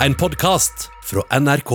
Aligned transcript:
En 0.00 0.14
podkast 0.14 0.90
fra 1.04 1.22
NRK. 1.40 1.70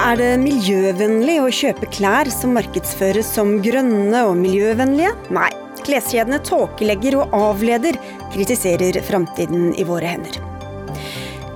Er 0.00 0.18
det 0.18 0.32
miljøvennlig 0.42 1.36
å 1.38 1.46
kjøpe 1.54 1.86
klær 1.94 2.26
som 2.34 2.58
markedsføres 2.58 3.30
som 3.38 3.60
grønne 3.62 4.26
og 4.26 4.34
miljøvennlige? 4.42 5.14
Nei. 5.30 5.52
Kleskjedene 5.86 6.42
tåkelegger 6.42 7.20
og 7.22 7.38
avleder, 7.38 7.94
kritiserer 8.34 8.98
Framtiden 9.06 9.70
i 9.78 9.86
våre 9.86 10.16
hender. 10.16 10.49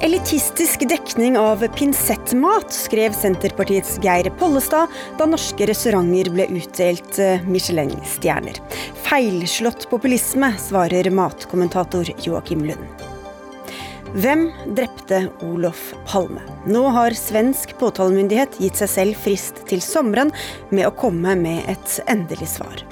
Elitistisk 0.04 0.82
dekning 0.88 1.38
av 1.40 1.62
pinsettmat, 1.78 2.72
skrev 2.72 3.14
Senterpartiets 3.16 3.94
Geir 4.04 4.28
Pollestad 4.36 4.92
da 5.16 5.24
norske 5.24 5.64
restauranter 5.64 6.28
ble 6.34 6.44
utdelt 6.58 7.16
eh, 7.24 7.40
Michelin-stjerner. 7.48 8.58
Feilslått 9.06 9.86
populisme, 9.88 10.50
svarer 10.60 11.08
matkommentator 11.08 12.10
Joakim 12.20 12.66
Lund. 12.68 13.06
Hvem 14.12 14.50
drepte 14.76 15.22
Olof 15.48 15.94
Palme? 16.10 16.44
Nå 16.68 16.84
har 16.98 17.16
svensk 17.16 17.72
påtalemyndighet 17.80 18.60
gitt 18.60 18.82
seg 18.82 18.92
selv 18.92 19.24
frist 19.24 19.64
til 19.72 19.80
sommeren 19.80 20.34
med 20.68 20.84
å 20.84 20.92
komme 21.00 21.32
med 21.40 21.64
et 21.72 21.96
endelig 22.12 22.52
svar. 22.58 22.84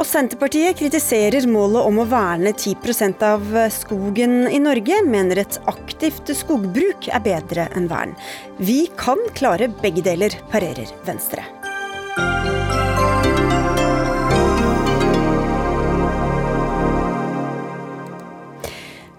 Og 0.00 0.06
Senterpartiet 0.08 0.78
kritiserer 0.78 1.44
målet 1.44 1.84
om 1.84 1.98
å 2.00 2.06
verne 2.08 2.54
10% 2.54 3.20
av 3.20 3.42
skogen 3.74 4.46
i 4.48 4.56
Norge, 4.64 5.02
mener 5.04 5.42
et 5.42 5.58
aktivt 5.68 6.30
skogbruk 6.38 7.10
er 7.12 7.20
bedre 7.20 7.66
enn 7.76 7.90
vern. 7.90 8.14
Vi 8.56 8.86
kan 8.96 9.20
klare 9.36 9.68
begge 9.82 10.00
deler, 10.06 10.32
parerer 10.48 10.88
Venstre. 11.04 11.44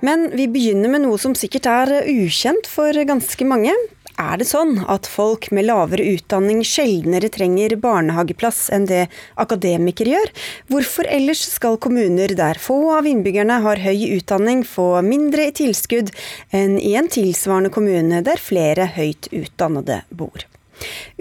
Men 0.02 0.32
vi 0.34 0.50
begynner 0.50 0.90
med 0.90 1.06
noe 1.06 1.22
som 1.22 1.38
sikkert 1.38 1.70
er 1.70 1.98
ukjent 2.10 2.66
for 2.66 2.98
ganske 3.06 3.46
mange. 3.46 3.78
Er 4.22 4.38
det 4.38 4.46
sånn 4.50 4.76
at 4.92 5.08
folk 5.10 5.48
med 5.56 5.66
lavere 5.66 6.04
utdanning 6.14 6.60
sjeldnere 6.68 7.30
trenger 7.34 7.74
barnehageplass 7.82 8.68
enn 8.76 8.86
det 8.90 9.06
akademikere 9.42 10.14
gjør? 10.14 10.32
Hvorfor 10.70 11.10
ellers 11.10 11.42
skal 11.50 11.80
kommuner 11.82 12.34
der 12.38 12.60
få 12.62 12.78
av 13.00 13.08
innbyggerne 13.10 13.62
har 13.64 13.82
høy 13.82 14.12
utdanning, 14.20 14.62
få 14.68 15.02
mindre 15.06 15.48
i 15.50 15.56
tilskudd 15.58 16.12
enn 16.54 16.78
i 16.78 16.94
en 17.00 17.10
tilsvarende 17.10 17.72
kommune 17.74 18.22
der 18.28 18.42
flere 18.42 18.92
høyt 18.98 19.32
utdannede 19.32 20.04
bor? 20.14 20.46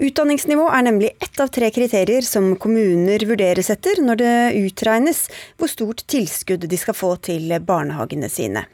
Utdanningsnivå 0.01 0.67
er 0.73 0.85
nemlig 0.85 1.11
ett 1.21 1.41
av 1.41 1.49
tre 1.53 1.71
kriterier 1.73 2.25
som 2.25 2.53
kommuner 2.61 3.25
vurderes 3.29 3.71
etter 3.73 4.01
når 4.03 4.21
det 4.21 4.35
utregnes 4.61 5.25
hvor 5.57 5.73
stort 5.73 6.05
tilskudd 6.09 6.69
de 6.69 6.81
skal 6.81 6.97
få 6.97 7.15
til 7.29 7.49
barnehagene 7.65 8.29
sine. 8.29 8.65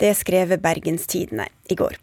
Det 0.00 0.12
skrev 0.18 0.56
Bergens 0.62 1.06
Tidende 1.10 1.48
i 1.70 1.76
går. 1.78 1.96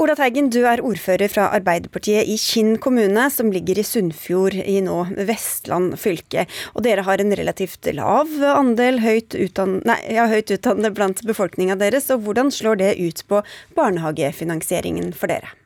Ola 0.00 0.14
Teigen, 0.18 0.50
du 0.54 0.60
er 0.68 0.82
ordfører 0.86 1.30
fra 1.32 1.48
Arbeiderpartiet 1.56 2.28
i 2.30 2.36
Kinn 2.40 2.76
kommune, 2.82 3.26
som 3.32 3.50
ligger 3.52 3.80
i 3.80 3.86
Sunnfjord 3.86 4.56
i 4.60 4.78
nå 4.84 4.98
Vestland 5.28 5.96
fylke. 6.00 6.46
Og 6.74 6.84
dere 6.86 7.04
har 7.06 7.22
en 7.22 7.34
relativt 7.36 7.90
lav 7.96 8.30
andel 8.54 9.00
høyt, 9.04 9.34
utdann 9.34 9.80
nei, 9.88 9.98
ja, 10.14 10.28
høyt 10.30 10.52
utdannede 10.54 10.94
blant 10.96 11.24
befolkninga 11.26 11.78
deres. 11.80 12.10
Og 12.14 12.26
hvordan 12.26 12.52
slår 12.54 12.82
det 12.82 12.92
ut 13.00 13.24
på 13.30 13.42
barnehagefinansieringen 13.78 15.14
for 15.16 15.32
dere? 15.32 15.56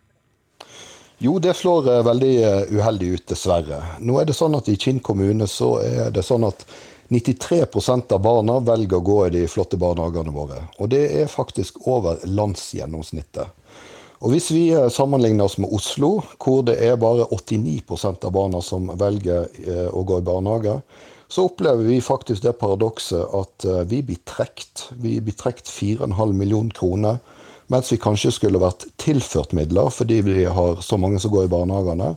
Jo, 1.22 1.38
det 1.38 1.54
slår 1.56 1.86
eh, 1.92 2.02
veldig 2.04 2.32
eh, 2.42 2.74
uheldig 2.74 3.12
ut, 3.14 3.26
dessverre. 3.30 3.78
Nå 4.02 4.18
er 4.20 4.26
det 4.28 4.36
sånn 4.36 4.56
at 4.58 4.68
I 4.68 4.76
Kinn 4.80 4.98
kommune 5.04 5.46
så 5.48 5.76
er 5.84 6.10
det 6.14 6.24
sånn 6.26 6.44
at 6.48 6.66
93% 7.08 8.12
av 8.12 8.22
barna 8.24 8.58
velger 8.64 8.98
å 8.98 9.04
gå 9.04 9.18
i 9.26 9.32
de 9.34 9.42
flotte 9.50 9.78
barnehagene 9.80 10.32
våre. 10.34 10.62
Og 10.78 10.90
det 10.92 11.04
er 11.20 11.30
faktisk 11.30 11.82
over 11.90 12.22
landsgjennomsnittet. 12.24 13.50
Og 14.24 14.32
Hvis 14.32 14.48
vi 14.54 14.68
eh, 14.72 14.88
sammenligner 14.88 15.44
oss 15.44 15.58
med 15.60 15.72
Oslo, 15.74 16.22
hvor 16.40 16.62
det 16.64 16.78
er 16.80 16.96
bare 17.00 17.26
89% 17.28 18.24
av 18.24 18.32
barna 18.32 18.62
som 18.64 18.88
velger 18.96 19.50
å 19.92 20.04
gå 20.06 20.20
i 20.20 20.24
barnehage, 20.24 20.78
så 21.28 21.48
opplever 21.48 21.84
vi 21.84 21.98
faktisk 22.04 22.44
det 22.44 22.54
paradokset 22.60 23.32
at 23.34 23.64
vi 23.90 24.02
blir 24.06 24.20
trukket. 24.28 24.88
Vi 25.02 25.16
blir 25.24 25.34
trukket 25.34 25.68
4,5 25.72 26.32
millioner 26.32 26.76
kroner 26.76 27.18
mens 27.72 27.92
vi 27.92 28.00
kanskje 28.00 28.32
skulle 28.34 28.60
vært 28.62 28.86
tilført 29.00 29.54
midler 29.56 29.90
fordi 29.92 30.20
vi 30.26 30.44
har 30.44 30.80
så 30.84 30.98
mange 31.00 31.20
som 31.22 31.32
går 31.32 31.48
i 31.48 31.52
barnehagene. 31.52 32.14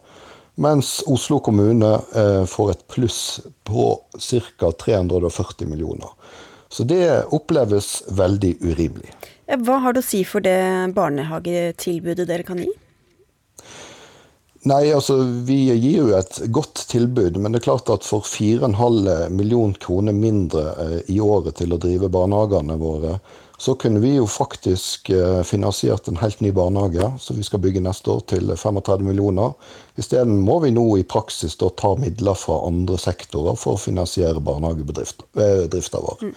Mens 0.58 1.04
Oslo 1.06 1.38
kommune 1.46 1.94
eh, 2.16 2.44
får 2.50 2.72
et 2.72 2.88
pluss 2.90 3.40
på 3.64 3.92
ca. 4.18 4.72
340 4.72 5.70
millioner. 5.70 6.10
Så 6.70 6.84
det 6.84 7.28
oppleves 7.32 8.04
veldig 8.10 8.58
urimelig. 8.66 9.14
Hva 9.48 9.78
har 9.84 9.94
det 9.94 10.02
å 10.02 10.08
si 10.08 10.24
for 10.28 10.44
det 10.44 10.58
barnehagetilbudet 10.98 12.26
dere 12.28 12.44
kan 12.48 12.60
gi? 12.60 12.68
Nei, 14.68 14.90
altså 14.92 15.20
Vi 15.46 15.60
gir 15.70 16.00
jo 16.02 16.08
et 16.18 16.40
godt 16.52 16.88
tilbud, 16.90 17.38
men 17.38 17.54
det 17.54 17.62
er 17.62 17.68
klart 17.70 17.92
at 17.94 18.04
for 18.08 18.26
4,5 18.26 19.30
millioner 19.30 19.78
kroner 19.80 20.16
mindre 20.18 20.66
eh, 20.84 20.98
i 21.14 21.22
året 21.22 21.62
til 21.62 21.76
å 21.76 21.80
drive 21.82 22.10
barnehagene 22.12 22.80
våre, 22.82 23.20
så 23.58 23.74
kunne 23.76 24.00
vi 24.00 24.14
jo 24.16 24.28
faktisk 24.30 25.10
eh, 25.10 25.42
finansiert 25.44 26.08
en 26.08 26.20
helt 26.22 26.42
ny 26.46 26.52
barnehage, 26.54 27.10
som 27.20 27.38
vi 27.38 27.44
skal 27.44 27.62
bygge 27.64 27.82
neste 27.82 28.12
år, 28.14 28.20
til 28.30 28.52
35 28.54 29.02
millioner. 29.06 29.56
Isteden 29.98 30.38
må 30.46 30.60
vi 30.62 30.70
nå 30.76 30.86
i 30.98 31.06
praksis 31.10 31.58
ta 31.58 31.96
midler 31.98 32.38
fra 32.38 32.60
andre 32.68 33.00
sektorer 33.02 33.58
for 33.58 33.74
å 33.74 33.82
finansiere 33.82 34.44
barnehagedrifta 34.46 36.04
vår. 36.06 36.22
Mm. 36.22 36.36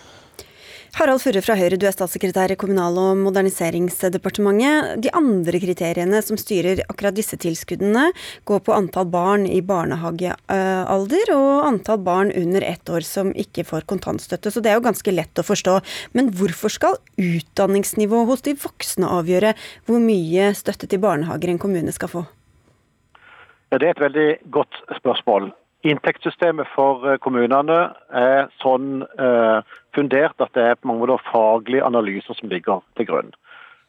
Harald 0.99 1.23
Furre 1.23 1.41
fra 1.45 1.55
Høyre, 1.55 1.77
du 1.79 1.85
er 1.87 1.95
statssekretær 1.95 2.51
i 2.51 2.57
Kommunal- 2.59 2.99
og 2.99 3.19
moderniseringsdepartementet. 3.23 4.99
De 5.05 5.13
andre 5.15 5.61
kriteriene 5.63 6.19
som 6.25 6.39
styrer 6.41 6.83
akkurat 6.91 7.15
disse 7.15 7.39
tilskuddene, 7.39 8.09
går 8.49 8.63
på 8.67 8.75
antall 8.75 9.07
barn 9.13 9.47
i 9.47 9.61
barnehagealder 9.63 11.33
og 11.37 11.69
antall 11.69 12.01
barn 12.03 12.33
under 12.35 12.67
ett 12.67 12.91
år 12.91 13.07
som 13.07 13.31
ikke 13.39 13.65
får 13.69 13.87
kontantstøtte. 13.87 14.51
Så 14.51 14.61
det 14.61 14.73
er 14.73 14.81
jo 14.81 14.89
ganske 14.89 15.15
lett 15.15 15.39
å 15.39 15.47
forstå. 15.47 15.79
Men 16.13 16.33
hvorfor 16.35 16.75
skal 16.75 16.99
utdanningsnivået 17.17 18.33
hos 18.33 18.43
de 18.43 18.57
voksne 18.59 19.07
avgjøre 19.07 19.55
hvor 19.87 20.03
mye 20.03 20.51
støtte 20.59 20.91
til 20.91 21.03
barnehager 21.07 21.55
en 21.55 21.63
kommune 21.63 21.95
skal 21.95 22.11
få? 22.11 22.27
Ja, 23.71 23.79
Det 23.79 23.87
er 23.87 23.95
et 23.95 24.07
veldig 24.11 24.31
godt 24.51 24.75
spørsmål. 24.99 25.53
Inntektssystemet 25.87 26.69
for 26.75 27.07
eh, 27.09 27.17
kommunene 27.23 27.95
er 28.13 28.51
sånn 28.61 29.07
eh, 29.17 29.63
fundert 29.95 30.41
at 30.41 30.53
det 30.55 30.65
er 30.65 30.79
på 30.79 30.89
mange 30.89 31.05
måter 31.05 31.23
faglige 31.33 31.85
analyser 31.85 32.37
som 32.39 32.49
ligger 32.49 32.83
til 32.97 33.07
grunn. 33.07 33.33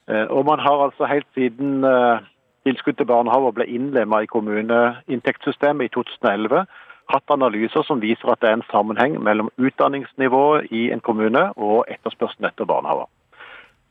Eh, 0.09 0.27
og 0.29 0.45
Man 0.45 0.59
har 0.59 0.83
altså 0.85 1.05
helt 1.05 1.27
siden 1.33 1.83
eh, 1.83 2.23
tilskudd 2.65 2.97
til 2.97 3.09
barnehager 3.09 3.51
ble 3.51 3.65
innlemmet 3.65 4.23
i 4.23 4.31
kommuneinntektssystemet 4.31 5.85
i 5.85 5.93
2011, 5.93 6.65
hatt 7.11 7.33
analyser 7.33 7.83
som 7.83 8.01
viser 8.01 8.31
at 8.31 8.41
det 8.41 8.49
er 8.49 8.59
en 8.59 8.69
sammenheng 8.71 9.17
mellom 9.23 9.49
utdanningsnivået 9.57 10.71
i 10.71 10.91
en 10.91 11.01
kommune 11.03 11.49
og 11.57 11.85
etterspørselen 11.91 12.47
etter 12.47 12.69
barnehager. 12.69 13.09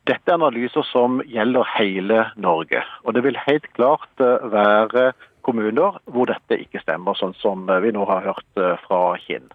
Dette 0.08 0.32
er 0.32 0.38
analyser 0.38 0.86
som 0.88 1.20
gjelder 1.28 1.68
hele 1.76 2.22
Norge. 2.36 2.80
Og 3.04 3.14
det 3.14 3.22
vil 3.26 3.36
helt 3.46 3.66
klart 3.76 4.08
være 4.18 5.12
kommuner 5.44 5.98
hvor 6.04 6.30
dette 6.30 6.58
ikke 6.62 6.80
stemmer, 6.82 7.18
sånn 7.18 7.36
som 7.40 7.68
vi 7.82 7.92
nå 7.92 8.06
har 8.08 8.24
hørt 8.24 8.60
eh, 8.60 8.78
fra 8.86 9.02
Kinn. 9.20 9.50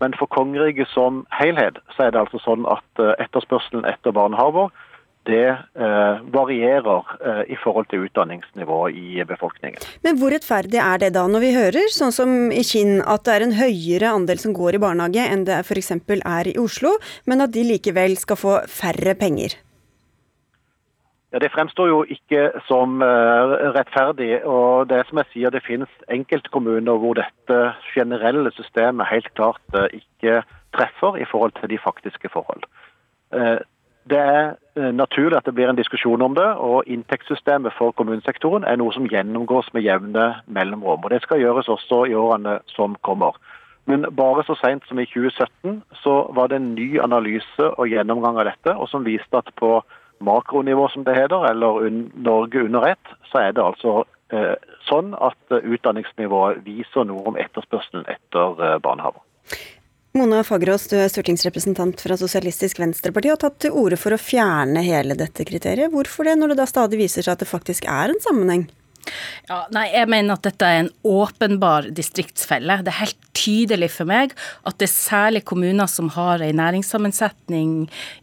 Men 0.00 0.14
for 0.18 0.30
kongeriket 0.30 0.90
som 0.92 1.24
helhet 1.34 1.80
så 1.96 2.06
er 2.06 2.14
det 2.14 2.22
altså 2.24 2.40
sånn 2.44 2.66
at 2.70 3.02
eh, 3.02 3.16
etterspørselen 3.24 3.88
etter 3.88 4.14
barnehager 4.14 4.70
det 5.28 5.48
eh, 5.50 6.20
varierer 6.32 7.10
eh, 7.20 7.42
i 7.52 7.56
forhold 7.60 7.90
til 7.90 8.06
utdanningsnivået 8.06 8.96
i 8.96 9.24
befolkningen. 9.28 9.82
Men 10.06 10.16
hvor 10.20 10.32
rettferdig 10.32 10.80
er 10.80 11.02
det 11.02 11.12
da, 11.18 11.26
når 11.28 11.44
vi 11.44 11.52
hører, 11.56 11.88
sånn 11.92 12.14
som 12.14 12.34
i 12.48 12.64
Kinn, 12.64 13.02
at 13.04 13.26
det 13.28 13.34
er 13.34 13.44
en 13.44 13.56
høyere 13.58 14.14
andel 14.14 14.40
som 14.40 14.56
går 14.56 14.78
i 14.78 14.82
barnehage 14.86 15.28
enn 15.28 15.44
det 15.48 15.60
f.eks. 15.66 15.92
er 16.16 16.52
i 16.52 16.56
Oslo, 16.60 16.96
men 17.28 17.44
at 17.44 17.52
de 17.52 17.66
likevel 17.74 18.16
skal 18.20 18.40
få 18.40 18.60
færre 18.72 19.18
penger? 19.20 19.58
Ja, 21.32 21.38
Det 21.38 21.52
fremstår 21.52 21.88
jo 21.88 22.04
ikke 22.08 22.50
som 22.66 23.02
uh, 23.02 23.72
rettferdig. 23.76 24.44
og 24.44 24.88
Det 24.88 25.06
som 25.06 25.18
jeg 25.18 25.26
sier, 25.32 25.50
det 25.50 25.66
finnes 25.66 25.90
enkeltkommuner 26.08 26.96
hvor 26.96 27.18
dette 27.20 27.58
generelle 27.94 28.50
systemet 28.56 29.10
helt 29.10 29.34
klart 29.34 29.60
uh, 29.74 29.86
ikke 29.92 30.42
treffer 30.76 31.16
i 31.16 31.26
forhold 31.30 31.52
til 31.60 31.68
de 31.70 31.78
faktiske 31.78 32.28
forhold. 32.32 32.64
Uh, 33.36 33.60
det 34.08 34.18
er 34.18 34.54
naturlig 34.92 35.36
at 35.36 35.44
det 35.44 35.54
blir 35.54 35.68
en 35.68 35.76
diskusjon 35.76 36.22
om 36.22 36.34
det, 36.34 36.46
og 36.56 36.86
inntektssystemet 36.86 37.74
for 37.76 37.92
kommunesektoren 37.92 38.64
er 38.64 38.78
noe 38.80 38.92
som 38.96 39.04
gjennomgås 39.04 39.68
med 39.74 39.84
jevne 39.84 40.30
mellomrom. 40.46 41.04
og 41.04 41.10
Det 41.10 41.20
skal 41.22 41.42
gjøres 41.42 41.68
også 41.68 42.04
i 42.08 42.14
årene 42.14 42.58
som 42.72 42.96
kommer. 43.02 43.36
Men 43.84 44.06
bare 44.16 44.44
så 44.44 44.56
sent 44.64 44.88
som 44.88 44.98
i 44.98 45.04
2017 45.04 45.82
så 46.02 46.14
var 46.32 46.48
det 46.48 46.56
en 46.56 46.74
ny 46.74 47.00
analyse 47.00 47.68
og 47.68 47.88
gjennomgang 47.88 48.40
av 48.40 48.48
dette, 48.48 48.72
og 48.72 48.88
som 48.88 49.04
viste 49.04 49.36
at 49.36 49.52
på 49.60 49.82
makronivå, 50.24 50.88
som 50.92 51.04
det 51.06 51.16
heter, 51.16 51.50
eller 51.50 51.90
Norge 52.14 52.64
under 52.66 52.86
ett, 52.92 53.12
så 53.32 53.42
er 53.46 53.56
det 53.56 53.64
altså 53.64 54.04
eh, 54.34 54.54
sånn 54.88 55.14
at 55.14 55.58
utdanningsnivået 55.58 56.62
viser 56.66 57.08
noe 57.08 57.24
om 57.30 57.38
etterspørselen 57.40 58.06
etter 58.08 58.62
eh, 58.64 58.78
barnehager. 58.84 59.22
Mona 60.18 60.40
Fagerås, 60.42 60.88
du 60.90 60.96
er 60.98 61.10
stortingsrepresentant 61.12 62.00
fra 62.00 62.16
Sosialistisk 62.18 62.80
Venstreparti 62.80 63.28
og 63.28 63.36
har 63.36 63.42
tatt 63.44 63.58
til 63.66 63.76
orde 63.76 63.98
for 64.00 64.16
å 64.16 64.20
fjerne 64.20 64.82
hele 64.82 65.14
dette 65.18 65.44
kriteriet. 65.46 65.92
Hvorfor 65.92 66.26
det, 66.26 66.38
når 66.40 66.54
det 66.54 66.60
da 66.62 66.66
stadig 66.66 66.98
viser 67.00 67.22
seg 67.22 67.36
at 67.36 67.44
det 67.44 67.50
faktisk 67.50 67.86
er 67.86 68.14
en 68.14 68.22
sammenheng? 68.24 68.66
Ja, 69.48 69.62
nei, 69.72 69.88
Jeg 69.92 70.08
mener 70.12 70.36
at 70.36 70.44
dette 70.44 70.66
er 70.66 70.82
en 70.82 70.92
åpenbar 71.06 71.88
distriktsfelle. 71.96 72.82
Det 72.84 72.92
er 72.92 73.02
helt 73.06 73.28
tydelig 73.38 73.90
for 73.94 74.08
meg 74.08 74.34
at 74.66 74.78
det 74.80 74.88
er 74.88 74.92
særlig 74.92 75.42
kommuner 75.48 75.88
som 75.90 76.10
har 76.14 76.42
en 76.44 76.58
næringssammensetning 76.58 77.72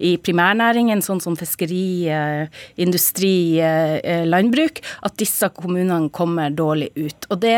i 0.04 0.16
primærnæringen, 0.22 1.02
sånn 1.06 1.22
som 1.24 1.38
fiskeri, 1.40 2.08
eh, 2.12 2.48
industri, 2.82 3.60
eh, 3.60 4.26
landbruk, 4.28 4.82
at 5.04 5.18
disse 5.18 5.50
kommunene 5.56 6.12
kommer 6.12 6.54
dårlig 6.54 6.92
ut. 6.96 7.28
Og 7.32 7.40
det 7.40 7.56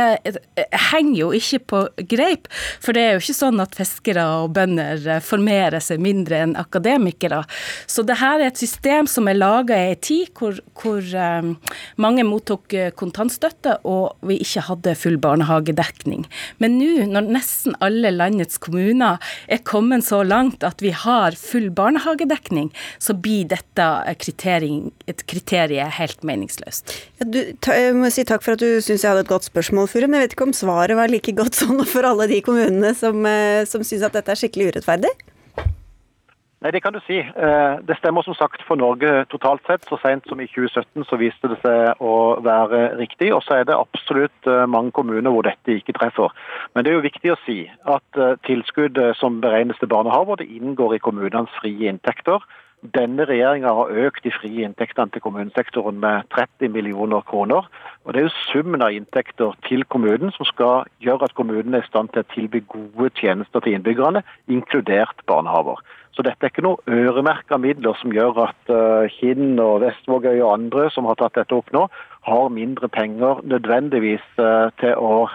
henger 0.91 1.18
jo 1.18 1.31
ikke 1.31 1.59
på 1.59 1.83
greip, 2.07 2.47
for 2.80 2.94
det 2.94 3.03
er 3.03 3.12
jo 3.18 3.23
ikke 3.25 3.41
sånn 3.41 3.62
at 3.62 3.75
fiskere 3.75 4.23
og 4.44 4.53
bønder 4.53 5.19
formerer 5.21 5.81
seg 5.81 6.00
mindre 6.00 6.44
enn 6.44 6.56
akademikere. 6.56 7.44
Så 7.88 8.06
det 8.06 8.19
her 8.21 8.39
er 8.39 8.47
et 8.51 8.57
system 8.57 9.07
som 9.07 9.27
er 9.27 9.39
laga 9.39 9.75
i 9.75 9.89
ei 9.91 9.95
tid 9.95 10.33
hvor, 10.38 10.57
hvor 10.77 11.01
eh, 11.01 11.73
mange 11.97 12.23
mottok 12.23 12.73
kontakt 12.95 13.17
kontantstøtte, 13.18 13.78
og 13.88 14.18
vi 14.28 14.38
ikke 14.44 14.64
hadde 14.68 14.96
full 14.98 15.18
barnehagedekning. 15.22 16.25
Men 16.62 16.78
nå, 16.78 17.08
når 17.10 17.30
nesten 17.34 17.75
alle 17.84 18.12
landets 18.14 18.60
kommuner 18.62 19.18
er 19.48 19.64
kommet 19.66 20.06
så 20.08 20.24
langt 20.24 20.64
at 20.64 20.81
vi 20.84 20.92
har 20.92 21.38
full 21.38 21.69
barnehagedekning, 21.74 22.72
så 23.00 23.14
blir 23.14 23.48
dette 23.50 23.88
et 24.08 24.22
kriterium 24.28 24.92
helt 25.98 26.24
meningsløst. 26.24 26.94
Ja, 27.19 27.25
du, 27.25 27.40
ta, 27.62 27.75
jeg 27.78 27.96
må 27.98 28.12
si 28.14 28.25
takk 28.28 28.46
for 28.46 28.56
at 28.56 28.62
du 28.62 28.81
syns 28.81 29.04
jeg 29.04 29.12
hadde 29.12 29.25
et 29.25 29.31
godt 29.31 29.48
spørsmål, 29.48 29.90
Fure, 29.90 30.08
men 30.08 30.22
jeg 30.22 30.28
vet 30.28 30.38
ikke 30.38 30.50
om 30.50 30.58
svaret 30.58 30.98
var 30.98 31.12
like 31.12 31.34
godt 31.38 31.58
sånn 31.62 31.81
for 31.88 32.08
alle 32.08 32.30
de 32.30 32.42
kommunene 32.46 32.94
som, 32.98 33.25
eh, 33.25 33.66
som 33.69 33.86
syns 33.86 34.06
at 34.08 34.18
dette 34.18 34.34
er 34.34 34.46
skikkelig 34.46 34.72
urettferdig? 34.74 35.16
Nei, 36.62 36.71
Det 36.71 36.81
kan 36.81 36.94
du 36.94 37.00
si. 37.06 37.19
Eh, 37.19 37.75
det 37.88 37.98
stemmer 38.00 38.21
som 38.25 38.33
sagt 38.33 38.63
for 38.65 38.75
Norge 38.75 39.25
totalt 39.30 39.62
sett. 39.68 39.86
Så 39.86 39.98
sent 40.01 40.25
som 40.27 40.39
i 40.42 40.48
2017 40.48 41.06
så 41.06 41.19
viste 41.21 41.51
det 41.51 41.59
seg 41.62 42.01
å 42.01 42.42
være 42.42 42.98
riktig. 42.98 43.30
Og 43.36 43.44
så 43.45 43.59
er 43.59 43.68
det 43.69 43.77
absolutt 43.77 44.50
eh, 44.50 44.65
mange 44.65 44.92
kommuner 44.92 45.30
hvor 45.30 45.45
dette 45.45 45.77
ikke 45.77 45.94
treffer. 45.94 46.33
Men 46.74 46.83
det 46.83 46.92
er 46.92 46.98
jo 46.98 47.06
viktig 47.06 47.33
å 47.33 47.42
si 47.45 47.59
at 47.86 48.09
tilskudd 48.09 48.45
tilskuddet 48.48 49.18
som 49.18 49.38
beregnes 49.42 49.77
til 49.77 49.88
barnehaver, 49.88 50.42
det 50.42 50.50
inngår 50.50 50.95
i 50.95 51.04
kommunenes 51.04 51.54
frie 51.62 51.89
inntekter. 51.92 52.42
Denne 52.81 53.25
regjeringa 53.25 53.71
har 53.74 53.94
økt 54.06 54.24
de 54.24 54.31
frie 54.31 54.65
inntektene 54.65 55.09
til 55.13 55.21
kommunesektoren 55.21 55.98
med 56.01 56.27
30 56.33 56.69
millioner 56.74 57.21
kroner. 57.25 57.65
Og 58.06 58.13
Det 58.13 58.19
er 58.21 58.27
jo 58.27 58.42
summen 58.51 58.81
av 58.81 58.94
inntekter 58.94 59.54
til 59.65 59.86
kommunen 59.86 60.31
som 60.31 60.45
skal 60.45 60.86
gjøre 61.01 61.25
at 61.25 61.33
kommunen 61.33 61.74
er 61.74 61.81
i 61.81 61.89
stand 61.89 62.09
til 62.13 62.21
å 62.21 62.30
tilby 62.33 62.62
gode 62.69 63.09
tjenester 63.18 63.59
til 63.59 63.77
innbyggerne, 63.77 64.21
inkludert 64.48 65.25
barnehager. 65.25 65.81
Så 66.18 66.24
dette 66.25 66.48
er 66.48 66.50
ikke 66.50 66.64
noe 66.66 66.81
øremerka 66.90 67.60
midler 67.62 67.94
som 68.00 68.10
gjør 68.10 68.40
at 68.48 68.72
uh, 68.74 69.06
Kinn 69.19 69.60
og 69.62 69.84
Vestvågøy 69.84 70.40
og 70.40 70.54
andre 70.56 70.88
som 70.90 71.06
har 71.06 71.19
tatt 71.19 71.38
dette 71.38 71.54
opp 71.54 71.69
nå, 71.75 71.84
har 72.25 72.48
mindre 72.50 72.90
penger 72.90 73.44
nødvendigvis 73.46 74.25
uh, 74.42 74.74
til 74.81 74.98
å 74.98 75.28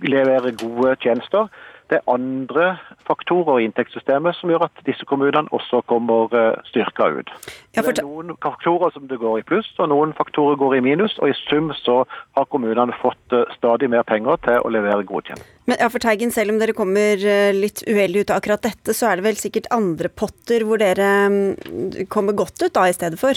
levere 0.00 0.54
gode 0.56 0.94
tjenester. 1.04 1.52
Det 1.92 1.98
er 1.98 2.08
andre 2.08 2.66
faktorer 3.04 3.58
i 3.60 3.66
inntektssystemet 3.68 4.38
som 4.38 4.48
gjør 4.48 4.62
at 4.64 4.78
disse 4.86 5.04
kommunene 5.04 5.50
også 5.52 5.82
kommer 5.90 6.32
eh, 6.32 6.54
styrka 6.70 7.10
ut. 7.18 7.32
Det 7.76 7.82
er 7.84 8.00
noen 8.00 8.32
faktorer 8.40 8.94
som 8.94 9.04
det 9.10 9.18
går 9.20 9.42
i 9.42 9.44
pluss, 9.44 9.68
og 9.76 9.90
noen 9.92 10.14
faktorer 10.16 10.56
går 10.56 10.78
i 10.78 10.82
minus. 10.88 11.18
Og 11.20 11.28
i 11.28 11.36
sum 11.42 11.68
så 11.76 11.98
har 12.38 12.48
kommunene 12.48 12.96
fått 13.02 13.36
stadig 13.58 13.90
mer 13.92 14.06
penger 14.08 14.40
til 14.46 14.64
å 14.64 14.72
levere 14.72 15.04
gode 15.04 15.28
tjenester. 15.28 15.52
Men 15.68 15.84
ja, 15.84 15.92
for 15.92 16.00
Teigen, 16.00 16.32
selv 16.32 16.54
om 16.54 16.62
dere 16.62 16.72
kommer 16.80 17.20
eh, 17.20 17.52
litt 17.52 17.84
uheldig 17.84 18.24
ut 18.24 18.32
av 18.32 18.40
akkurat 18.40 18.64
dette, 18.64 18.96
så 18.96 19.10
er 19.10 19.20
det 19.20 19.28
vel 19.28 19.42
sikkert 19.42 19.68
andre 19.76 20.08
potter 20.08 20.64
hvor 20.64 20.80
dere 20.80 21.10
mm, 21.28 22.06
kommer 22.08 22.40
godt 22.40 22.56
ut 22.64 22.72
da 22.72 22.88
i 22.88 22.96
stedet 22.96 23.20
for? 23.20 23.36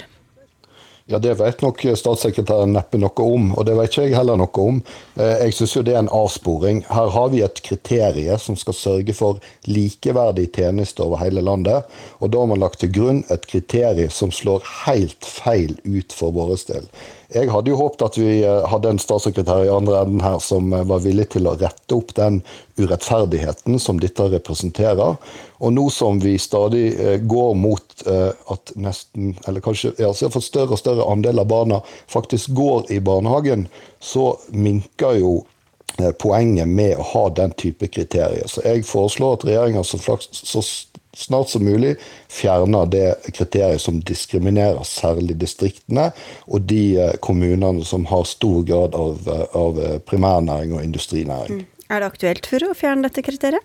Ja, 1.07 1.19
Det 1.19 1.35
vet 1.37 1.59
nok 1.61 1.83
statssekretæren 1.93 2.71
neppe 2.73 2.97
noe 2.97 3.21
om, 3.21 3.51
og 3.53 3.67
det 3.67 3.75
vet 3.77 3.91
ikke 3.91 4.07
jeg 4.07 4.15
heller 4.17 4.39
noe 4.41 4.61
om. 4.63 4.79
Eh, 5.21 5.43
jeg 5.43 5.53
syns 5.53 5.75
jo 5.75 5.83
det 5.85 5.93
er 5.93 5.99
en 6.01 6.09
avsporing. 6.09 6.79
Her 6.89 7.11
har 7.13 7.27
vi 7.29 7.43
et 7.45 7.61
kriterium 7.61 8.41
som 8.41 8.57
skal 8.57 8.73
sørge 8.73 9.13
for 9.13 9.37
likeverdige 9.69 10.49
tjenester 10.55 11.05
over 11.05 11.21
hele 11.21 11.43
landet. 11.45 11.85
Og 12.25 12.33
da 12.33 12.41
har 12.41 12.49
man 12.49 12.63
lagt 12.63 12.81
til 12.81 12.89
grunn 12.89 13.21
et 13.29 13.45
kriterium 13.45 14.09
som 14.09 14.33
slår 14.33 14.65
helt 14.87 15.29
feil 15.29 15.77
ut 15.85 16.09
for 16.09 16.33
vår 16.33 16.55
del. 16.71 16.89
Jeg 17.33 17.49
hadde 17.49 17.71
jo 17.71 17.79
håpet 17.79 18.03
at 18.05 18.17
vi 18.19 18.43
eh, 18.45 18.65
hadde 18.69 18.91
en 18.93 19.01
statssekretær 19.01 19.63
i 19.65 19.71
andre 19.73 20.03
enden 20.03 20.21
her 20.21 20.37
som 20.43 20.69
eh, 20.73 20.85
var 20.85 21.01
villig 21.01 21.27
til 21.33 21.49
å 21.49 21.55
rette 21.57 21.97
opp 21.97 22.13
den 22.17 22.41
urettferdigheten 22.77 23.79
som 23.81 23.99
dette 24.01 24.27
representerer. 24.35 25.17
Og 25.57 25.73
nå 25.73 25.87
som 25.93 26.19
vi 26.21 26.35
stadig 26.41 26.85
eh, 26.93 27.17
går 27.25 27.55
mot 27.57 27.81
at 28.05 28.73
nesten, 28.75 29.31
eller 29.47 29.63
kanskje 29.63 29.93
ja, 29.97 30.11
for 30.11 30.43
større 30.43 30.75
og 30.75 30.81
større 30.81 31.05
andel 31.09 31.39
av 31.41 31.47
barna 31.49 31.77
faktisk 32.11 32.51
går 32.57 32.91
i 32.93 32.99
barnehagen, 33.01 33.69
så 34.03 34.33
minker 34.51 35.15
jo 35.21 35.31
poenget 36.19 36.67
med 36.67 36.99
å 36.99 37.05
ha 37.13 37.23
den 37.37 37.55
type 37.55 37.87
kriterier. 37.87 38.45
Så 38.51 38.65
jeg 38.67 38.83
foreslår 38.85 39.37
at 39.37 39.45
regjeringa 39.47 39.85
så, 39.87 40.01
så 40.19 40.63
snart 41.15 41.51
som 41.51 41.65
mulig 41.65 41.95
fjerner 42.31 42.89
det 42.91 43.05
kriteriet 43.35 43.81
som 43.81 44.01
diskriminerer 44.05 44.83
særlig 44.87 45.37
distriktene 45.41 46.11
og 46.47 46.67
de 46.69 46.83
eh, 47.01 47.15
kommunene 47.23 47.85
som 47.87 48.05
har 48.11 48.27
stor 48.29 48.63
grad 48.67 48.97
av, 48.97 49.23
eh, 49.31 49.45
av 49.55 49.79
eh, 49.79 49.97
primærnæring 50.03 50.75
og 50.75 50.83
industrinæring. 50.83 51.63
Mm. 51.63 51.71
Er 51.89 52.01
det 52.01 52.11
aktuelt 52.11 52.47
for 52.49 52.65
å 52.65 52.75
fjerne 52.77 53.05
dette 53.07 53.23
kriteriet? 53.25 53.63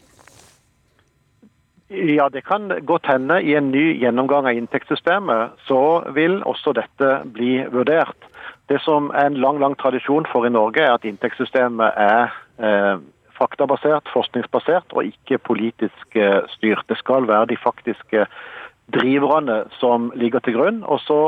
Ja, 1.90 2.28
det 2.28 2.44
kan 2.46 2.70
godt 2.86 3.06
hende. 3.10 3.40
I 3.42 3.56
en 3.58 3.72
ny 3.74 3.98
gjennomgang 3.98 4.46
av 4.46 4.54
inntektssystemet 4.54 5.56
så 5.66 6.04
vil 6.14 6.38
også 6.46 6.76
dette 6.78 7.08
bli 7.34 7.64
vurdert. 7.72 8.28
Det 8.70 8.78
som 8.84 9.08
er 9.10 9.26
en 9.26 9.40
lang 9.42 9.58
lang 9.58 9.74
tradisjon 9.74 10.28
for 10.30 10.46
i 10.46 10.52
Norge, 10.54 10.84
er 10.84 10.94
at 10.94 11.06
inntektssystemet 11.08 11.98
er 11.98 12.30
eh, 12.62 13.02
faktabasert, 13.40 14.08
forskningsbasert 14.12 14.92
og 14.96 15.06
ikke 15.08 15.40
politisk 15.50 16.16
eh, 16.16 16.40
styrt. 16.56 16.88
Det 16.88 16.98
skal 17.00 17.28
være 17.28 17.52
de 17.52 17.60
faktiske 17.60 18.26
driverne 18.94 19.62
som 19.80 20.10
ligger 20.14 20.44
til 20.44 20.58
grunn. 20.58 20.82
Og 20.84 21.00
så 21.04 21.20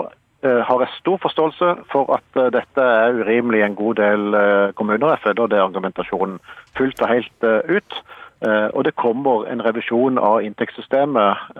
eh, 0.44 0.60
har 0.68 0.84
jeg 0.84 0.96
stor 0.98 1.20
forståelse 1.24 1.74
for 1.92 2.12
at 2.18 2.40
eh, 2.40 2.50
dette 2.54 2.88
er 3.04 3.20
urimelig 3.20 3.62
i 3.62 3.68
en 3.68 3.78
god 3.78 4.00
del 4.02 4.40
kommuner. 4.78 5.14
Jeg 5.14 5.24
følger 5.28 5.52
det 5.52 5.62
argumentasjonen 5.62 6.42
fullt 6.78 7.02
og 7.02 7.14
helt 7.14 7.48
ut. 7.70 8.02
Og 8.42 8.82
det 8.82 8.96
kommer 8.98 9.44
en 9.46 9.60
revisjon 9.62 10.16
av 10.18 10.40
inntektssystemet, 10.42 11.52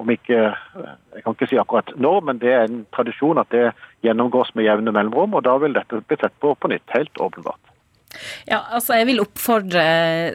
om 0.00 0.10
ikke 0.14 0.38
Jeg 0.38 1.24
kan 1.26 1.36
ikke 1.36 1.48
si 1.50 1.58
akkurat 1.60 1.92
når, 1.92 2.22
men 2.24 2.40
det 2.40 2.54
er 2.54 2.64
en 2.64 2.86
tradisjon 2.96 3.36
at 3.42 3.52
det 3.52 3.74
gjennomgås 4.00 4.54
med 4.54 4.64
jevne 4.64 4.96
mellomrom. 4.96 5.36
Og 5.36 5.44
da 5.44 5.58
vil 5.60 5.76
dette 5.76 6.00
bli 6.00 6.16
sett 6.16 6.32
på 6.40 6.54
på 6.56 6.72
nytt, 6.72 6.88
helt 6.96 7.20
åpenbart. 7.20 7.71
Ja, 8.46 8.60
altså 8.70 8.96
Jeg 8.98 9.08
vil 9.08 9.22
oppfordre 9.22 9.84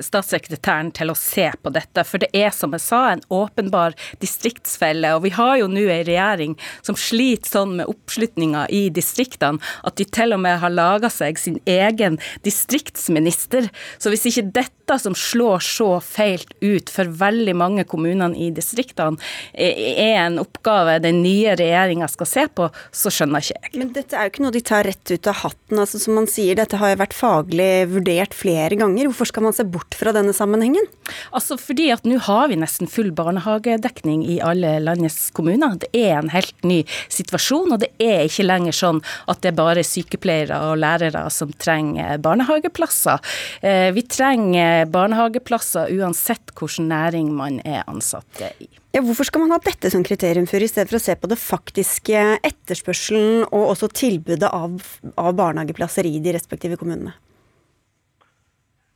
statssekretæren 0.03 0.91
til 0.95 1.11
å 1.11 1.17
se 1.17 1.49
på 1.61 1.71
dette. 1.73 2.03
For 2.07 2.21
det 2.21 2.29
er 2.35 2.53
som 2.55 2.73
jeg 2.75 2.83
sa, 2.83 3.01
en 3.11 3.23
åpenbar 3.33 3.95
distriktsfelle. 4.23 5.13
Og 5.17 5.25
vi 5.27 5.33
har 5.35 5.57
jo 5.61 5.69
nå 5.71 5.85
en 5.87 6.05
regjering 6.07 6.55
som 6.85 6.97
sliter 6.99 7.51
sånn 7.57 7.77
med 7.79 7.91
oppslutninga 7.91 8.67
i 8.73 8.87
distriktene 8.93 9.61
at 9.87 9.97
de 9.99 10.07
til 10.17 10.35
og 10.35 10.41
med 10.43 10.59
har 10.61 10.73
laga 10.73 11.11
seg 11.13 11.39
sin 11.39 11.59
egen 11.69 12.19
distriktsminister. 12.47 13.69
Så 14.01 14.11
hvis 14.13 14.27
ikke 14.29 14.47
dette 14.57 14.97
som 15.01 15.15
slår 15.17 15.63
så 15.63 15.89
feilt 16.03 16.53
ut 16.63 16.91
for 16.91 17.09
veldig 17.19 17.55
mange 17.59 17.85
kommunene 17.87 18.37
i 18.39 18.49
distriktene, 18.55 19.19
er 19.53 20.21
en 20.23 20.39
oppgave 20.41 20.97
den 21.03 21.21
nye 21.23 21.55
regjeringa 21.59 22.07
skal 22.11 22.29
se 22.29 22.45
på, 22.47 22.69
så 22.95 23.11
skjønner 23.13 23.43
ikke 23.43 23.57
jeg. 23.57 23.73
Men 23.81 23.93
dette 23.95 24.17
er 24.17 24.27
jo 24.27 24.33
ikke 24.33 24.45
noe 24.45 24.55
de 24.55 24.63
tar 24.65 24.87
rett 24.87 25.11
ut 25.11 25.29
av 25.29 25.41
hatten. 25.43 25.81
altså 25.83 25.99
Som 26.01 26.17
man 26.17 26.29
sier, 26.31 26.55
dette 26.57 26.79
har 26.79 26.93
jo 26.93 27.01
vært 27.01 27.17
faglig 27.17 27.66
vurdert 27.91 28.35
flere 28.37 28.77
ganger. 28.79 29.09
Hvorfor 29.09 29.29
skal 29.31 29.45
man 29.47 29.55
se 29.55 29.65
bort 29.67 29.97
fra 29.97 30.13
denne 30.15 30.33
sammenhengen? 30.35 30.87
Altså 31.35 31.57
fordi 31.59 31.89
at 31.93 32.07
nå 32.07 32.19
har 32.27 32.47
vi 32.51 32.59
nesten 32.59 32.89
full 32.91 33.11
barnehagedekning 33.15 34.23
i 34.27 34.39
alle 34.43 34.77
landets 34.83 35.29
kommuner. 35.35 35.77
Det 35.81 35.91
er 35.93 36.17
en 36.19 36.31
helt 36.33 36.55
ny 36.67 36.81
situasjon, 37.13 37.75
og 37.75 37.83
det 37.83 37.91
er 38.03 38.25
ikke 38.27 38.47
lenger 38.47 38.75
sånn 38.75 39.03
at 39.27 39.43
det 39.43 39.51
er 39.51 39.59
bare 39.59 39.85
sykepleiere 39.85 40.59
og 40.69 40.81
lærere 40.81 41.27
som 41.33 41.53
trenger 41.61 42.17
barnehageplasser. 42.23 43.21
Eh, 43.61 43.89
vi 43.95 44.03
trenger 44.07 44.87
barnehageplasser 44.93 45.93
uansett 45.97 46.53
hvilken 46.57 46.89
næring 46.91 47.31
man 47.35 47.61
er 47.65 47.83
ansatt 47.87 48.43
i. 48.57 48.69
Ja, 48.95 49.03
hvorfor 49.05 49.27
skal 49.27 49.43
man 49.43 49.51
ha 49.53 49.59
dette 49.61 49.91
som 49.93 50.01
kriterium 50.05 50.47
for, 50.49 50.63
i 50.63 50.69
stedet 50.69 50.89
for 50.89 50.97
å 50.97 51.03
se 51.03 51.13
på 51.19 51.29
det 51.29 51.37
faktiske 51.37 52.23
etterspørselen 52.47 53.43
og 53.51 53.73
også 53.75 53.91
tilbudet 53.93 54.49
av, 54.49 54.79
av 55.19 55.35
barnehageplasser 55.37 56.07
i 56.09 56.17
de 56.23 56.33
respektive 56.33 56.79
kommunene? 56.79 57.13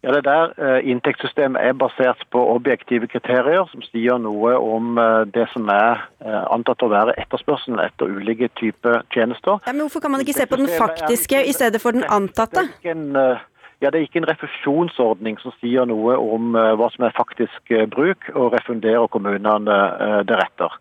Ja, 0.03 0.12
det 0.12 0.24
der 0.25 0.53
eh, 0.58 0.89
Inntektssystemet 0.89 1.62
er 1.62 1.74
basert 1.77 2.24
på 2.34 2.41
objektive 2.55 3.05
kriterier 3.08 3.67
som 3.70 3.84
sier 3.86 4.17
noe 4.17 4.55
om 4.58 4.98
eh, 4.98 5.27
det 5.29 5.46
som 5.53 5.70
er 5.70 6.01
eh, 6.25 6.46
antatt 6.50 6.81
å 6.81 6.89
være 6.89 7.13
etterspørselen 7.22 7.77
etter 7.84 8.10
ulike 8.10 8.50
typer 8.58 9.03
tjenester. 9.13 9.60
Ja, 9.67 9.75
men 9.75 9.86
Hvorfor 9.86 10.01
kan 10.01 10.15
man 10.15 10.24
ikke 10.25 10.39
se 10.39 10.48
på 10.50 10.58
den 10.58 10.74
faktiske 10.74 11.43
i 11.46 11.53
stedet 11.53 11.84
for 11.84 11.93
den 11.93 12.08
antatte? 12.10 12.65
Ja, 12.81 13.89
Det 13.89 13.98
er 13.98 14.05
ikke 14.05 14.22
en 14.22 14.29
refusjonsordning 14.29 15.38
som 15.41 15.53
sier 15.62 15.86
noe 15.89 16.17
om 16.17 16.53
hva 16.53 16.89
som 16.93 17.05
er 17.05 17.15
faktisk 17.17 17.72
bruk, 17.89 18.27
og 18.36 18.53
refunderer 18.53 19.10
kommunene 19.10 19.77
deretter. 20.29 20.75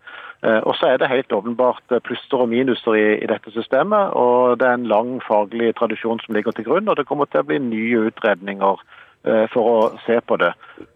Og 0.69 0.75
så 0.77 0.91
er 0.91 1.01
det 1.01 1.09
helt 1.09 1.33
åpenbart 1.33 1.95
plusser 2.05 2.43
og 2.45 2.51
minuser 2.53 2.93
i, 2.93 3.07
i, 3.23 3.25
dette 3.25 3.49
systemet. 3.57 4.13
og 4.13 4.59
Det 4.61 4.67
er 4.67 4.77
en 4.77 4.85
lang 4.85 5.17
faglig 5.25 5.73
tradisjon 5.81 6.21
som 6.21 6.37
ligger 6.37 6.53
til 6.53 6.69
grunn, 6.69 6.89
og 6.93 6.97
det 6.97 7.07
kommer 7.09 7.25
til 7.25 7.41
å 7.41 7.49
bli 7.49 7.57
nye 7.57 8.05
utredninger 8.11 8.85
for 9.53 9.69
å 9.69 9.79
se 10.05 10.15
på 10.25 10.37
det. 10.41 10.51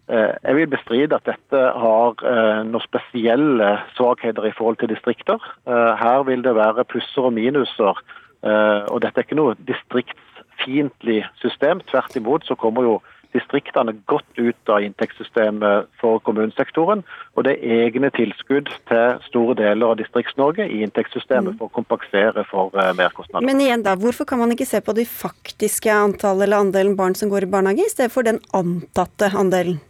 Jeg 0.09 0.55
vil 0.57 0.69
bestride 0.69 1.17
at 1.17 1.27
dette 1.29 1.59
har 1.81 2.23
noen 2.65 2.83
spesielle 2.83 3.67
svakheter 3.97 4.47
i 4.49 4.53
forhold 4.57 4.79
til 4.81 4.89
distrikter. 4.89 5.41
Her 5.65 6.25
vil 6.25 6.41
det 6.45 6.55
være 6.57 6.87
plusser 6.89 7.29
og 7.29 7.35
minuser. 7.37 8.01
Og 8.45 8.97
dette 9.01 9.21
er 9.21 9.27
ikke 9.27 9.37
noe 9.37 9.57
distriktsfiendtlig 9.69 11.19
system. 11.41 11.81
Tvert 11.89 12.17
imot 12.17 12.49
så 12.49 12.57
kommer 12.57 12.85
jo 12.85 12.95
distriktene 13.35 13.93
godt 14.09 14.39
ut 14.39 14.71
av 14.71 14.83
inntektssystemet 14.85 15.89
for 16.01 16.21
kommunesektoren. 16.25 17.03
Og 17.35 17.47
det 17.47 17.57
er 17.59 17.85
egne 17.85 18.11
tilskudd 18.15 18.71
til 18.89 19.19
store 19.27 19.57
deler 19.59 19.91
av 19.91 19.99
Distrikts-Norge 19.99 20.67
i 20.67 20.81
inntektssystemet 20.85 21.53
mm. 21.53 21.57
for 21.59 21.69
å 21.69 21.75
kompensere 21.75 22.45
for 22.49 22.75
uh, 22.77 22.93
merkostnader. 22.97 23.45
Men 23.47 23.63
igjen 23.63 23.85
da, 23.85 23.97
hvorfor 23.99 24.27
kan 24.29 24.41
man 24.41 24.55
ikke 24.55 24.69
se 24.69 24.81
på 24.85 24.95
de 24.97 25.07
faktiske 25.09 25.91
antall 25.91 26.45
eller 26.45 26.65
andelen 26.65 26.97
barn 26.99 27.17
som 27.19 27.31
går 27.33 27.47
i 27.47 27.51
barnehage, 27.51 27.85
i 27.85 27.93
stedet 27.93 28.13
for 28.15 28.27
den 28.27 28.41
antatte 28.55 29.31
andelen? 29.35 29.81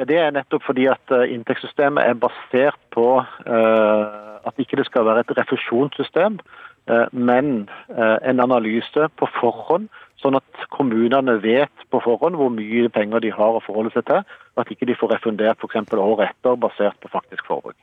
Ja, 0.00 0.08
Det 0.08 0.18
er 0.18 0.32
nettopp 0.34 0.64
fordi 0.64 0.88
at 0.90 1.12
uh, 1.12 1.26
inntektssystemet 1.28 2.04
er 2.08 2.18
basert 2.18 2.80
på 2.96 3.06
uh, 3.20 4.22
at 4.42 4.58
ikke 4.58 4.80
det 4.80 4.86
skal 4.88 5.06
være 5.06 5.24
et 5.24 5.36
refusjonssystem. 5.38 6.40
uh, 6.90 7.06
men 7.12 7.68
uh, 7.90 8.18
en 8.24 8.40
analyse 8.40 9.08
på 9.18 9.28
forhånd, 9.40 9.88
sånn 10.22 10.38
at 10.38 10.66
kommunene 10.74 11.36
vet 11.42 11.86
på 11.90 12.00
forhånd 12.04 12.38
hvor 12.38 12.52
mye 12.54 12.90
penger 12.94 13.24
de 13.24 13.32
har 13.34 13.58
å 13.58 13.64
forholde 13.64 13.92
seg 13.94 14.06
til, 14.08 14.22
og 14.54 14.64
at 14.64 14.70
ikke 14.74 14.88
de 14.88 14.98
får 14.98 15.16
refundert 15.16 15.58
f.eks. 15.60 15.96
året 15.98 16.30
etter 16.30 16.60
basert 16.60 16.98
på 17.02 17.10
faktisk 17.12 17.48
forbruk. 17.50 17.78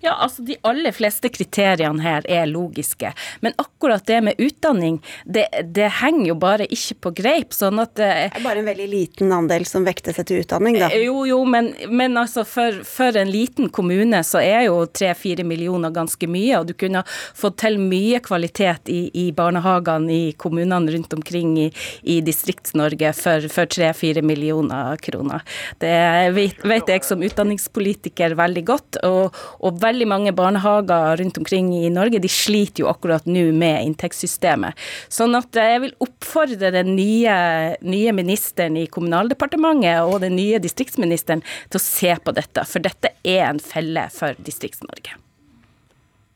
Ja, 0.00 0.14
altså 0.14 0.42
De 0.42 0.56
aller 0.62 0.92
fleste 0.92 1.30
kriteriene 1.32 2.02
her 2.02 2.26
er 2.30 2.46
logiske. 2.50 3.12
Men 3.40 3.54
akkurat 3.60 4.04
det 4.06 4.20
med 4.24 4.40
utdanning, 4.42 4.98
det, 5.24 5.46
det 5.74 5.88
henger 6.02 6.26
jo 6.28 6.36
bare 6.42 6.66
ikke 6.68 6.98
på 7.06 7.12
greip. 7.22 7.54
sånn 7.56 7.80
at 7.82 7.98
eh, 7.98 8.28
Det 8.28 8.42
er 8.42 8.44
bare 8.44 8.62
en 8.62 8.68
veldig 8.68 8.88
liten 8.90 9.32
andel 9.32 9.64
som 9.68 9.86
vekter 9.86 10.16
seg 10.16 10.28
til 10.28 10.42
utdanning, 10.44 10.78
da. 10.80 10.90
Eh, 10.92 11.06
jo, 11.06 11.24
jo, 11.28 11.40
men, 11.48 11.72
men 11.88 12.18
altså 12.20 12.44
for, 12.48 12.82
for, 12.88 13.16
en 13.16 13.30
liten 13.32 13.70
kommune 13.72 14.22
så 14.26 14.42
er 14.42 14.66
jo 14.68 14.84
tre-fire 14.86 15.44
millioner 15.46 15.94
ganske 15.94 16.28
mye. 16.28 16.60
Og 16.60 16.68
du 16.70 16.74
kunne 16.78 17.04
fått 17.08 17.60
til 17.64 17.80
mye 17.80 18.20
kvalitet 18.24 18.92
i, 18.92 19.06
i 19.24 19.26
barnehagene 19.36 20.12
i 20.12 20.22
kommunene 20.36 20.92
rundt 20.92 21.16
omkring 21.16 21.56
i, 21.66 21.68
i 22.02 22.20
Distrikts-Norge 22.24 23.14
for, 23.16 23.48
for 23.52 23.70
tre-fire 23.70 24.24
millioner 24.26 25.00
kroner. 25.02 25.44
Det 25.80 25.96
vet, 26.36 26.60
vet 26.68 26.92
jeg 26.92 27.06
som 27.06 27.24
utdanningspolitiker 27.24 28.36
veldig 28.38 28.66
godt. 28.68 29.02
og 29.08 29.32
og 29.62 29.71
veldig 29.80 30.08
mange 30.10 30.32
barnehager 30.36 31.16
rundt 31.20 31.38
omkring 31.40 31.70
i 31.76 31.90
Norge 31.92 32.20
de 32.22 32.30
sliter 32.30 32.84
jo 32.84 32.90
akkurat 32.90 33.26
nå 33.28 33.48
med 33.56 33.86
inntektssystemet. 33.86 34.78
Sånn 35.12 35.36
at 35.38 35.56
jeg 35.56 35.82
vil 35.86 35.96
oppfordre 36.04 36.72
den 36.74 36.94
nye, 36.98 37.34
nye 37.80 38.14
ministeren 38.16 38.78
i 38.80 38.86
Kommunaldepartementet 38.92 40.04
og 40.06 40.20
den 40.24 40.36
nye 40.38 40.60
distriktsministeren 40.62 41.44
til 41.68 41.80
å 41.80 41.84
se 41.84 42.14
på 42.22 42.36
dette, 42.36 42.66
for 42.68 42.84
dette 42.84 43.14
er 43.24 43.46
en 43.48 43.62
felle 43.62 44.08
for 44.14 44.38
Distrikts-Norge. 44.42 45.18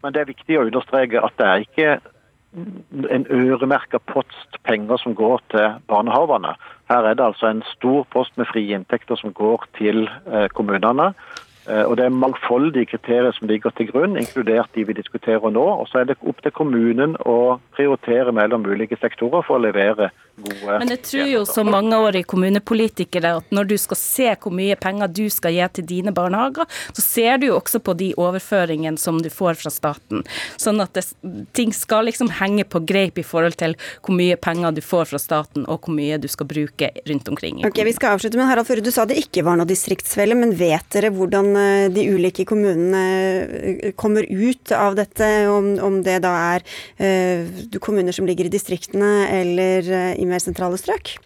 Men 0.05 0.15
det 0.15 0.23
er 0.23 0.31
viktig 0.31 0.59
å 0.59 0.69
understreke 0.69 1.23
at 1.25 1.35
det 1.41 1.47
er 1.51 1.65
ikke 1.65 1.97
en 3.11 3.27
øremerka 3.31 3.99
post 3.99 4.57
penger 4.65 4.97
som 5.03 5.15
går 5.15 5.43
til 5.53 5.75
barnehagene. 5.91 6.55
Her 6.89 7.09
er 7.11 7.15
det 7.19 7.25
altså 7.25 7.51
en 7.51 7.63
stor 7.75 8.07
post 8.15 8.37
med 8.39 8.49
frie 8.49 8.77
inntekter 8.77 9.19
som 9.21 9.35
går 9.35 9.67
til 9.77 10.07
eh, 10.07 10.47
kommunene. 10.55 11.11
Eh, 11.69 11.83
og 11.83 11.97
Det 11.97 12.05
er 12.05 12.15
mangfoldige 12.15 12.87
kriterier 12.87 13.33
som 13.33 13.49
ligger 13.49 13.71
til 13.71 13.91
grunn, 13.91 14.17
inkludert 14.17 14.71
de 14.75 14.85
vi 14.87 14.93
diskuterer 14.93 15.51
nå. 15.51 15.67
Og 15.81 15.89
Så 15.89 15.99
er 15.99 16.05
det 16.05 16.17
opp 16.23 16.43
til 16.43 16.53
kommunen 16.53 17.17
å 17.27 17.59
prioritere 17.77 18.33
mellom 18.33 18.67
ulike 18.67 18.97
sektorer 19.01 19.43
for 19.43 19.59
å 19.59 19.65
levere 19.67 20.11
gode 20.37 20.79
Men 20.81 20.93
jeg 20.95 21.03
tror 21.09 21.31
jo 21.31 21.43
som 21.49 21.71
mangeårig 21.73 22.25
kommunepolitikere 22.31 23.37
at 23.41 23.55
når 23.55 23.71
du 23.73 23.77
skal 23.81 24.01
se 24.01 24.29
hvor 24.43 24.55
mye 24.55 24.77
penger 24.81 25.13
du 25.13 25.27
skal 25.33 25.57
gi 25.57 25.69
til 25.79 25.89
dine 25.89 26.15
barnehager, 26.17 26.69
så 26.93 27.05
ser 27.05 27.41
du 27.43 27.49
jo 27.51 27.59
også 27.59 27.81
på 27.83 27.97
de 27.99 28.13
overføringene 28.21 29.01
som 29.01 29.21
du 29.23 29.31
får 29.33 29.59
fra 29.61 29.73
staten. 29.73 30.25
Sånn 30.61 30.81
at 30.85 30.97
det, 30.97 31.05
ting 31.57 31.75
skal 31.77 32.09
liksom 32.11 32.31
henge 32.41 32.67
på 32.69 32.83
greip 32.87 33.21
i 33.21 33.27
forhold 33.27 33.59
til 33.61 33.77
hvor 34.01 34.17
mye 34.17 34.39
penger 34.41 34.77
du 34.77 34.83
får 34.85 35.11
fra 35.13 35.21
staten 35.23 35.67
og 35.67 35.87
hvor 35.87 35.97
mye 35.97 36.19
du 36.23 36.29
skal 36.31 36.49
bruke 36.51 36.91
rundt 37.09 37.29
omkring. 37.33 37.65
Ok, 37.67 37.83
Vi 37.87 37.95
skal 37.97 38.17
avslutte, 38.17 38.39
med 38.39 38.49
Harald 38.49 38.69
Føre, 38.69 38.85
du 38.85 38.93
sa 38.95 39.07
det 39.09 39.19
ikke 39.21 39.45
var 39.47 39.59
noe 39.59 39.69
distriktsfelle, 39.69 40.37
men 40.39 40.55
vet 40.59 40.87
dere 40.95 41.13
hvordan 41.15 41.55
Eh, 41.67 41.91
de 41.93 42.05
ulike 42.11 42.45
kommunene 42.49 43.03
eh, 43.57 43.93
kommer 43.99 44.27
ut 44.29 44.73
av 44.73 44.97
dette, 44.99 45.29
om, 45.51 45.73
om 45.83 46.01
det 46.05 46.19
da 46.25 46.33
er 46.57 46.65
uh, 47.01 47.79
kommuner 47.83 48.15
som 48.15 48.27
ligger 48.29 48.49
i 48.49 48.53
distriktene 48.53 49.27
eller 49.33 49.87
uh, 49.91 50.13
i 50.27 50.33
mer 50.35 50.43
sentrale 50.43 50.79
strøk? 50.81 51.17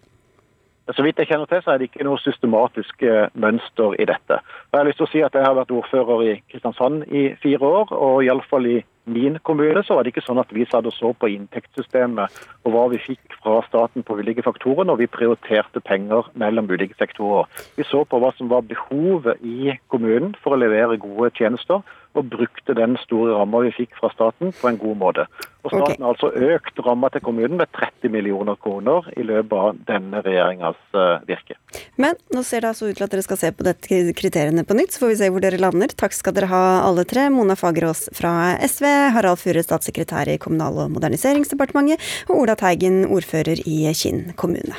Så 0.91 1.03
vidt 1.05 1.19
jeg 1.21 1.29
kjenner 1.29 1.47
til, 1.47 1.61
så 1.63 1.73
er 1.73 1.79
det 1.79 1.89
ikke 1.91 2.05
noe 2.07 2.19
systematisk 2.19 3.03
mønster 3.39 3.93
i 4.01 4.07
dette. 4.09 4.41
Og 4.71 4.77
jeg 4.77 4.85
har 4.85 4.87
lyst 4.87 5.01
til 5.01 5.07
å 5.09 5.11
si 5.11 5.21
at 5.25 5.33
jeg 5.35 5.43
har 5.43 5.55
vært 5.57 5.73
ordfører 5.75 6.21
i 6.23 6.33
Kristiansand 6.47 7.01
i 7.11 7.25
fire 7.43 7.71
år, 7.81 7.89
og 7.91 8.21
iallfall 8.23 8.69
i 8.71 8.77
min 9.11 9.35
kommune 9.43 9.81
så 9.83 9.97
var 9.97 10.05
det 10.05 10.13
ikke 10.13 10.23
sånn 10.23 10.39
at 10.39 10.51
vi 10.55 10.63
satt 10.69 10.87
og 10.87 10.93
så 10.95 11.11
på 11.17 11.27
inntektssystemet 11.33 12.37
og 12.63 12.71
hva 12.71 12.83
vi 12.93 13.01
fikk 13.01 13.35
fra 13.41 13.57
staten 13.65 14.05
på 14.07 14.15
ulike 14.21 14.45
faktorer 14.45 14.87
når 14.87 15.01
vi 15.01 15.09
prioriterte 15.11 15.81
penger 15.83 16.29
mellom 16.39 16.69
ulike 16.71 16.95
sektorer. 16.95 17.49
Vi 17.75 17.83
så 17.89 18.05
på 18.05 18.21
hva 18.21 18.29
som 18.37 18.51
var 18.53 18.63
behovet 18.69 19.41
i 19.43 19.73
kommunen 19.91 20.37
for 20.39 20.55
å 20.55 20.61
levere 20.61 21.01
gode 21.01 21.33
tjenester, 21.35 21.81
og 22.13 22.27
brukte 22.27 22.75
den 22.75 22.97
store 22.99 23.37
ramma 23.39 23.61
vi 23.65 23.71
fikk 23.75 23.95
fra 23.99 24.09
staten 24.11 24.51
på 24.57 24.67
en 24.67 24.79
god 24.81 24.97
måte. 24.99 25.25
Og 25.61 25.69
Staten 25.69 25.83
okay. 25.85 25.97
har 26.01 26.15
altså 26.15 26.31
økt 26.55 26.79
ramma 26.83 27.09
til 27.13 27.21
kommunen 27.23 27.59
med 27.59 27.69
30 27.77 28.11
millioner 28.11 28.57
kroner 28.59 29.07
i 29.15 29.23
løpet 29.23 29.53
av 29.55 29.79
denne 29.87 30.23
regjeringas 30.25 30.79
uh, 30.97 31.21
virke. 31.27 31.55
Men 32.01 32.17
nå 32.33 32.43
ser 32.43 32.65
det 32.65 32.71
altså 32.73 32.89
ut 32.89 32.97
til 32.97 33.05
at 33.05 33.13
dere 33.13 33.25
skal 33.25 33.39
se 33.39 33.51
på 33.53 33.67
dette 33.67 34.01
kriteriene 34.17 34.60
på 34.67 34.77
nytt, 34.77 34.93
så 34.93 35.03
får 35.03 35.11
vi 35.11 35.17
se 35.21 35.29
hvor 35.33 35.43
dere 35.43 35.59
lander. 35.61 35.91
Takk 35.97 36.15
skal 36.17 36.35
dere 36.37 36.51
ha 36.51 36.63
alle 36.85 37.05
tre. 37.07 37.27
Mona 37.33 37.57
Fagerås 37.59 38.07
fra 38.17 38.55
SV, 38.61 38.87
Harald 39.15 39.41
Fure, 39.41 39.63
statssekretær 39.65 40.31
i 40.31 40.39
Kommunal- 40.41 40.83
og 40.85 40.95
moderniseringsdepartementet, 40.95 42.01
og 42.29 42.43
Ola 42.43 42.57
Teigen, 42.59 43.03
ordfører 43.11 43.63
i 43.65 43.83
Kinn 43.97 44.31
kommune. 44.39 44.77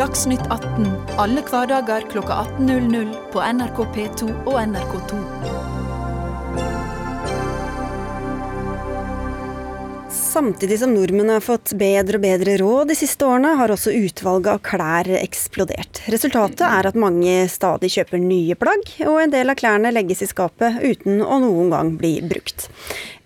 Dagsnytt 0.00 0.46
18 0.48 0.86
alle 1.20 1.42
hverdager 1.44 2.06
kl 2.08 2.22
18.00 2.24 3.12
på 3.34 3.42
NRK 3.44 3.84
P2 3.96 4.30
og 4.46 4.56
NRK2. 4.62 5.29
Samtidig 10.30 10.78
som 10.78 10.92
nordmenn 10.94 11.28
har 11.28 11.40
fått 11.42 11.72
bedre 11.74 12.14
og 12.14 12.22
bedre 12.22 12.52
råd 12.60 12.92
de 12.92 12.94
siste 12.94 13.26
årene, 13.26 13.56
har 13.58 13.72
også 13.74 13.90
utvalget 13.90 14.52
av 14.52 14.60
klær 14.62 15.08
eksplodert. 15.18 16.04
Resultatet 16.14 16.62
er 16.68 16.86
at 16.86 16.98
mange 16.98 17.32
stadig 17.50 17.90
kjøper 17.96 18.22
nye 18.22 18.54
plagg, 18.54 18.92
og 19.10 19.18
en 19.24 19.32
del 19.34 19.50
av 19.50 19.58
klærne 19.58 19.90
legges 19.90 20.22
i 20.22 20.28
skapet 20.30 20.78
uten 20.86 21.18
å 21.18 21.40
noen 21.42 21.74
gang 21.74 21.96
bli 21.98 22.20
brukt. 22.22 22.68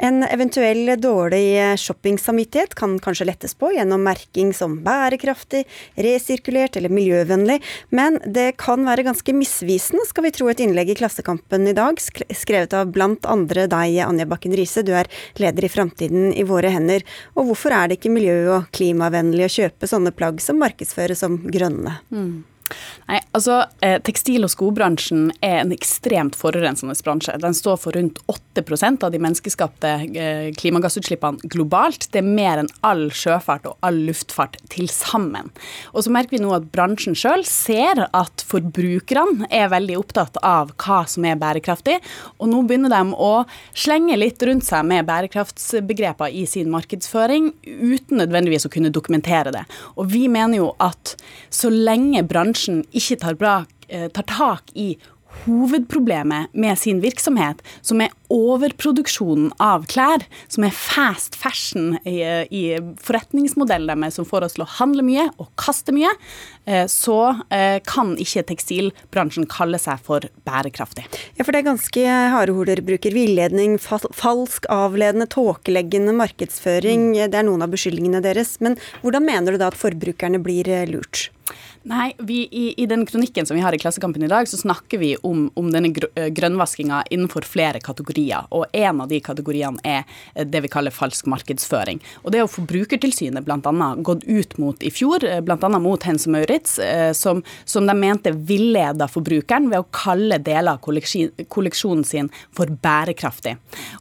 En 0.00 0.24
eventuell 0.26 0.94
dårlig 0.98 1.76
shoppingsamvittighet 1.78 2.72
kan 2.74 2.96
kanskje 2.98 3.28
lettes 3.28 3.54
på 3.54 3.70
gjennom 3.76 4.02
merking 4.04 4.50
som 4.56 4.80
bærekraftig, 4.84 5.62
resirkulert 5.94 6.80
eller 6.80 6.92
miljøvennlig, 6.92 7.60
men 7.94 8.18
det 8.24 8.54
kan 8.60 8.88
være 8.88 9.04
ganske 9.06 9.36
misvisende, 9.36 10.08
skal 10.08 10.26
vi 10.26 10.32
tro 10.34 10.48
et 10.50 10.64
innlegg 10.64 10.94
i 10.94 10.98
Klassekampen 10.98 11.68
i 11.68 11.76
dag, 11.76 12.00
skrevet 12.00 12.74
av 12.80 12.96
blant 12.96 13.28
andre 13.28 13.68
deg, 13.70 14.00
Anja 14.08 14.26
Bakken 14.28 14.56
Riise. 14.56 14.82
Du 14.82 14.94
er 14.96 15.12
leder 15.36 15.68
i 15.68 15.72
Framtiden 15.72 16.32
i 16.32 16.48
våre 16.48 16.72
hender. 16.74 16.93
Og 17.34 17.48
hvorfor 17.48 17.74
er 17.74 17.88
det 17.88 17.98
ikke 17.98 18.14
miljø- 18.14 18.54
og 18.54 18.70
klimavennlig 18.76 19.48
å 19.48 19.54
kjøpe 19.56 19.88
sånne 19.90 20.14
plagg 20.14 20.42
som 20.44 20.60
markedsføres 20.62 21.24
som 21.24 21.40
grønne? 21.50 21.98
Mm. 22.14 22.44
Nei, 23.04 23.18
altså 23.36 23.58
eh, 23.84 23.98
Tekstil- 24.04 24.46
og 24.46 24.52
skobransjen 24.52 25.28
er 25.44 25.58
en 25.60 25.72
ekstremt 25.74 26.36
forurensende 26.38 26.96
bransje. 27.04 27.36
Den 27.42 27.56
står 27.56 27.76
for 27.82 27.96
rundt 27.96 28.20
8% 28.30 29.04
av 29.04 29.12
de 29.12 29.20
menneskeskapte 29.20 29.90
eh, 30.16 30.46
klimagassutslippene 30.56 31.50
globalt. 31.52 32.08
Det 32.14 32.22
er 32.22 32.28
mer 32.28 32.62
enn 32.62 32.70
all 32.86 33.06
sjøfart 33.12 33.68
og 33.68 33.76
all 33.84 34.00
luftfart 34.08 34.56
til 34.72 34.88
sammen. 34.92 35.50
Og 35.92 36.06
så 36.06 36.14
merker 36.14 36.38
vi 36.38 36.42
nå 36.44 36.54
at 36.56 36.70
bransjen 36.72 37.18
sjøl 37.18 37.44
ser 37.48 38.06
at 38.06 38.46
forbrukerne 38.48 39.50
er 39.52 39.68
veldig 39.74 40.00
opptatt 40.00 40.40
av 40.40 40.72
hva 40.80 41.02
som 41.10 41.28
er 41.28 41.38
bærekraftig, 41.40 41.98
og 42.40 42.48
nå 42.50 42.62
begynner 42.64 42.92
de 42.92 43.18
å 43.20 43.32
slenge 43.76 44.16
litt 44.16 44.40
rundt 44.46 44.64
seg 44.64 44.86
med 44.88 45.04
bærekraftsbegreper 45.08 46.32
i 46.32 46.46
sin 46.48 46.72
markedsføring, 46.72 47.52
uten 47.64 48.22
nødvendigvis 48.22 48.64
å 48.68 48.72
kunne 48.72 48.92
dokumentere 48.94 49.52
det. 49.54 49.64
Og 50.00 50.08
vi 50.14 50.24
mener 50.32 50.62
jo 50.62 50.72
at 50.82 51.16
så 51.52 51.68
lenge 51.72 52.24
bransjen 52.24 52.53
ikke 52.54 53.20
tar, 53.22 53.38
bra, 53.40 53.56
eh, 53.88 54.08
tar 54.08 54.26
tak 54.30 54.72
i 54.74 54.94
hovedproblemet 55.44 56.46
med 56.52 56.78
sin 56.78 57.00
virksomhet, 57.02 57.60
som 57.82 58.00
er 58.00 58.12
overproduksjonen 58.32 59.50
av 59.62 59.86
klær, 59.90 60.24
som 60.48 60.64
er 60.66 60.74
fast 60.74 61.36
fashion 61.38 61.98
i, 62.08 62.20
i 62.48 62.62
forretningsmodellen 63.04 64.04
deres, 64.04 64.18
som 64.18 64.28
får 64.28 64.46
oss 64.46 64.56
til 64.56 64.64
å 64.64 64.70
handle 64.78 65.04
mye 65.06 65.28
og 65.42 65.50
kaste 65.60 65.94
mye, 65.94 66.10
eh, 66.66 66.86
så 66.90 67.18
eh, 67.50 67.78
kan 67.86 68.14
ikke 68.20 68.46
tekstilbransjen 68.50 69.48
kalle 69.50 69.80
seg 69.82 70.00
for 70.06 70.26
bærekraftig. 70.48 71.06
Ja, 71.36 71.44
for 71.44 71.52
det 71.52 71.62
er 71.62 71.70
ganske 71.72 72.06
harde 72.34 72.56
ord 72.56 72.70
dere 72.70 72.86
bruker. 72.86 73.14
Villedning, 73.14 73.76
falsk, 73.82 74.68
avledende, 74.72 75.28
tåkeleggende 75.30 76.16
markedsføring. 76.16 77.12
Mm. 77.12 77.30
Det 77.30 77.40
er 77.40 77.46
noen 77.46 77.66
av 77.66 77.74
beskyldningene 77.74 78.24
deres. 78.24 78.56
Men 78.64 78.78
hvordan 79.02 79.26
mener 79.28 79.54
du 79.54 79.60
da 79.60 79.70
at 79.70 79.78
forbrukerne 79.78 80.40
blir 80.42 80.70
lurt? 80.90 81.28
Nei, 81.86 82.14
vi, 82.18 82.48
i, 82.50 82.82
i, 82.82 82.86
den 82.86 83.06
kronikken 83.06 83.46
som 83.46 83.54
vi 83.56 83.60
har 83.62 83.74
i 83.74 83.78
Klassekampen 83.78 84.22
i 84.22 84.28
dag, 84.28 84.48
så 84.48 84.56
snakker 84.56 84.98
vi 84.98 85.16
om, 85.16 85.50
om 85.54 85.66
denne 85.72 85.90
eh, 86.14 86.30
grønnvaskinga 86.32 87.02
innenfor 87.12 87.44
flere 87.44 87.80
kategorier. 87.84 88.46
Og 88.56 88.64
en 88.72 89.02
av 89.04 89.10
de 89.10 89.18
kategoriene 89.20 89.82
er 89.84 90.06
eh, 90.32 90.46
det 90.48 90.62
vi 90.64 90.70
kaller 90.72 90.94
falsk 90.96 91.28
markedsføring. 91.28 92.00
Og 92.22 92.32
det 92.32 92.40
har 92.40 92.48
Forbrukertilsynet 92.48 93.44
bl.a. 93.44 93.90
gått 94.00 94.24
ut 94.24 94.56
mot 94.56 94.80
i 94.80 94.92
fjor, 94.96 95.26
eh, 95.28 95.42
bl.a. 95.44 95.70
mot 95.76 96.06
Hense 96.08 96.32
Maurits, 96.32 96.78
som, 97.12 97.42
som, 97.68 97.84
de 97.84 97.98
mente 97.98 98.32
villeda 98.32 99.04
forbrukeren 99.10 99.68
ved 99.68 99.84
å 99.84 99.88
kalle 99.92 100.40
deler 100.40 100.78
av 100.78 100.80
kolleksjonen 101.52 102.08
sin 102.08 102.32
for 102.56 102.72
bærekraftig. 102.72 103.58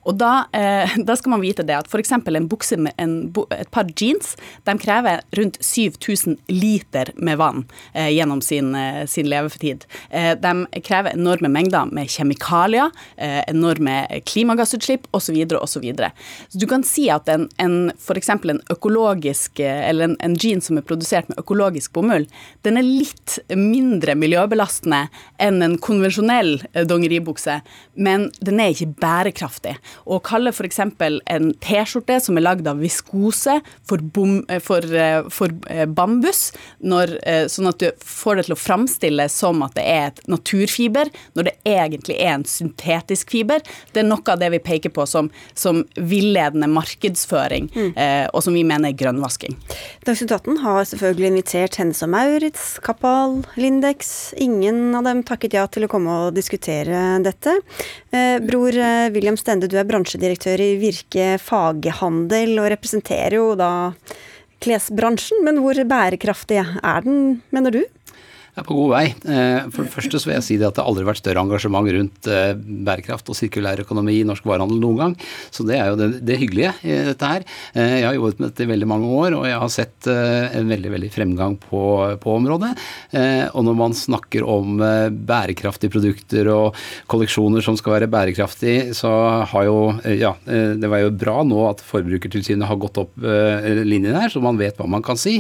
Og 0.08 0.16
da, 0.22 0.46
da 0.54 1.20
skal 1.20 1.36
man 1.36 1.44
vite 1.44 1.68
det 1.68 1.76
at 1.82 1.92
f.eks. 1.92 2.16
en 2.16 2.48
bukse 2.48 2.80
med 2.80 2.96
en, 2.96 3.20
et 3.52 3.72
par 3.76 3.92
jeans, 3.92 4.38
de 4.64 4.80
krever 4.80 5.20
rundt 5.36 5.60
7000 5.60 6.40
liter 6.48 7.12
med 7.20 7.44
vann 7.44 7.66
gjennom 7.94 8.42
sin, 8.42 8.76
eh, 8.76 9.06
sin 9.06 9.30
levetid. 9.30 9.86
Eh, 10.10 10.34
de 10.40 10.82
krever 10.84 11.14
enorme 11.14 11.50
mengder 11.50 11.90
med 11.92 12.10
kjemikalier, 12.10 12.92
eh, 13.18 13.42
enorme 13.48 14.22
klimagassutslipp 14.26 15.08
osv. 15.12 15.38
Så, 15.68 15.82
du 16.60 16.68
kan 16.68 16.84
si 16.84 17.10
at 17.10 17.30
en, 17.30 17.48
en 17.58 17.92
f.eks. 17.98 18.30
en 18.30 18.62
økologisk 18.74 19.60
eh, 19.60 19.90
eller 19.90 20.12
en, 20.12 20.18
en 20.20 20.38
jean 20.40 20.62
som 20.62 20.78
er 20.78 20.88
produsert 20.88 21.30
med 21.30 21.40
økologisk 21.42 21.94
bomull, 21.94 22.28
den 22.64 22.80
er 22.80 22.88
litt 22.88 23.40
mindre 23.56 24.16
miljøbelastende 24.20 25.08
enn 25.42 25.62
en 25.66 25.78
konvensjonell 25.82 26.56
eh, 26.74 26.86
dongeribukse, 26.88 27.60
men 27.96 28.30
den 28.42 28.62
er 28.62 28.74
ikke 28.74 28.94
bærekraftig. 29.02 29.76
Å 30.06 30.20
kalle 30.24 30.54
f.eks. 30.54 30.80
en 30.80 31.52
T-skjorte 31.64 32.20
som 32.24 32.38
er 32.38 32.48
lagd 32.48 32.68
av 32.70 32.82
viskose 32.84 33.60
for, 33.88 34.02
bom, 34.16 34.42
for, 34.64 34.86
for 35.34 35.54
bambus, 35.96 36.48
når, 36.84 37.16
sånn 37.64 37.72
at 37.72 37.80
du 37.80 38.06
får 38.06 38.38
det 38.38 38.46
til 38.48 38.56
å 38.56 38.60
framstille 38.60 39.28
som 39.32 39.64
at 39.66 39.76
det 39.78 39.86
er 39.88 40.06
et 40.10 40.22
naturfiber, 40.32 41.10
når 41.38 41.50
det 41.50 41.54
egentlig 41.70 42.18
er 42.20 42.36
en 42.36 42.46
syntetisk 42.48 43.34
fiber. 43.34 43.64
Det 43.94 44.04
er 44.04 44.08
noe 44.08 44.24
av 44.34 44.42
det 44.42 44.52
vi 44.54 44.62
peker 44.64 44.94
på 44.94 45.06
som, 45.10 45.30
som 45.58 45.84
villedende 45.96 46.70
markedsføring, 46.72 47.70
mm. 47.74 47.92
eh, 47.96 48.26
og 48.32 48.44
som 48.46 48.56
vi 48.58 48.66
mener 48.68 48.92
er 48.92 49.00
grønnvasking. 49.00 49.56
Dagsnytt 50.08 50.34
18 50.36 50.62
har 50.64 50.84
selvfølgelig 50.90 51.32
invitert 51.32 51.80
Hennes 51.80 52.04
og 52.06 52.12
Maurits, 52.14 52.66
Kapal, 52.84 53.42
Lindex. 53.60 54.34
Ingen 54.44 54.96
av 54.98 55.08
dem 55.08 55.24
takket 55.28 55.58
ja 55.58 55.66
til 55.72 55.88
å 55.88 55.92
komme 55.92 56.20
og 56.28 56.38
diskutere 56.38 57.20
dette. 57.24 57.58
Eh, 58.12 58.38
bror 58.44 58.76
eh, 58.76 59.10
William 59.16 59.40
Stende, 59.40 59.70
du 59.72 59.78
er 59.80 59.88
bransjedirektør 59.88 60.62
i 60.64 60.76
Virke 60.82 61.34
faghandel, 61.42 62.58
og 62.60 62.72
representerer 62.74 63.40
jo 63.40 63.54
da 63.60 63.72
klesbransjen, 64.64 65.44
men 65.46 65.60
hvor 65.64 65.78
bærekraftig 65.88 66.62
er 66.64 67.06
den, 67.06 67.42
mener 67.54 67.76
du? 67.76 67.84
Er 68.54 68.66
på 68.68 68.76
god 68.78 68.92
vei. 68.94 69.06
Eh, 69.10 69.66
for 69.74 69.86
det 69.86 69.94
første 69.94 70.20
så 70.22 70.30
vil 70.30 70.36
jeg 70.38 70.46
si 70.46 70.58
det 70.62 70.68
at 70.68 70.78
det 70.78 70.86
aldri 70.86 71.06
vært 71.08 71.22
større 71.22 71.42
engasjement 71.42 71.90
rundt 71.96 72.30
eh, 72.30 72.54
bærekraft 72.86 73.32
og 73.32 73.38
sirkulær 73.38 73.82
økonomi 73.82 74.20
i 74.20 74.28
norsk 74.28 74.46
varehandel 74.46 74.82
noen 74.82 75.00
gang. 75.00 75.16
Så 75.54 75.66
det 75.68 75.80
er 75.80 75.90
jo 75.90 75.98
det, 76.00 76.10
det 76.28 76.38
hyggelige 76.42 76.74
i 76.86 77.00
dette 77.10 77.32
her. 77.32 77.48
Eh, 77.74 77.96
jeg 78.02 78.08
har 78.08 78.18
jobbet 78.18 78.42
med 78.42 78.52
dette 78.52 78.68
i 78.68 78.72
veldig 78.74 78.90
mange 78.90 79.10
år, 79.10 79.38
og 79.40 79.48
jeg 79.50 79.60
har 79.64 79.74
sett 79.74 80.10
en 80.14 80.70
veldig 80.70 80.92
veldig 80.94 81.10
fremgang 81.14 81.56
på, 81.62 81.82
på 82.22 82.34
området. 82.38 82.72
Og 83.56 83.64
når 83.66 83.76
man 83.78 83.96
snakker 83.96 84.44
om 84.50 84.82
bærekraftige 85.24 85.94
produkter 85.94 86.50
og 86.52 86.78
kolleksjoner 87.12 87.64
som 87.64 87.78
skal 87.80 87.96
være 87.96 88.10
bærekraftige, 88.12 88.92
så 88.98 89.12
har 89.50 89.68
jo 89.70 89.78
Ja, 90.20 90.34
det 90.44 90.90
var 90.90 91.02
jo 91.04 91.14
bra 91.16 91.42
nå 91.48 91.62
at 91.70 91.82
Forbrukertilsynet 91.86 92.68
har 92.68 92.80
gått 92.82 93.00
opp 93.02 93.16
linjen 93.24 94.18
her, 94.18 94.32
så 94.34 94.42
man 94.44 94.60
vet 94.60 94.78
hva 94.80 94.90
man 94.90 95.06
kan 95.06 95.20
si. 95.20 95.40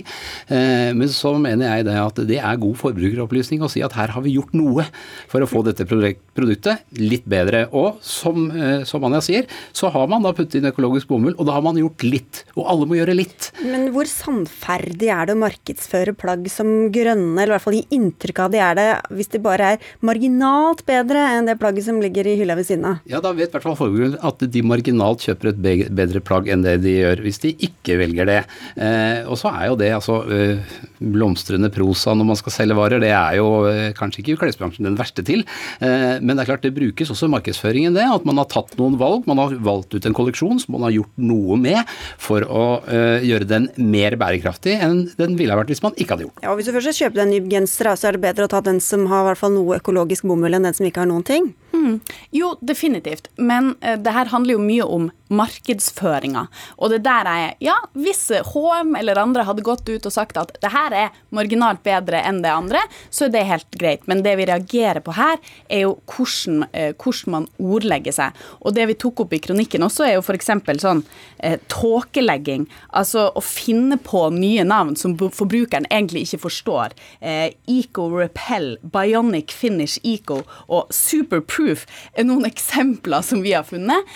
Men 0.50 1.12
så 1.12 1.36
mener 1.42 1.78
jeg 1.78 1.88
det 1.90 1.98
at 2.00 2.24
det 2.30 2.40
er 2.40 2.62
god 2.62 2.80
forbruk 2.80 3.03
forbrukeropplysning 3.04 3.63
og 3.63 3.72
si 3.74 3.84
at 3.84 3.96
her 3.98 4.13
har 4.13 4.24
vi 4.24 4.36
gjort 4.38 4.54
noe 4.56 4.86
for 5.32 5.44
å 5.44 5.50
få 5.50 5.63
dette 5.66 5.86
produktet 5.88 6.84
litt 7.00 7.26
bedre. 7.30 7.68
Og 7.74 8.00
som, 8.02 8.50
eh, 8.52 8.84
som 8.84 9.04
Anja 9.04 9.22
sier, 9.22 9.48
så 9.74 9.92
har 9.92 10.08
man 10.08 10.24
da 10.24 10.34
puttet 10.34 10.56
inn 10.56 10.72
økologisk 10.72 11.08
bomull, 11.08 11.36
og 11.38 11.46
da 11.46 11.54
har 11.54 11.62
man 11.62 11.76
gjort 11.76 12.04
litt. 12.04 12.44
Og 12.56 12.66
alle 12.68 12.86
må 12.86 12.98
gjøre 12.98 13.16
litt. 13.16 13.52
Men 13.63 13.92
hvor 13.94 14.06
sannferdig 14.06 15.10
er 15.10 15.28
det 15.28 15.36
å 15.36 15.42
markedsføre 15.42 16.16
plagg 16.16 16.50
som 16.50 16.92
grønne, 16.92 17.38
eller 17.38 17.54
i 17.54 17.58
hvert 17.58 17.68
fall 17.68 17.80
gi 17.80 17.88
inntrykk 17.92 18.39
av 18.39 18.52
de 18.52 18.62
er 18.63 18.76
det, 18.76 18.89
hvis 19.12 19.32
det 19.34 19.44
bare 19.44 19.74
er 19.74 19.78
marginalt 20.02 20.86
bedre 20.86 21.20
enn 21.34 21.50
det 21.50 21.60
plagget 21.60 21.88
som 21.88 22.02
ligger 22.02 22.28
i 22.28 22.38
hylla 22.39 22.56
ved 22.56 22.68
siden 22.68 22.86
av? 22.86 23.02
Ja, 23.10 23.22
da 23.24 23.34
vet 23.34 23.50
i 23.50 23.58
hvert 23.58 23.68
fall 23.68 23.80
forbrukeren 23.80 24.20
at 24.24 24.44
de 24.54 24.62
marginalt 24.66 25.26
kjøper 25.26 25.54
et 25.54 25.89
bedre 25.94 26.22
plagg 26.24 26.50
enn 26.52 26.63
det 26.63 26.80
de 26.84 26.98
gjør 27.02 27.24
hvis 27.24 27.42
de 27.44 27.54
ikke 27.68 27.98
velger 28.00 28.30
det. 28.30 28.39
Eh, 28.78 29.24
og 29.28 29.38
så 29.39 29.52
er 29.54 29.70
jo 29.70 29.80
det 29.80 29.92
altså 29.94 30.22
øh, 30.24 30.78
blomstrende 31.00 31.72
prosa 31.74 32.13
når 32.16 32.30
man 32.30 32.39
skal 32.39 32.56
selge 32.56 32.78
varer, 32.78 32.93
det 33.02 33.12
er 33.16 33.38
jo 33.40 33.48
eh, 33.70 33.94
kanskje 33.98 34.22
ikke 34.24 34.38
klesbransjen 34.44 34.88
den 34.88 34.98
verste 35.00 35.26
til. 35.26 35.46
Eh, 35.80 36.20
men 36.22 36.36
det 36.36 36.44
er 36.44 36.52
klart 36.52 36.66
det 36.66 36.74
brukes 36.76 37.12
også 37.14 37.30
i 37.30 37.34
markedsføringen 37.34 37.98
det, 37.98 38.06
at 38.06 38.28
man 38.28 38.42
har 38.42 38.50
tatt 38.52 38.76
noen 38.80 39.00
valg. 39.02 39.28
Man 39.30 39.42
har 39.42 39.56
valgt 39.64 39.96
ut 39.96 40.06
en 40.10 40.18
kolleksjon 40.18 40.62
som 40.64 40.76
man 40.78 40.88
har 40.88 40.96
gjort 40.98 41.24
noe 41.24 41.58
med 41.62 41.82
for 42.22 42.46
å 42.46 42.66
eh, 42.86 43.26
gjøre 43.26 43.50
den 43.50 43.70
mer 43.78 44.18
bærekraftig 44.20 44.78
enn 44.84 45.06
den 45.20 45.38
ville 45.40 45.56
ha 45.56 45.62
vært 45.62 45.74
hvis 45.74 45.84
man 45.86 45.98
ikke 45.98 46.16
hadde 46.16 46.28
gjort 46.28 46.40
det. 46.40 46.46
Ja, 46.48 46.56
Hvis 46.58 46.70
du 46.70 46.76
først 46.76 47.02
kjøper 47.02 47.26
en 47.26 47.34
ny 47.34 47.42
genser, 47.52 47.94
så 47.98 48.10
er 48.10 48.18
det 48.18 48.26
bedre 48.26 48.48
å 48.48 48.52
ta 48.52 48.64
den 48.66 48.82
som 48.84 49.08
har 49.12 49.28
hvert 49.28 49.42
fall 49.42 49.56
noe 49.56 49.80
økologisk 49.80 50.28
bomull 50.30 50.56
enn 50.56 50.70
den 50.70 50.78
som 50.78 50.88
ikke 50.88 51.04
har 51.04 51.10
noen 51.10 51.26
ting? 51.28 51.54
Mm. 51.84 52.00
Jo, 52.32 52.58
definitivt. 52.62 53.28
Men 53.36 53.76
uh, 53.86 53.98
det 54.00 54.12
her 54.15 54.32
handler 54.32 54.56
jo 54.56 54.63
mye 54.63 54.86
om 54.88 55.10
markedsføringa. 55.34 56.46
Og 56.78 56.91
det 56.93 57.02
der 57.08 57.28
er 57.28 57.56
Ja, 57.63 57.76
hvis 57.98 58.28
HM 58.54 58.93
eller 59.00 59.19
andre 59.19 59.43
hadde 59.48 59.65
gått 59.65 59.88
ut 59.89 60.06
og 60.06 60.13
sagt 60.13 60.38
at 60.38 60.52
det 60.62 60.72
her 60.72 60.93
er 60.93 61.15
marginalt 61.34 61.82
bedre 61.84 62.22
enn 62.22 62.41
det 62.43 62.52
andre, 62.54 62.84
så 63.10 63.26
er 63.26 63.34
det 63.34 63.43
helt 63.50 63.78
greit. 63.80 64.06
Men 64.08 64.22
det 64.24 64.36
vi 64.39 64.46
reagerer 64.48 65.02
på 65.04 65.15
her, 65.17 65.41
er 65.69 65.86
jo 65.86 65.96
hvordan, 66.08 66.67
uh, 66.69 66.93
hvordan 66.96 67.36
man 67.36 67.48
ordlegger 67.60 68.15
seg. 68.15 68.43
Og 68.62 68.78
det 68.78 68.88
vi 68.91 68.98
tok 69.04 69.26
opp 69.26 69.36
i 69.36 69.41
kronikken 69.43 69.84
også, 69.84 70.06
er 70.08 70.15
jo 70.15 70.24
f.eks. 70.24 70.54
sånn 70.86 71.04
uh, 71.04 71.58
tåkelegging. 71.72 72.67
Altså 72.96 73.28
å 73.34 73.43
finne 73.43 73.98
på 74.00 74.28
nye 74.36 74.63
navn 74.67 74.96
som 75.00 75.17
forbrukeren 75.17 75.89
egentlig 75.89 76.28
ikke 76.28 76.43
forstår. 76.46 76.93
Eco 77.24 78.06
Repel, 78.13 78.78
Bionic 78.93 79.52
Finish 79.56 80.00
Eco 80.04 80.41
og 80.67 80.93
Super 80.93 81.41
Proof 81.74 81.86
er 82.14 82.28
noen 82.28 82.46
eksempler 82.48 83.24
som 83.26 83.42
vi 83.44 83.54
har 83.56 83.66
funnet, 83.66 84.10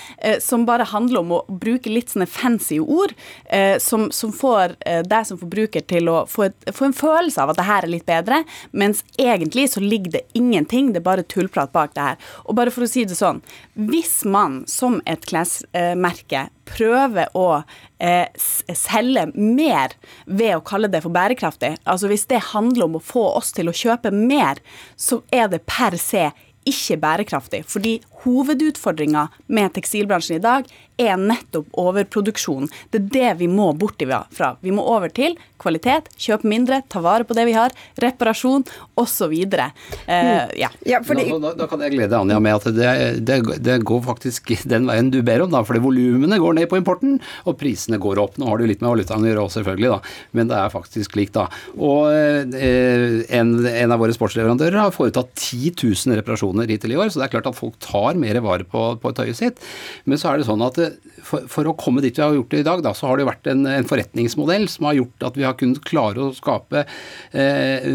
som 0.43 0.65
bare 0.67 0.85
handler 0.91 1.23
om 1.23 1.31
å 1.37 1.39
bruke 1.49 1.89
litt 1.91 2.11
sånne 2.13 2.27
fancy 2.29 2.79
ord 2.79 3.13
eh, 3.45 3.77
som, 3.79 4.11
som, 4.11 4.33
får 4.33 4.75
eh, 4.85 5.01
deg 5.07 5.27
som 5.27 5.39
forbruker 5.39 5.85
til 5.89 6.09
å 6.11 6.23
få, 6.29 6.47
et, 6.49 6.69
få, 6.73 6.89
en 6.89 6.97
følelse 6.97 7.43
av 7.43 7.53
at 7.53 7.59
det 7.59 7.67
her 7.67 7.87
er 7.87 7.93
litt 7.93 8.07
bedre, 8.07 8.43
mens 8.71 9.03
egentlig 9.19 9.69
så 9.73 9.83
ligger 9.83 10.17
det 10.17 10.25
ingenting, 10.37 10.93
det 10.93 11.01
er 11.01 11.07
bare 11.09 11.25
tullprat 11.27 11.73
bak 11.75 11.95
det 11.97 12.11
her. 12.11 12.21
Og 12.45 12.57
bare 12.59 12.73
for 12.73 12.85
å 12.85 12.91
si 12.91 13.05
det 13.07 13.17
sånn, 13.17 13.41
hvis 13.89 14.21
man 14.27 14.61
som 14.69 15.01
et 15.09 15.25
klesmerke 15.27 16.47
prøver 16.67 17.31
å 17.37 17.61
eh, 18.03 18.27
selge 18.37 19.27
mer 19.33 19.95
ved 20.25 20.57
å 20.57 20.63
kalle 20.67 20.89
det 20.91 21.01
for 21.05 21.15
bærekraftig, 21.15 21.77
altså 21.87 22.11
hvis 22.11 22.27
det 22.31 22.43
handler 22.51 22.87
om 22.87 22.99
å 22.99 23.03
få 23.03 23.23
oss 23.39 23.53
til 23.55 23.71
å 23.71 23.75
kjøpe 23.75 24.11
mer, 24.11 24.59
så 24.99 25.21
er 25.31 25.47
det 25.53 25.63
per 25.69 25.97
se 26.01 26.27
ikke 26.67 26.97
bærekraftig. 27.01 27.63
Fordi 27.67 28.01
hovedutfordringa 28.25 29.27
med 29.47 29.73
tekstilbransjen 29.75 30.39
i 30.39 30.43
dag 30.43 30.69
er 30.97 31.17
nettopp 31.21 31.69
overproduksjon. 31.77 32.69
Det 32.91 32.99
er 32.99 33.09
det 33.13 33.33
vi 33.43 33.49
må 33.51 33.69
bort 33.77 34.01
fra. 34.33 34.55
Vi 34.61 34.73
må 34.73 34.83
over 34.85 35.09
til 35.13 35.37
kvalitet, 35.61 36.09
kjøpe 36.21 36.47
mindre, 36.49 36.81
ta 36.89 37.01
vare 37.01 37.25
på 37.25 37.35
det 37.37 37.47
vi 37.49 37.55
har, 37.55 37.73
reparasjon 38.01 38.65
osv. 38.99 39.33
Uh, 39.33 39.63
mm. 40.07 40.53
ja. 40.59 40.69
ja 40.85 41.01
fordi... 41.05 41.27
da, 41.31 41.39
da, 41.47 41.53
da, 41.63 41.67
kan 41.69 41.81
jeg 41.85 41.95
glede 41.95 42.17
Anja 42.17 42.37
med 42.43 42.59
at 42.59 42.67
det, 42.77 42.91
det, 43.25 43.39
det, 43.65 43.79
går 43.87 44.03
faktisk 44.05 44.53
den 44.71 44.87
veien 44.89 45.11
du 45.13 45.19
ber 45.25 45.45
om, 45.45 45.53
da. 45.53 45.63
Fordi 45.67 45.81
volumene 45.83 46.39
går 46.41 46.59
ned 46.59 46.69
på 46.71 46.79
importen, 46.81 47.17
og 47.45 47.57
prisene 47.61 47.99
går 48.01 48.21
opp. 48.21 48.37
Nå 48.41 48.49
har 48.49 48.61
det 48.61 48.71
litt 48.71 48.85
med 48.85 48.93
valutaen 48.93 49.25
å 49.25 49.31
gjøre 49.31 49.45
også, 49.47 49.59
selvfølgelig, 49.61 49.93
da. 49.95 50.17
men 50.37 50.51
det 50.51 50.59
er 50.59 50.73
faktisk 50.73 51.17
slik, 51.17 51.33
da. 51.35 51.47
Og 51.77 52.11
eh, 52.13 53.23
en, 53.37 53.53
en, 53.67 53.93
av 53.93 54.01
våre 54.01 54.15
sportsleverandører 54.15 54.79
har 54.81 54.95
foretatt 54.95 55.33
10 55.35 55.73
000 55.81 56.17
reparasjoner 56.21 56.69
hittil 56.69 56.93
i 56.93 56.99
år, 56.99 57.11
så 57.11 57.21
det 57.21 57.27
er 57.27 57.35
klart 57.37 57.49
at 57.49 57.57
folk 57.57 57.77
tar 57.83 58.16
tar 58.17 58.21
mer 58.21 58.41
vare 58.41 58.65
på, 58.65 58.97
på 59.01 59.13
tøyet 59.13 59.37
sitt. 59.37 59.61
Men 60.05 60.17
så 60.17 60.31
er 60.31 60.39
det 60.39 60.47
sånn 60.47 60.63
at 60.65 60.77
eh, 60.81 60.95
for, 61.23 61.45
for, 61.49 61.67
å 61.67 61.75
komme 61.77 62.01
dit 62.01 62.15
vi 62.15 62.23
har 62.23 62.35
gjort 62.35 62.51
det 62.51 62.61
i 62.61 62.67
dag, 62.67 62.81
da, 62.83 62.93
så 62.95 63.09
har 63.09 63.17
det 63.17 63.27
vært 63.27 63.47
en, 63.51 63.65
en, 63.67 63.87
forretningsmodell 63.87 64.67
som 64.71 64.87
har 64.87 64.97
gjort 64.99 65.25
at 65.27 65.37
vi 65.37 65.45
har 65.45 65.57
kunnet 65.57 65.81
klare 65.85 66.23
å 66.23 66.35
skape 66.35 66.85
eh, 67.31 67.87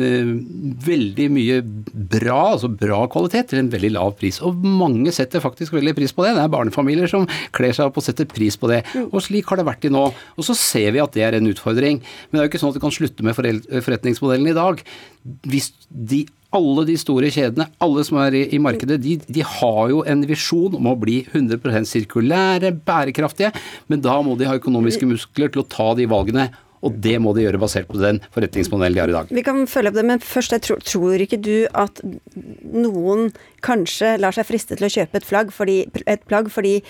veldig 0.87 1.29
mye 1.33 1.61
bra, 1.63 2.55
altså 2.55 2.71
bra 2.71 3.05
kvalitet, 3.13 3.51
til 3.53 3.63
en 3.63 3.73
veldig 3.73 3.93
lav 3.97 4.15
pris. 4.21 4.41
Og 4.45 4.59
mange 4.63 5.13
setter 5.15 5.43
faktisk 5.43 5.77
veldig 5.77 5.97
pris 5.99 6.15
på 6.15 6.27
det. 6.27 6.35
Det 6.37 6.45
er 6.45 6.53
barnefamilier 6.53 7.11
som 7.11 7.27
kler 7.57 7.75
seg 7.77 7.91
opp 7.91 8.01
og 8.01 8.07
setter 8.07 8.29
pris 8.29 8.59
på 8.59 8.71
det. 8.71 8.83
Og 9.09 9.21
slik 9.25 9.49
har 9.51 9.61
det 9.61 9.69
vært 9.69 9.83
til 9.87 9.95
nå. 9.95 10.09
Og 10.13 10.47
så 10.47 10.57
ser 10.59 10.93
vi 10.95 11.03
at 11.03 11.17
det 11.17 11.27
er 11.27 11.39
en 11.39 11.51
utfordring. 11.51 12.03
Men 12.03 12.39
det 12.39 12.43
er 12.43 12.49
jo 12.49 12.53
ikke 12.53 12.63
sånn 12.63 12.75
at 12.75 12.79
vi 12.79 12.85
kan 12.85 12.95
slutte 12.95 13.27
med 13.27 13.37
forretningsmodellen 13.39 14.53
i 14.53 14.57
dag. 14.57 14.85
Hvis 15.49 15.73
de 15.89 16.25
alle 16.57 16.85
de 16.89 16.97
store 17.01 17.31
kjedene, 17.33 17.69
alle 17.83 18.05
som 18.07 18.19
er 18.23 18.37
i, 18.37 18.43
i 18.57 18.61
markedet, 18.63 19.01
de, 19.03 19.17
de, 19.27 19.45
har 19.47 19.85
jo 19.93 20.03
en 20.09 20.27
visjon 20.29 20.77
om 20.79 20.91
å 20.91 20.99
bli 20.99 21.23
100% 21.31 21.89
sirkulære, 21.89 22.75
bærekraftige, 22.87 23.53
men 23.93 24.05
da 24.05 24.19
må 24.25 24.37
de 24.39 24.49
ha 24.49 24.59
økonomiske 24.59 25.09
muskler 25.09 25.53
til 25.53 25.65
å 25.65 25.71
ta 25.71 25.93
de 25.99 26.09
valgene. 26.11 26.51
Og 26.83 26.97
det 26.99 27.15
må 27.23 27.31
de 27.35 27.45
gjøre 27.45 27.61
basert 27.63 27.87
på 27.87 27.99
den 28.01 28.19
forretningsmodellen 28.35 28.97
de 28.97 29.03
har 29.05 29.11
i 29.13 29.15
dag. 29.15 29.29
Vi 29.31 29.45
kan 29.47 29.61
følge 29.71 29.93
opp 29.93 29.99
det, 30.01 30.05
men 30.09 30.23
først, 30.23 30.55
jeg 30.57 30.65
tror, 30.67 30.81
tror 30.83 31.23
ikke 31.23 31.39
du 31.39 31.69
at 31.79 32.03
noen 32.75 33.31
kanskje 33.63 34.17
lar 34.19 34.35
seg 34.35 34.49
friste 34.49 34.75
til 34.75 34.89
å 34.89 34.91
kjøpe 34.91 35.21
et, 35.21 35.29
flagg 35.29 35.53
fordi, 35.55 35.77
et 36.11 36.27
plagg 36.27 36.51
fordi 36.51 36.81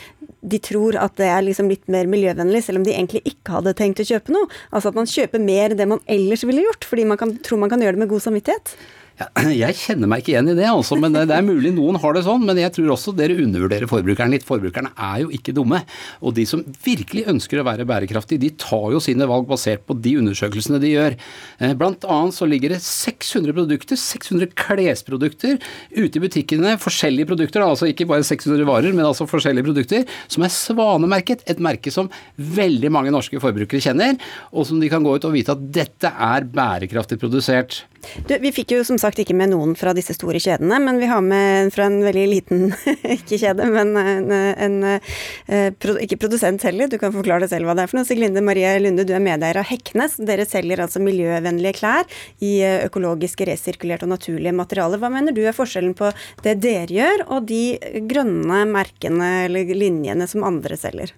de 0.41 0.59
tror 0.65 0.97
at 0.99 1.15
det 1.21 1.29
er 1.29 1.45
liksom 1.45 1.69
litt 1.71 1.85
mer 1.93 2.09
miljøvennlig, 2.11 2.65
selv 2.65 2.81
om 2.81 2.89
de 2.89 2.97
egentlig 2.97 3.21
ikke 3.29 3.59
hadde 3.59 3.77
tenkt 3.79 4.01
å 4.03 4.09
kjøpe 4.09 4.33
noe? 4.35 4.49
Altså 4.73 4.91
at 4.91 4.99
man 4.99 5.13
kjøper 5.13 5.45
mer 5.45 5.71
enn 5.71 5.79
det 5.79 5.91
man 5.93 6.03
ellers 6.11 6.47
ville 6.49 6.65
gjort, 6.65 6.89
fordi 6.89 7.07
man 7.13 7.21
kan, 7.21 7.37
tror 7.45 7.61
man 7.61 7.71
kan 7.71 7.85
gjøre 7.85 7.99
det 7.99 8.05
med 8.07 8.11
god 8.15 8.25
samvittighet? 8.25 8.75
Ja, 9.21 9.29
jeg 9.67 9.77
kjenner 9.77 10.09
meg 10.11 10.23
ikke 10.23 10.33
igjen 10.35 10.51
i 10.53 10.57
det, 10.57 10.67
altså, 10.69 10.97
men 11.01 11.15
det, 11.15 11.27
er 11.35 11.45
mulig 11.45 11.73
noen 11.77 11.99
har 12.01 12.17
det 12.17 12.25
sånn. 12.27 12.45
Men 12.49 12.61
jeg 12.61 12.73
tror 12.77 12.95
også 12.95 13.15
dere 13.17 13.37
undervurderer 13.43 13.91
forbrukeren 13.91 14.33
litt. 14.33 14.47
Forbrukerne 14.49 14.93
er 14.97 15.23
jo 15.25 15.33
ikke 15.37 15.55
dumme. 15.57 15.83
Og 16.25 16.37
de 16.37 16.47
som 16.49 16.65
virkelig 16.85 17.27
ønsker 17.33 17.61
å 17.61 17.67
være 17.67 17.87
bærekraftige, 17.89 18.43
de 18.43 18.53
tar 18.61 18.89
jo 18.95 19.03
sine 19.03 19.29
valg 19.29 19.49
basert 19.51 19.85
på 19.89 19.97
de 20.03 20.17
undersøkelsene 20.23 20.81
de 20.83 20.95
gjør. 20.95 21.19
Eh, 21.61 21.75
blant 21.79 22.07
annet 22.09 22.37
så 22.37 22.49
ligger 22.49 22.75
det 22.75 22.81
600 22.87 23.57
produkter, 23.57 24.01
600 24.01 24.53
klesprodukter 24.59 25.59
ute 25.93 26.19
i 26.19 26.25
butikkene. 26.25 26.77
Forskjellige 26.83 27.31
produkter, 27.33 27.67
altså 27.67 27.91
ikke 27.91 28.09
bare 28.11 28.27
600 28.27 28.67
varer, 28.69 28.97
men 28.97 29.07
altså 29.09 29.29
forskjellige 29.31 29.69
produkter, 29.69 30.09
som 30.33 30.47
er 30.47 30.55
svanemerket. 30.55 31.45
Et 31.53 31.63
merke 31.63 31.93
som 31.93 32.11
veldig 32.37 32.93
mange 32.93 33.13
norske 33.15 33.41
forbrukere 33.43 33.83
kjenner, 33.83 34.17
og 34.53 34.67
som 34.69 34.81
de 34.83 34.91
kan 34.93 35.05
gå 35.05 35.17
ut 35.17 35.29
og 35.29 35.37
vite 35.37 35.55
at 35.55 35.71
dette 35.73 36.13
er 36.13 36.49
bærekraftig 36.49 37.21
produsert. 37.21 37.83
Du, 38.29 38.35
vi 38.43 38.51
fikk 38.55 38.75
jo 38.75 38.83
som 38.87 38.99
sagt 39.01 39.21
ikke 39.23 39.35
med 39.37 39.53
noen 39.53 39.75
fra 39.79 39.93
disse 39.97 40.15
store 40.17 40.41
kjedene, 40.43 40.79
men 40.83 40.99
vi 41.01 41.09
har 41.11 41.23
med 41.25 41.71
fra 41.75 41.87
en 41.89 42.01
veldig 42.05 42.25
liten, 42.29 42.65
ikke 43.17 43.39
kjede, 43.41 43.69
men 43.73 43.95
en, 43.99 44.33
en, 44.35 44.77
en, 44.89 45.99
ikke 46.03 46.19
produsent 46.21 46.65
heller, 46.67 46.91
du 46.91 46.99
kan 47.01 47.15
forklare 47.15 47.47
deg 47.47 47.53
selv 47.55 47.69
hva 47.69 47.77
det 47.79 47.87
er 47.87 47.93
for 47.93 48.01
noe. 48.01 48.09
Siglinde 48.09 48.45
Marie 48.45 48.75
Lunde, 48.83 49.07
du 49.09 49.15
er 49.17 49.23
medeier 49.23 49.61
av 49.63 49.69
Heknes. 49.71 50.19
Dere 50.23 50.47
selger 50.49 50.83
altså 50.85 51.03
miljøvennlige 51.03 51.79
klær 51.79 52.23
i 52.43 52.55
økologiske, 52.89 53.47
resirkulerte 53.49 54.09
og 54.09 54.15
naturlige 54.17 54.55
materialer. 54.57 55.01
Hva 55.03 55.13
mener 55.13 55.37
du 55.37 55.45
er 55.47 55.57
forskjellen 55.57 55.95
på 55.99 56.11
det 56.45 56.59
dere 56.63 56.91
gjør, 56.93 57.27
og 57.31 57.47
de 57.51 57.65
grønne 58.11 58.65
merkene 58.71 59.35
eller 59.47 59.77
linjene 59.79 60.27
som 60.31 60.47
andre 60.47 60.79
selger? 60.81 61.15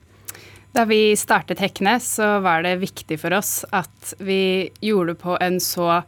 Da 0.75 0.83
vi 0.91 1.15
startet 1.17 1.61
Heknes, 1.63 2.17
så 2.17 2.41
var 2.43 2.65
det 2.67 2.81
viktig 2.83 3.21
for 3.23 3.37
oss 3.37 3.61
at 3.71 4.15
vi 4.19 4.73
gjorde 4.83 5.15
det 5.15 5.21
på 5.23 5.37
en 5.39 5.61
så 5.63 6.03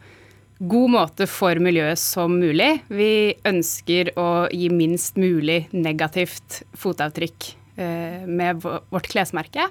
god 0.59 0.93
måte 0.93 1.27
for 1.29 1.59
miljøet 1.61 1.99
som 2.01 2.37
mulig. 2.39 2.81
Vi 2.89 3.37
ønsker 3.47 4.13
å 4.17 4.47
gi 4.51 4.69
minst 4.73 5.17
mulig 5.19 5.65
negativt 5.75 6.63
fotavtrykk 6.77 7.49
eh, 7.77 8.23
med 8.25 8.63
vårt 8.63 9.09
klesmerke. 9.11 9.69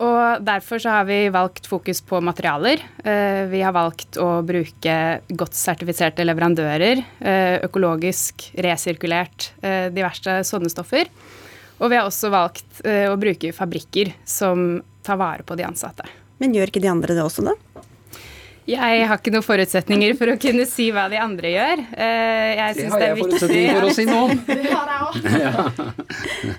Og 0.00 0.40
derfor 0.40 0.80
så 0.80 0.94
har 0.94 1.04
vi 1.04 1.26
valgt 1.32 1.68
fokus 1.68 2.00
på 2.00 2.22
materialer. 2.24 2.80
Eh, 3.04 3.44
vi 3.52 3.60
har 3.60 3.76
valgt 3.76 4.16
å 4.18 4.40
bruke 4.46 4.94
godt 5.28 5.58
sertifiserte 5.58 6.24
leverandører, 6.24 7.04
eh, 7.20 7.58
økologisk, 7.66 8.50
resirkulert, 8.64 9.52
diverse 9.94 10.40
sånne 10.48 10.72
stoffer. 10.72 11.10
Og 11.80 11.92
vi 11.92 11.96
har 11.96 12.08
også 12.08 12.28
valgt 12.32 12.82
å 12.84 13.14
bruke 13.16 13.54
fabrikker 13.56 14.10
som 14.28 14.82
tar 15.04 15.16
vare 15.16 15.46
på 15.48 15.56
de 15.56 15.64
ansatte. 15.64 16.04
Men 16.40 16.52
gjør 16.52 16.72
ikke 16.72 16.82
de 16.84 16.90
andre 16.92 17.16
det 17.16 17.24
også, 17.24 17.44
da? 17.46 17.54
Jeg 18.70 19.06
har 19.10 19.18
ikke 19.18 19.32
noen 19.34 19.44
forutsetninger 19.44 20.14
for 20.18 20.32
å 20.32 20.36
kunne 20.40 20.66
si 20.68 20.90
hva 20.94 21.06
de 21.10 21.18
andre 21.20 21.50
gjør. 21.52 21.82
Jeg 21.98 22.58
jeg 22.60 22.76
det 22.76 22.88
har 22.92 23.04
jeg 23.04 23.18
forutsetninger 23.18 23.76
for 23.78 23.88
å 23.88 23.94
si 23.96 24.06
noe 24.08 24.22
om. 24.26 24.42
Det 24.50 24.70
har 24.70 24.90
jeg 24.92 25.06
òg. 25.06 25.80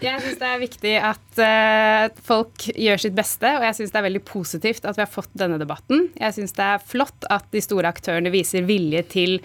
Jeg 0.02 0.24
syns 0.24 0.40
det 0.42 0.50
er 0.50 0.62
viktig 0.62 0.94
at 1.12 1.42
eh, 1.46 2.22
folk 2.26 2.68
gjør 2.74 3.02
sitt 3.04 3.16
beste, 3.18 3.52
og 3.58 3.66
jeg 3.68 3.78
syns 3.78 3.94
det 3.94 4.00
er 4.02 4.08
veldig 4.08 4.24
positivt 4.28 4.88
at 4.90 4.98
vi 4.98 5.04
har 5.06 5.12
fått 5.12 5.32
denne 5.38 5.60
debatten. 5.62 6.08
Jeg 6.20 6.38
syns 6.38 6.56
det 6.58 6.68
er 6.68 6.86
flott 6.94 7.28
at 7.32 7.48
de 7.54 7.64
store 7.64 7.92
aktørene 7.92 8.34
viser 8.34 8.66
vilje 8.68 9.04
til 9.14 9.38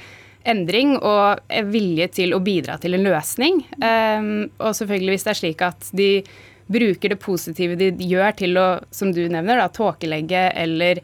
endring 0.46 0.94
og 1.00 1.42
vilje 1.72 2.08
til 2.20 2.34
å 2.36 2.42
bidra 2.44 2.78
til 2.82 2.96
en 2.96 3.06
løsning. 3.06 3.62
Eh, 3.78 4.28
og 4.58 4.76
selvfølgelig 4.78 5.16
hvis 5.16 5.28
det 5.28 5.34
er 5.34 5.42
slik 5.42 5.66
at 5.66 5.90
de 5.96 6.10
bruker 6.72 7.12
det 7.14 7.20
positive 7.22 7.76
de 7.78 7.92
gjør 8.02 8.34
til 8.40 8.58
å, 8.58 8.66
som 8.90 9.12
du 9.14 9.22
nevner, 9.30 9.60
da, 9.60 9.68
tåkelegge 9.70 10.48
eller 10.64 11.02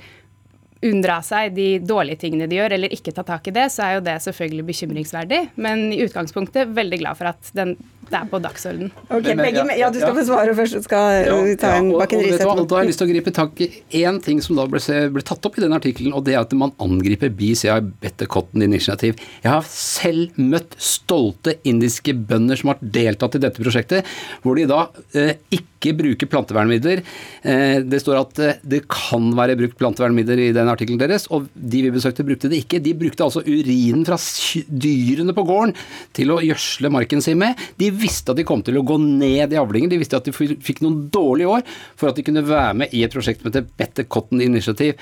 unndra 0.82 1.20
seg 1.24 1.54
de 1.56 1.68
dårlige 1.82 2.24
tingene 2.24 2.48
de 2.50 2.58
gjør, 2.58 2.76
eller 2.76 2.94
ikke 2.94 3.14
ta 3.14 3.24
tak 3.26 3.46
i 3.48 3.54
det, 3.54 3.68
så 3.74 3.86
er 3.86 3.96
jo 3.96 4.04
det 4.06 4.18
selvfølgelig 4.24 4.66
bekymringsverdig. 4.72 5.40
Men 5.62 5.88
i 5.94 6.02
utgangspunktet 6.04 6.72
veldig 6.74 7.02
glad 7.04 7.18
for 7.18 7.30
at 7.30 7.52
den, 7.56 7.76
det 8.08 8.18
er 8.18 8.28
på 8.30 8.40
dagsorden. 8.42 8.90
Ok, 9.08 9.28
begge, 9.38 9.64
ja, 9.78 9.90
Du 9.92 10.00
skal 10.00 10.16
få 10.16 10.24
svare 10.26 10.56
først, 10.58 10.78
du 10.80 10.86
skal 10.86 11.26
ja, 11.28 11.36
ta 11.60 11.74
en 11.78 11.92
bakken 11.94 12.24
og, 12.24 12.42
og, 12.50 12.64
Da 12.68 12.78
har 12.78 12.84
jeg 12.84 12.92
lyst 12.92 13.02
til 13.02 13.08
å 13.08 13.12
gripe 13.12 13.34
tak 13.34 13.62
i 13.62 13.70
én 14.02 14.18
ting 14.24 14.42
som 14.44 14.58
da 14.58 14.66
ble, 14.70 14.80
ble, 15.14 15.24
tatt 15.26 15.48
opp 15.48 15.58
i 15.58 15.64
den 15.64 15.76
artikkelen, 15.76 16.14
og 16.16 16.26
det 16.26 16.34
er 16.36 16.42
at 16.42 16.54
man 16.58 16.74
angriper 16.82 17.32
BCI 17.32 17.78
Better 18.02 18.30
Cotton 18.30 18.64
Initiative. 18.66 19.16
Jeg 19.44 19.52
har 19.52 19.68
selv 19.70 20.40
møtt 20.40 20.76
stolte 20.82 21.56
indiske 21.68 22.14
bønder 22.16 22.58
som 22.58 22.72
har 22.72 22.82
deltatt 22.82 23.38
i 23.38 23.42
dette 23.46 23.62
prosjektet, 23.62 24.08
hvor 24.42 24.58
de 24.58 24.66
da 24.70 24.86
eh, 25.18 25.36
ikke 25.54 25.94
bruker 25.98 26.30
plantevernmidler. 26.30 27.02
Eh, 27.46 27.78
det 27.86 28.02
står 28.02 28.20
at 28.20 28.42
eh, 28.42 28.60
det 28.62 28.84
kan 28.90 29.30
være 29.38 29.56
brukt 29.60 29.78
plantevernmidler 29.80 30.48
i 30.48 30.52
den 30.56 30.71
artikkelen 30.74 31.00
deres, 31.00 31.28
og 31.32 31.48
de 31.54 31.82
vi 31.86 31.92
besøkte 31.94 32.26
brukte 32.26 32.50
det 32.52 32.62
ikke. 32.62 32.82
De 32.82 32.94
brukte 32.98 33.26
altså 33.26 33.44
urinen 33.46 34.04
fra 34.08 34.18
dyrene 34.68 35.34
på 35.36 35.46
gården 35.48 35.76
til 36.16 36.34
å 36.34 36.40
gjødsle 36.44 36.92
marken 36.92 37.24
sin 37.24 37.40
med. 37.42 37.60
De 37.80 37.92
visste 37.94 38.32
at 38.32 38.40
de 38.40 38.46
kom 38.48 38.64
til 38.66 38.80
å 38.80 38.86
gå 38.86 38.98
ned 39.02 39.54
i 39.54 39.60
avlinger, 39.60 39.92
de 39.92 40.00
visste 40.02 40.18
at 40.18 40.28
de 40.28 40.34
fikk 40.34 40.82
noen 40.84 41.06
dårlige 41.12 41.54
år 41.58 41.64
for 41.96 42.10
at 42.10 42.18
de 42.18 42.26
kunne 42.26 42.44
være 42.46 42.76
med 42.82 42.96
i 42.96 43.04
et 43.06 43.14
prosjekt 43.14 43.42
som 43.42 43.52
heter 43.52 43.68
Better 43.78 44.08
Cotton 44.08 44.44
Initiative. 44.44 44.98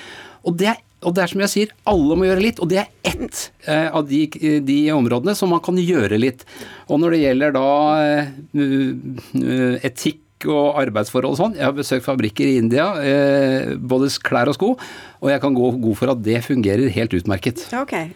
Og 0.46 0.56
det 0.60 0.72
er 0.74 0.80
og 1.00 1.14
det 1.16 1.22
er 1.22 1.30
som 1.32 1.40
jeg 1.40 1.48
sier, 1.48 1.70
alle 1.88 2.16
må 2.18 2.26
gjøre 2.26 2.42
litt, 2.44 2.58
og 2.60 2.68
det 2.68 2.82
er 2.82 2.90
ett 3.08 3.38
eh, 3.64 3.86
av 3.88 4.04
de, 4.04 4.26
de, 4.66 4.80
områdene 4.92 5.32
som 5.32 5.48
man 5.48 5.62
kan 5.64 5.78
gjøre 5.80 6.18
litt. 6.20 6.44
Og 6.92 7.00
når 7.00 7.16
det 7.16 7.20
gjelder 7.22 7.54
da 7.56 7.70
eh, 8.04 9.78
etikk 9.88 10.26
og 10.48 10.78
arbeidsforhold 10.80 11.34
og 11.34 11.40
sånn. 11.40 11.56
Jeg 11.58 11.66
har 11.66 11.76
besøkt 11.76 12.06
fabrikker 12.06 12.48
i 12.48 12.58
India, 12.60 12.86
eh, 13.04 13.74
både 13.76 14.08
klær 14.24 14.48
og 14.48 14.56
sko, 14.56 14.70
og 15.20 15.30
jeg 15.32 15.40
kan 15.42 15.56
gå 15.56 15.72
god 15.82 15.98
for 15.98 16.14
at 16.14 16.22
det 16.24 16.40
fungerer 16.44 16.88
helt 16.92 17.14
utmerket. 17.14 17.66
Okay. 17.76 18.08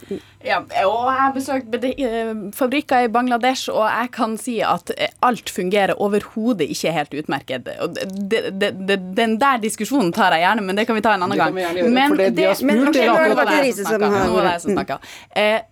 Ja, 0.45 0.59
og 0.61 1.07
jeg 1.09 1.21
har 1.21 1.33
besøkt 1.33 1.75
eh, 1.89 2.33
fabrikker 2.53 3.07
i 3.07 3.09
Bangladesh, 3.13 3.71
og 3.73 3.87
jeg 3.89 4.11
kan 4.13 4.35
si 4.41 4.59
at 4.65 4.91
alt 5.25 5.49
fungerer 5.49 5.97
overhodet 5.97 6.69
ikke 6.69 6.93
helt 6.93 7.17
utmerket. 7.17 7.71
Og 7.81 7.97
det, 7.97 8.43
det, 8.61 8.71
det, 8.89 8.99
den 9.17 9.39
der 9.41 9.63
diskusjonen 9.63 10.13
tar 10.13 10.37
jeg 10.37 10.45
gjerne, 10.45 10.65
men 10.67 10.77
det 10.77 10.85
kan 10.89 10.99
vi 10.99 11.05
ta 11.05 11.15
en 11.17 11.25
annen 11.25 11.41
gang. 11.41 11.57
Det 11.57 11.87
men 11.89 12.17
det, 12.21 12.29
de 12.37 12.45
har 12.51 12.59
spurt 12.61 12.69
men, 12.69 12.89
okay, 12.89 13.09
det, 13.09 13.09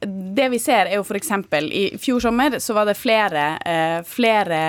det, 0.09 0.47
eh, 0.47 0.53
vi 0.55 0.61
ser 0.63 0.89
er 0.89 0.97
jo 0.97 1.05
f.eks. 1.05 1.33
i 1.69 1.85
fjor 2.01 2.25
sommer 2.25 2.57
så 2.63 2.77
var 2.77 2.89
det 2.89 2.97
flere, 2.97 3.45
eh, 3.69 3.99
flere 4.09 4.63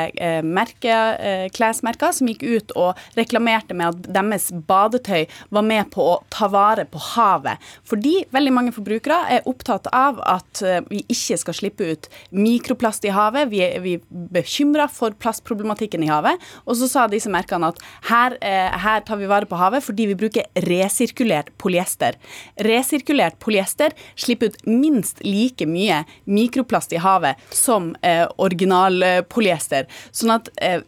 merker, 0.43 1.15
eh, 1.19 1.45
klesmerker 1.56 2.12
som 2.15 2.28
gikk 2.32 2.43
ut 2.43 2.76
og 2.76 2.99
reklamerte 3.19 3.76
med 3.78 3.93
at 3.93 4.12
deres 4.19 4.52
badetøy 4.52 5.26
var 5.56 5.67
med 5.67 5.91
på 5.95 6.12
å 6.12 6.19
ta 6.34 6.52
vare 6.53 6.85
på 6.89 7.01
havet. 7.13 7.61
Fordi 7.87 8.15
veldig 8.33 8.53
mange 8.55 8.73
forbrukere 8.75 9.19
er 9.33 9.49
opptatt 9.49 9.89
av 9.93 10.21
at 10.29 10.63
eh, 10.65 10.81
vi 10.89 11.03
ikke 11.11 11.39
skal 11.41 11.57
slippe 11.57 11.89
ut 11.91 12.09
mikroplast 12.35 13.05
i 13.07 13.13
havet. 13.13 13.49
Vi 13.51 13.63
er, 13.65 13.79
vi 13.83 13.97
bekymra 14.33 14.87
for 14.91 15.15
plastproblematikken 15.19 16.05
i 16.05 16.11
havet. 16.11 16.41
Og 16.67 16.77
så 16.79 16.89
sa 16.91 17.07
disse 17.11 17.31
merkene 17.33 17.71
at 17.73 17.81
her, 18.09 18.37
eh, 18.41 18.71
her 18.85 19.03
tar 19.07 19.21
vi 19.21 19.29
vare 19.31 19.49
på 19.49 19.59
havet 19.59 19.83
fordi 19.83 20.07
vi 20.11 20.19
bruker 20.19 20.63
resirkulert 20.67 21.51
polyester. 21.61 22.17
Resirkulert 22.63 23.39
polyester 23.43 23.95
slipper 24.15 24.53
ut 24.53 24.65
minst 24.69 25.23
like 25.25 25.67
mye 25.69 26.03
mikroplast 26.29 26.93
i 26.93 27.01
havet 27.03 27.41
som 27.53 27.93
eh, 28.01 28.25
originalpolyester. 28.41 29.87
Sånn 30.11 30.33
at 30.37 30.49
eh, 30.61 30.81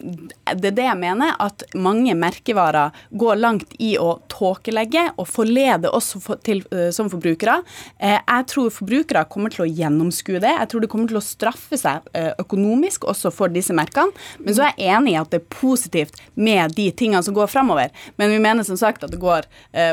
det 0.00 0.70
er 0.70 0.76
det 0.76 0.86
jeg 0.86 0.98
mener, 1.00 1.34
at 1.42 1.64
mange 1.78 2.14
merkevarer 2.18 2.96
går 3.20 3.38
langt 3.40 3.74
i 3.82 3.92
å 4.00 4.18
tåkelegge 4.32 5.06
og 5.16 5.28
forlede 5.28 5.90
oss 5.94 6.12
for, 6.22 6.40
til, 6.46 6.62
uh, 6.74 6.88
som 6.94 7.10
forbrukere. 7.12 7.60
Uh, 8.00 8.18
jeg 8.18 8.46
tror 8.52 8.72
forbrukere 8.74 9.24
kommer 9.30 9.52
til 9.54 9.66
å 9.66 9.68
gjennomskue 9.68 10.40
det. 10.42 10.52
Jeg 10.56 10.70
tror 10.72 10.84
det 10.84 10.90
kommer 10.92 11.10
til 11.10 11.20
å 11.20 11.24
straffe 11.24 11.78
seg 11.80 12.06
uh, 12.16 12.32
økonomisk 12.40 13.06
også 13.10 13.32
for 13.34 13.52
disse 13.52 13.76
merkene. 13.76 14.14
Men 14.40 14.56
så 14.56 14.66
er 14.66 14.74
jeg 14.74 14.96
enig 14.96 15.14
i 15.14 15.20
at 15.20 15.32
det 15.32 15.42
er 15.42 15.48
positivt 15.52 16.20
med 16.34 16.76
de 16.76 16.88
tingene 16.96 17.22
som 17.26 17.36
går 17.36 17.50
fremover. 17.50 17.92
Men 18.20 18.32
vi 18.32 18.40
mener 18.42 18.66
som 18.66 18.78
sagt 18.80 19.04
at 19.06 19.12
det 19.12 19.20
går 19.20 19.46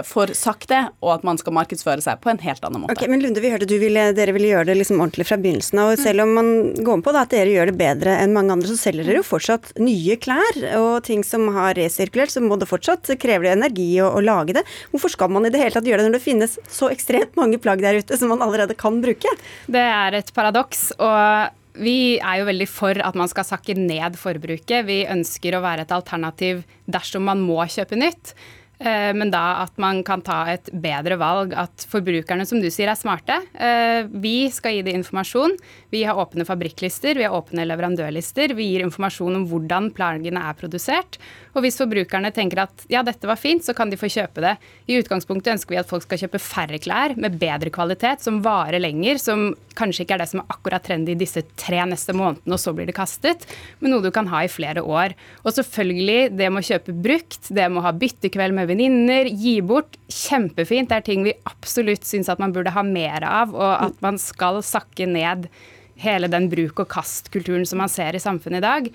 for 0.07 0.31
sakte, 0.37 0.79
og 1.03 1.11
at 1.17 1.25
man 1.27 1.37
skal 1.39 1.53
markedsføre 1.55 2.01
seg 2.03 2.19
på 2.23 2.31
en 2.31 2.39
helt 2.41 2.63
annen 2.65 2.83
måte. 2.83 2.95
Ok, 2.95 3.05
men 3.11 3.21
Lunde, 3.23 3.41
vi 3.43 3.51
hørte 3.51 3.67
du 3.69 3.75
ville, 3.81 4.07
dere 4.15 4.33
ville 4.35 4.49
gjøre 4.49 4.69
det 4.69 4.77
liksom 4.79 5.01
ordentlig 5.01 5.27
fra 5.29 5.37
begynnelsen 5.41 5.81
av. 5.81 5.93
og 5.93 6.01
Selv 6.01 6.23
om 6.23 6.33
man 6.37 6.51
går 6.75 6.99
med 6.99 7.05
på 7.07 7.13
da, 7.15 7.23
at 7.27 7.33
dere 7.33 7.53
gjør 7.53 7.71
det 7.71 7.77
bedre 7.79 8.17
enn 8.21 8.35
mange 8.35 8.55
andre, 8.55 8.69
så 8.71 8.87
selger 8.87 9.07
dere 9.07 9.21
jo 9.21 9.27
fortsatt 9.27 9.73
nye 9.81 9.96
klær 10.21 10.61
og 10.79 11.03
ting 11.07 11.23
som 11.25 11.47
har 11.55 11.77
resirkulert. 11.77 12.33
Så 12.33 12.43
må 12.43 12.59
det 12.59 12.69
fortsatt 12.69 13.09
kreve 13.21 13.51
energi 13.51 13.89
å, 14.03 14.11
å, 14.17 14.23
lage 14.23 14.57
det. 14.57 14.65
Hvorfor 14.93 15.13
skal 15.13 15.31
man 15.33 15.47
i 15.47 15.53
det 15.53 15.61
hele 15.61 15.75
tatt 15.75 15.87
gjøre 15.87 16.03
det 16.03 16.09
når 16.09 16.17
det 16.19 16.25
finnes 16.25 16.57
så 16.71 16.91
ekstremt 16.93 17.37
mange 17.39 17.59
plagg 17.61 17.83
der 17.83 18.01
ute 18.01 18.19
som 18.19 18.33
man 18.33 18.43
allerede 18.45 18.77
kan 18.77 19.01
bruke? 19.03 19.37
Det 19.67 19.85
er 19.85 20.19
et 20.21 20.33
paradoks. 20.35 20.91
og 20.97 21.55
vi 21.77 22.17
er 22.17 22.39
jo 22.39 22.47
veldig 22.47 22.67
for 22.69 22.97
at 23.05 23.17
man 23.17 23.29
skal 23.29 23.45
sakke 23.45 23.75
ned 23.77 24.17
forbruket. 24.17 24.85
Vi 24.87 25.03
ønsker 25.09 25.53
å 25.53 25.61
være 25.61 25.85
et 25.85 25.93
alternativ 25.93 26.63
dersom 26.89 27.27
man 27.29 27.43
må 27.43 27.59
kjøpe 27.69 27.99
nytt. 27.99 28.33
Eh, 28.79 29.13
men 29.17 29.31
da 29.33 29.63
at 29.63 29.77
man 29.81 30.03
kan 30.05 30.21
ta 30.21 30.43
et 30.51 30.69
bedre 30.69 31.17
valg. 31.19 31.55
At 31.57 31.85
forbrukerne, 31.89 32.45
som 32.45 32.61
du 32.61 32.69
sier, 32.73 32.91
er 32.91 32.99
smarte. 32.99 33.39
Eh, 33.53 34.05
vi 34.21 34.49
skal 34.53 34.77
gi 34.77 34.85
dem 34.85 34.99
informasjon. 35.01 35.57
Vi 35.93 36.03
har 36.05 36.19
åpne 36.19 36.45
fabrikklister, 36.47 37.17
vi 37.17 37.25
har 37.25 37.35
åpne 37.35 37.65
leverandørlister. 37.67 38.53
Vi 38.57 38.71
gir 38.71 38.85
informasjon 38.85 39.41
om 39.41 39.47
hvordan 39.49 39.91
plagene 39.97 40.43
er 40.49 40.57
produsert. 40.57 41.17
Og 41.57 41.63
hvis 41.65 41.79
forbrukerne 41.81 42.29
tenker 42.35 42.61
at 42.67 42.85
ja, 42.91 43.01
dette 43.05 43.29
var 43.29 43.39
fint, 43.41 43.65
så 43.65 43.73
kan 43.77 43.89
de 43.89 43.97
få 43.97 44.11
kjøpe 44.13 44.43
det. 44.45 44.53
I 44.85 44.99
utgangspunktet 45.01 45.55
ønsker 45.55 45.73
vi 45.73 45.81
at 45.81 45.89
folk 45.89 46.05
skal 46.05 46.21
kjøpe 46.21 46.41
færre 46.41 46.77
klær 46.81 47.15
med 47.17 47.39
bedre 47.41 47.73
kvalitet, 47.73 48.21
som 48.21 48.43
varer 48.45 48.81
lenger, 48.83 49.17
som 49.21 49.49
kanskje 49.77 50.05
ikke 50.05 50.17
er 50.17 50.23
det 50.23 50.29
som 50.31 50.41
er 50.41 50.53
akkurat 50.53 50.85
trendy 50.85 51.15
disse 51.17 51.41
tre 51.57 51.81
neste 51.89 52.13
månedene, 52.17 52.53
og 52.53 52.61
så 52.61 52.73
blir 52.77 52.89
det 52.89 52.97
kastet, 52.97 53.45
men 53.81 53.93
noe 53.93 54.05
du 54.05 54.09
kan 54.13 54.29
ha 54.29 54.43
i 54.45 54.51
flere 54.51 54.83
år. 54.85 55.13
Og 55.43 55.53
selvfølgelig, 55.57 56.37
det 56.37 56.49
med 56.53 56.61
å 56.61 56.69
kjøpe 56.69 56.95
brukt, 57.07 57.49
det 57.49 57.67
med 57.71 57.81
å 57.81 57.87
ha 57.87 57.93
byttekveld 57.97 58.57
med 58.57 58.66
venninner, 58.69 59.29
gi 59.31 59.57
bort, 59.65 59.97
kjempefint. 60.11 60.91
Det 60.91 60.99
er 60.99 61.07
ting 61.07 61.25
vi 61.25 61.35
absolutt 61.49 62.07
syns 62.07 62.29
at 62.31 62.41
man 62.41 62.53
burde 62.55 62.73
ha 62.75 62.83
mer 62.85 63.25
av, 63.27 63.55
og 63.55 63.73
at 63.89 64.01
man 64.05 64.19
skal 64.21 64.61
sakke 64.65 65.09
ned 65.09 65.47
hele 65.97 66.29
den 66.29 66.49
bruk 66.51 66.83
og 66.83 66.91
kast-kulturen 66.93 67.65
som 67.65 67.81
man 67.81 67.91
ser 67.91 68.15
i 68.15 68.21
samfunnet 68.21 68.61
i 68.61 68.67
dag. 68.67 68.91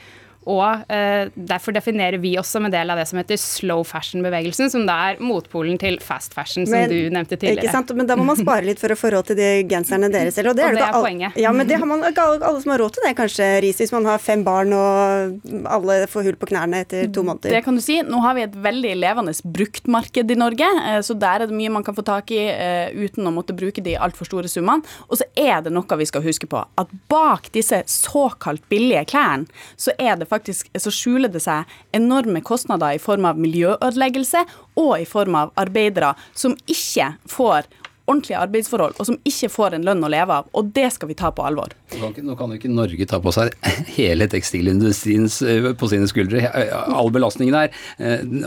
Og 0.51 0.91
eh, 0.91 1.31
Derfor 1.35 1.75
definerer 1.75 2.19
vi 2.23 2.35
også 2.41 2.61
med 2.63 2.73
del 2.75 2.91
av 2.91 2.99
det 2.99 3.07
som 3.09 3.21
heter 3.21 3.39
slow 3.41 3.85
fashion-bevegelsen, 3.87 4.71
som 4.73 4.87
da 4.89 4.97
er 5.13 5.23
motpolen 5.23 5.79
til 5.81 5.99
fast 6.03 6.35
fashion, 6.35 6.67
som 6.67 6.77
men, 6.77 6.91
du 6.91 7.13
nevnte 7.15 7.37
tidligere. 7.37 7.63
Ikke 7.63 7.75
sant, 7.75 7.93
Men 7.97 8.09
da 8.09 8.17
må 8.19 8.27
man 8.27 8.39
spare 8.39 8.67
litt 8.67 8.81
for 8.83 8.93
å 8.93 8.99
få 8.99 9.13
råd 9.15 9.31
til 9.31 9.39
de 9.39 9.51
genserne 9.71 10.11
deres 10.13 10.37
selv. 10.39 10.53
Og 10.53 10.59
det, 10.59 10.67
og 10.67 10.73
er, 10.73 10.79
det 10.79 10.85
er 10.85 10.89
alle, 10.89 11.03
poenget. 11.07 11.39
Ja, 11.41 11.53
men 11.55 11.69
det 11.69 11.79
har 11.79 11.89
man 11.89 12.05
alle 12.07 12.63
som 12.63 12.75
har 12.75 12.83
råd 12.83 12.97
til 12.97 13.07
det, 13.07 13.15
kanskje, 13.19 13.49
Riis, 13.65 13.81
hvis 13.83 13.95
man 13.95 14.09
har 14.11 14.23
fem 14.23 14.43
barn 14.47 14.75
og 14.77 15.67
alle 15.71 15.99
får 16.11 16.29
hull 16.29 16.39
på 16.41 16.51
knærne 16.53 16.83
etter 16.87 17.11
to 17.13 17.25
måneder. 17.27 17.55
Det 17.55 17.63
kan 17.67 17.79
du 17.79 17.85
si. 17.85 18.01
Nå 18.07 18.23
har 18.25 18.37
vi 18.39 18.47
et 18.47 18.59
veldig 18.67 18.95
levende 18.99 19.35
bruktmarked 19.59 20.35
i 20.35 20.39
Norge, 20.39 20.69
eh, 20.89 21.01
så 21.05 21.17
der 21.19 21.45
er 21.45 21.51
det 21.51 21.59
mye 21.59 21.73
man 21.73 21.87
kan 21.87 21.97
få 21.97 22.05
tak 22.07 22.31
i 22.35 22.43
uh, 22.51 22.91
uten 22.97 23.27
å 23.29 23.33
måtte 23.35 23.55
bruke 23.57 23.83
de 23.85 23.95
altfor 24.01 24.29
store 24.29 24.51
summene. 24.51 24.87
Og 25.09 25.21
så 25.21 25.29
er 25.39 25.63
det 25.65 25.73
noe 25.75 26.01
vi 26.01 26.09
skal 26.09 26.25
huske 26.25 26.49
på, 26.51 26.63
at 26.81 26.93
bak 27.13 27.51
disse 27.55 27.83
såkalt 27.91 28.65
billige 28.73 29.05
klærne, 29.13 29.51
så 29.77 29.95
er 30.01 30.17
det 30.19 30.31
faktisk 30.33 30.73
så 30.81 30.93
skjuler 30.95 31.33
det 31.33 31.45
seg 31.45 31.69
enorme 31.97 32.43
kostnader 32.45 32.97
i 32.97 33.03
form 33.03 33.29
av 33.29 33.41
miljøødeleggelse 33.41 34.45
og 34.81 34.95
i 35.03 35.09
form 35.09 35.37
av 35.39 35.55
arbeidere 35.61 36.15
som 36.33 36.57
ikke 36.67 37.13
får 37.31 37.69
ordentlige 38.13 38.41
arbeidsforhold, 38.41 38.97
og 38.99 39.09
som 39.09 39.19
ikke 39.29 39.51
får 39.53 39.79
en 39.79 39.87
lønn 39.89 40.05
å 40.05 40.11
leve 40.13 40.39
av. 40.43 40.51
Og 40.59 40.71
det 40.77 40.89
skal 40.95 41.11
vi 41.11 41.19
ta 41.19 41.33
på 41.35 41.45
alvor. 41.47 41.75
Nå 41.99 42.37
kan 42.39 42.53
jo 42.53 42.59
ikke 42.59 42.71
Norge 42.73 43.09
ta 43.09 43.21
på 43.23 43.33
seg 43.35 43.53
hele 43.99 44.29
tekstilindustrien 44.31 45.29
eh, 45.49 45.71
på 45.79 45.91
sine 45.91 46.09
skuldre. 46.11 46.45
All 46.93 47.13
belastningen 47.15 47.59
er 47.59 47.73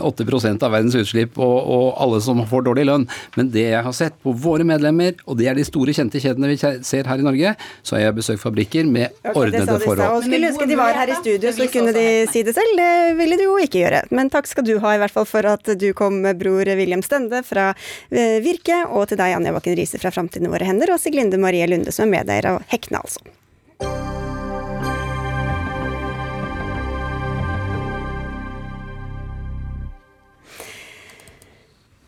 8% 0.02 0.64
av 0.66 0.74
verdens 0.74 0.96
utslipp 0.98 1.38
og, 1.42 1.56
og, 1.60 1.86
alle 2.02 2.20
som 2.24 2.42
får 2.48 2.66
dårlig 2.68 2.86
lønn. 2.88 3.06
Men 3.36 3.50
det 3.54 3.68
jeg 3.70 3.84
har 3.86 3.96
sett 3.96 4.16
på 4.22 4.34
våre 4.46 4.66
medlemmer, 4.66 5.16
og 5.26 5.38
det 5.40 5.50
er 5.50 5.58
de 5.58 5.66
store, 5.66 5.94
kjente 5.96 6.20
kjedene 6.22 6.50
vi 6.50 6.58
ser 6.60 7.08
her 7.08 7.22
i 7.22 7.26
Norge, 7.26 7.54
så 7.86 7.96
har 7.96 8.06
jeg 8.06 8.16
besøkt 8.18 8.42
fabrikker 8.42 8.88
med 8.88 9.08
okay, 9.22 9.34
ordnede 9.34 9.78
forhold. 9.82 10.04
Og 10.18 10.26
skulle 10.26 10.50
ønske 10.50 10.68
de 10.70 10.78
var 10.78 10.98
her 10.98 11.12
i 11.12 11.18
studio, 11.20 11.52
så 11.56 11.68
kunne 11.72 11.94
de 11.96 12.06
si 12.32 12.42
det 12.46 12.56
selv. 12.56 12.76
Det 12.76 13.16
ville 13.20 13.38
du 13.40 13.46
jo 13.46 13.56
ikke 13.62 13.82
gjøre. 13.82 14.02
Men 14.16 14.30
takk 14.32 14.50
skal 14.50 14.66
du 14.66 14.76
ha 14.82 14.94
i 14.96 15.00
hvert 15.02 15.14
fall 15.14 15.28
for 15.28 15.48
at 15.48 15.72
du 15.80 15.88
kom, 15.96 16.20
bror 16.38 16.72
William 16.78 17.04
Stende 17.04 17.42
fra 17.46 17.70
eh, 18.10 18.38
Virke, 18.44 18.82
og 18.90 19.08
til 19.10 19.20
deg, 19.20 19.36
Anja 19.38 19.54
Bakken 19.56 19.78
Riise 19.78 20.00
fra 20.02 20.12
Framtiden 20.14 20.50
i 20.50 20.52
våre 20.52 20.68
hender, 20.68 20.92
og 20.92 21.02
Siglinde 21.02 21.40
Marie 21.40 21.66
Lunde, 21.68 21.94
som 21.94 22.06
er 22.06 22.20
medeier 22.20 22.52
av 22.52 22.62
Hekne, 22.70 23.00
altså. 23.02 23.24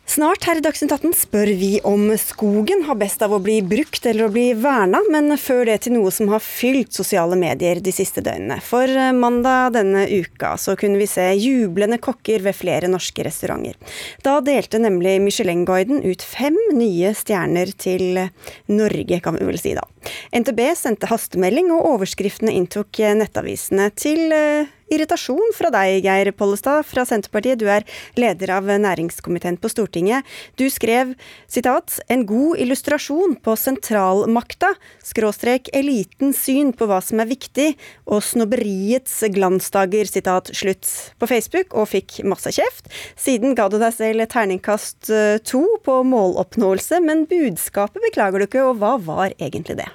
Snart 0.09 0.47
her 0.49 0.57
i 0.57 0.61
Dagsnytt 0.65 0.89
18 0.95 1.11
spør 1.13 1.49
vi 1.53 1.67
om 1.85 2.07
skogen 2.17 2.79
har 2.87 2.97
best 2.97 3.21
av 3.21 3.35
å 3.35 3.37
bli 3.45 3.59
brukt 3.61 4.07
eller 4.09 4.25
å 4.25 4.31
bli 4.33 4.47
verna, 4.57 5.03
men 5.13 5.35
før 5.37 5.67
det 5.69 5.75
til 5.83 5.93
noe 5.99 6.09
som 6.09 6.31
har 6.31 6.41
fylt 6.41 6.97
sosiale 6.97 7.37
medier 7.37 7.77
de 7.85 7.93
siste 7.93 8.23
døgnene. 8.25 8.57
For 8.65 8.89
eh, 8.89 9.11
mandag 9.13 9.75
denne 9.75 10.07
uka 10.09 10.55
så 10.57 10.73
kunne 10.81 10.97
vi 10.97 11.05
se 11.11 11.27
jublende 11.37 11.99
kokker 12.01 12.41
ved 12.47 12.57
flere 12.57 12.89
norske 12.89 13.27
restauranter. 13.27 13.77
Da 14.25 14.39
delte 14.41 14.81
nemlig 14.81 15.19
Michelin-guiden 15.27 16.01
ut 16.01 16.25
fem 16.25 16.57
nye 16.73 17.13
stjerner 17.13 17.69
til 17.77 18.23
Norge, 18.65 19.21
kan 19.21 19.37
vi 19.37 19.45
vel 19.45 19.61
si 19.61 19.75
da. 19.77 19.85
NTB 20.33 20.65
sendte 20.73 21.13
hastemelding, 21.13 21.69
og 21.75 21.85
overskriftene 21.93 22.57
inntok 22.57 23.03
nettavisene 23.21 23.91
til 23.93 24.33
eh, 24.33 24.73
irritasjon 24.93 25.53
fra 25.55 25.71
deg, 25.73 26.03
Geir 26.05 26.31
Pollestad 26.37 26.85
fra 26.87 27.05
Senterpartiet. 27.07 27.59
Du 27.61 27.67
er 27.69 27.85
leder 28.19 28.53
av 28.57 28.69
næringskomiteen 28.69 29.59
på 29.61 29.71
Stortinget. 29.71 30.27
Du 30.57 30.69
skrev 30.69 31.15
sitat, 31.47 31.99
'en 32.09 32.25
god 32.25 32.57
illustrasjon 32.57 33.37
på 33.41 33.55
sentralmakta', 33.55 34.75
skråstrek 35.03 35.69
'elitens 35.73 36.37
syn 36.37 36.73
på 36.73 36.87
hva 36.87 37.01
som 37.01 37.19
er 37.19 37.27
viktig', 37.27 37.75
og 38.07 38.23
snobberiets 38.23 39.23
glansdager, 39.29 40.05
sitat 40.05 40.51
slutt, 40.53 41.13
på 41.19 41.27
Facebook, 41.27 41.73
og 41.73 41.89
fikk 41.89 42.23
masse 42.23 42.49
kjeft. 42.49 42.89
Siden 43.15 43.55
ga 43.55 43.69
du 43.69 43.77
deg 43.79 43.93
selv 43.93 44.27
terningkast 44.27 45.09
eh, 45.09 45.37
to 45.39 45.65
på 45.83 46.03
måloppnåelse, 46.03 47.01
men 47.03 47.25
budskapet 47.25 48.01
beklager 48.09 48.39
du 48.39 48.47
ikke, 48.47 48.65
og 48.65 48.79
hva 48.79 48.97
var 48.97 49.33
egentlig 49.39 49.77
det? 49.77 49.89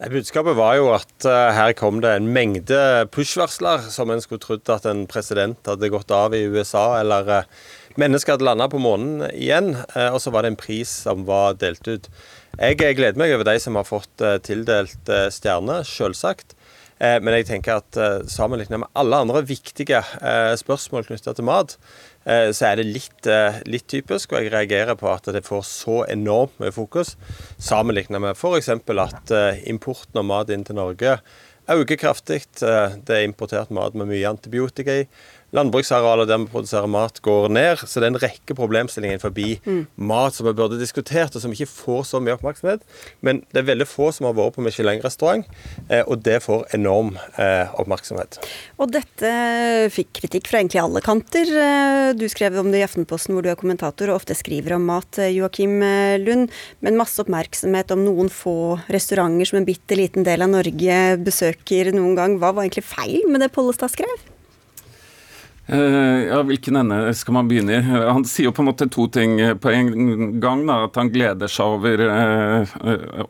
Budskapet 0.00 0.56
var 0.56 0.78
jo 0.78 0.86
at 0.94 1.26
uh, 1.28 1.50
her 1.52 1.74
kom 1.76 1.98
det 2.00 2.14
en 2.16 2.30
mengde 2.32 2.76
push-varsler 3.12 3.82
som 3.92 4.08
en 4.08 4.22
skulle 4.24 4.40
trodd 4.40 4.70
at 4.72 4.86
en 4.88 5.02
president 5.04 5.60
hadde 5.68 5.90
gått 5.92 6.08
av 6.16 6.32
i 6.32 6.40
USA, 6.48 7.02
eller 7.02 7.28
uh, 7.28 7.66
mennesker 8.00 8.32
hadde 8.32 8.46
landa 8.48 8.70
på 8.72 8.80
månen 8.80 9.26
igjen. 9.28 9.74
Uh, 9.92 10.08
og 10.14 10.22
så 10.24 10.32
var 10.32 10.46
det 10.46 10.54
en 10.54 10.60
pris 10.62 10.88
som 11.04 11.26
var 11.28 11.58
delt 11.60 11.84
ut. 11.84 12.08
Jeg 12.56 12.96
gleder 12.96 13.20
meg 13.20 13.34
over 13.36 13.44
de 13.50 13.58
som 13.60 13.76
har 13.76 13.84
fått 13.86 14.24
tildelt 14.42 15.12
stjerne, 15.30 15.82
selvsagt. 15.86 16.56
Men 17.00 17.32
jeg 17.32 17.46
tenker 17.48 17.78
at 17.80 17.96
sammenlignet 18.28 18.82
med 18.82 18.90
alle 19.00 19.22
andre 19.24 19.40
viktige 19.48 20.02
spørsmål 20.60 21.06
knytta 21.06 21.32
til 21.32 21.46
mat, 21.48 21.78
Eh, 22.28 22.50
så 22.52 22.68
er 22.68 22.80
det 22.80 22.90
litt, 22.90 23.26
eh, 23.26 23.60
litt, 23.64 23.86
typisk, 23.88 24.34
og 24.34 24.44
jeg 24.44 24.52
reagerer 24.52 24.96
på 24.98 25.08
at 25.08 25.30
det 25.32 25.46
får 25.46 25.62
så 25.64 26.02
enormt 26.12 26.58
mye 26.60 26.72
fokus, 26.74 27.14
sammenlignet 27.58 28.20
med 28.20 28.36
f.eks. 28.36 28.68
at 28.68 29.32
eh, 29.32 29.62
importen 29.72 30.20
av 30.20 30.26
mat 30.28 30.52
inn 30.52 30.64
til 30.64 30.76
Norge 30.76 31.16
øker 31.70 31.96
kraftig. 31.96 32.42
Det 32.58 33.14
er 33.14 33.24
importert 33.24 33.70
mat 33.70 33.94
med 33.94 34.10
mye 34.10 34.26
antibiotika 34.28 35.00
i 35.00 35.06
landbruksarealet 35.56 36.28
der 36.30 36.40
vi 36.42 36.50
produserer 36.52 36.90
mat, 36.90 37.20
går 37.24 37.48
ned. 37.52 37.82
Så 37.82 38.00
det 38.00 38.08
er 38.08 38.14
en 38.14 38.22
rekke 38.22 38.56
problemstillinger 38.58 39.20
forbi 39.22 39.48
mm. 39.64 39.82
mat 40.10 40.36
som 40.36 40.48
vi 40.48 40.54
burde 40.56 40.78
diskutert, 40.80 41.34
og 41.34 41.44
som 41.44 41.54
ikke 41.54 41.68
får 41.70 42.04
så 42.12 42.22
mye 42.22 42.36
oppmerksomhet. 42.36 42.84
Men 43.26 43.42
det 43.50 43.62
er 43.62 43.70
veldig 43.72 43.88
få 43.88 44.10
som 44.14 44.28
har 44.28 44.36
vært 44.38 44.56
på 44.56 44.64
Michelin-restaurant, 44.64 45.46
eh, 45.88 46.02
og 46.06 46.22
det 46.26 46.40
får 46.44 46.66
enorm 46.76 47.16
eh, 47.40 47.70
oppmerksomhet. 47.80 48.40
Og 48.80 48.92
dette 48.94 49.34
fikk 49.94 50.12
kritikk 50.22 50.50
fra 50.50 50.62
egentlig 50.62 50.82
alle 50.82 51.04
kanter. 51.04 51.50
Eh, 51.50 52.12
du 52.18 52.26
skrev 52.30 52.58
om 52.60 52.70
det 52.72 52.82
i 52.82 52.86
Aftenposten, 52.86 53.36
hvor 53.36 53.46
du 53.46 53.50
er 53.52 53.58
kommentator 53.60 54.10
og 54.10 54.20
ofte 54.22 54.38
skriver 54.38 54.76
om 54.78 54.86
mat, 54.90 55.20
Joakim 55.30 55.80
Lund. 56.22 56.50
Men 56.84 56.98
masse 56.98 57.20
oppmerksomhet 57.22 57.92
om 57.94 58.04
noen 58.06 58.30
få 58.32 58.78
restauranter 58.92 59.50
som 59.50 59.60
en 59.60 59.68
bitte 59.68 59.96
liten 59.98 60.26
del 60.26 60.44
av 60.44 60.52
Norge 60.52 61.00
besøker 61.20 61.92
noen 61.94 62.16
gang. 62.18 62.38
Hva 62.40 62.54
var 62.54 62.66
egentlig 62.66 62.86
feil 62.88 63.26
med 63.30 63.42
det 63.44 63.52
Pollestad 63.54 63.92
skrev? 63.92 64.30
Uh, 65.70 66.26
ja, 66.26 66.40
Hvilken 66.42 66.76
ende 66.80 66.98
skal 67.14 67.36
man 67.36 67.48
begynne 67.50 67.76
i? 67.76 67.80
Han 67.80 68.24
sier 68.26 68.48
jo 68.48 68.54
på 68.56 68.64
en 68.64 68.68
måte 68.70 68.88
to 68.90 69.06
ting 69.12 69.36
på 69.62 69.70
en 69.70 70.40
gang. 70.42 70.64
Da, 70.66 70.80
at 70.88 70.98
han 70.98 71.12
gleder 71.14 71.50
seg 71.50 71.76
over 71.76 72.04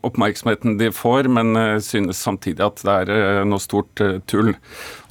oppmerksomheten 0.01 0.79
de 0.79 0.89
får, 0.95 1.29
men 1.29 1.53
synes 1.85 2.21
samtidig 2.25 2.65
at 2.65 2.81
det 2.85 3.17
er 3.17 3.45
noe 3.47 3.61
stort 3.61 4.01
tull. 4.29 4.55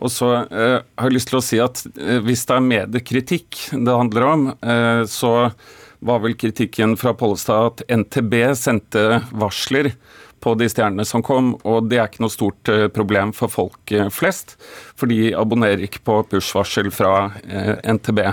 Og 0.03 0.13
så 0.13 0.33
har 0.43 0.83
jeg 1.07 1.17
lyst 1.17 1.31
til 1.31 1.41
å 1.41 1.45
si 1.45 1.61
at 1.63 1.85
hvis 2.27 2.47
det 2.49 2.57
er 2.57 2.67
mediekritikk 2.67 3.61
det 3.77 4.01
handler 4.03 4.27
om, 4.27 4.49
så 5.11 5.35
var 6.01 6.23
vel 6.25 6.37
kritikken 6.41 6.97
fra 6.97 7.13
Pollestad 7.15 7.67
at 7.71 7.85
NTB 8.01 8.35
sendte 8.57 9.21
varsler 9.37 9.93
på 10.41 10.55
de 10.59 10.69
stjernene 10.73 11.07
som 11.09 11.25
kom, 11.25 11.55
og 11.69 11.89
det 11.91 11.99
er 12.01 12.09
ikke 12.09 12.25
noe 12.25 12.33
stort 12.33 12.71
eh, 12.73 12.87
problem 12.93 13.35
for 13.37 13.53
folk 13.53 13.93
eh, 13.95 14.09
flest, 14.13 14.57
for 14.99 15.11
de 15.11 15.33
abonnerer 15.37 15.85
ikke 15.87 16.03
på 16.07 16.21
push-varsel 16.33 16.91
fra 16.95 17.31
eh, 17.45 17.77
NTB. 17.97 18.25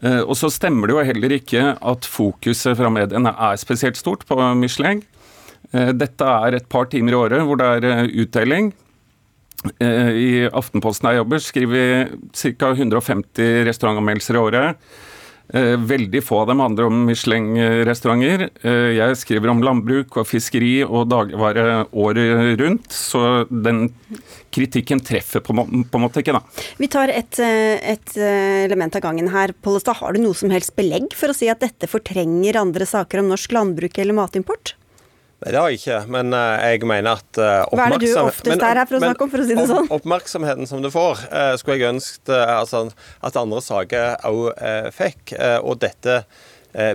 Og 0.00 0.32
så 0.38 0.48
stemmer 0.48 0.88
det 0.88 0.94
jo 0.94 1.02
heller 1.04 1.32
ikke 1.36 1.62
at 1.76 2.06
fokuset 2.08 2.72
fra 2.78 2.88
mediene 2.88 3.34
er 3.36 3.58
spesielt 3.60 3.98
stort 4.00 4.22
på 4.24 4.36
Michelin. 4.56 5.02
Dette 5.70 6.24
er 6.24 6.56
et 6.56 6.70
par 6.72 6.86
timer 6.88 7.12
i 7.12 7.18
året 7.18 7.44
hvor 7.44 7.60
det 7.60 7.66
er 7.84 8.08
utdeling. 8.08 8.70
I 9.84 10.48
Aftenposten 10.48 11.10
jeg 11.10 11.20
jobber, 11.20 11.44
skriver 11.44 11.74
vi 11.76 12.54
ca. 12.56 12.72
150 12.72 13.60
restaurantanmeldelser 13.68 14.38
i 14.38 14.42
året. 14.46 14.88
Eh, 15.52 15.76
veldig 15.76 16.22
få 16.24 16.40
av 16.42 16.46
dem 16.46 16.60
handler 16.62 16.86
om 16.86 17.04
Michelin-restauranter. 17.08 18.48
Eh, 18.62 18.92
jeg 18.94 19.18
skriver 19.18 19.50
om 19.50 19.62
landbruk 19.64 20.20
og 20.20 20.28
fiskeri 20.28 20.80
og 20.86 21.08
dagligvare 21.10 21.86
året 21.90 22.60
rundt, 22.60 22.90
så 22.94 23.44
den 23.50 23.88
kritikken 24.54 25.02
treffer 25.02 25.42
på, 25.42 25.54
en 25.54 25.84
måte 26.02 26.22
ikke, 26.22 26.36
da. 26.38 26.64
Vi 26.78 26.90
tar 26.90 27.10
et, 27.14 27.38
eh, 27.42 27.78
et 27.94 28.16
element 28.16 28.94
av 28.96 29.02
gangen 29.02 29.30
her. 29.34 29.54
Pollestad, 29.62 29.98
har 29.98 30.14
du 30.14 30.22
noe 30.22 30.34
som 30.38 30.50
helst 30.50 30.76
belegg 30.76 31.12
for 31.14 31.30
å 31.30 31.36
si 31.36 31.50
at 31.50 31.60
dette 31.60 31.90
fortrenger 31.90 32.60
andre 32.60 32.86
saker 32.86 33.18
om 33.18 33.32
norsk 33.34 33.50
landbruk 33.58 33.98
eller 33.98 34.14
matimport? 34.14 34.74
Nei, 35.40 35.52
det 35.54 35.56
har 35.56 35.72
jeg 35.72 35.80
ikke, 35.80 35.98
men 36.12 36.34
uh, 36.36 36.60
jeg 36.68 36.84
mener 36.84 37.16
at 37.16 37.38
uh, 37.40 37.62
Hva 37.72 37.86
er 37.86 37.94
det 37.96 38.10
du 38.10 38.18
oftest 38.20 38.60
er 38.60 38.80
her 38.82 38.84
for 38.84 38.98
å 38.98 39.00
snakke 39.00 39.24
om, 39.24 39.32
for 39.32 39.40
å 39.40 39.46
si 39.48 39.56
det 39.56 39.64
sånn? 39.70 39.88
Oppmerksomheten 39.96 40.68
som 40.68 40.84
du 40.84 40.90
får, 40.92 41.24
uh, 41.32 41.54
skulle 41.60 41.78
jeg 41.80 41.94
ønsket 41.94 42.32
altså, 42.36 42.84
at 43.24 43.40
andre 43.40 43.64
saker 43.64 44.28
òg 44.28 44.50
fikk. 44.92 45.32
og 45.64 45.80
dette 45.80 46.22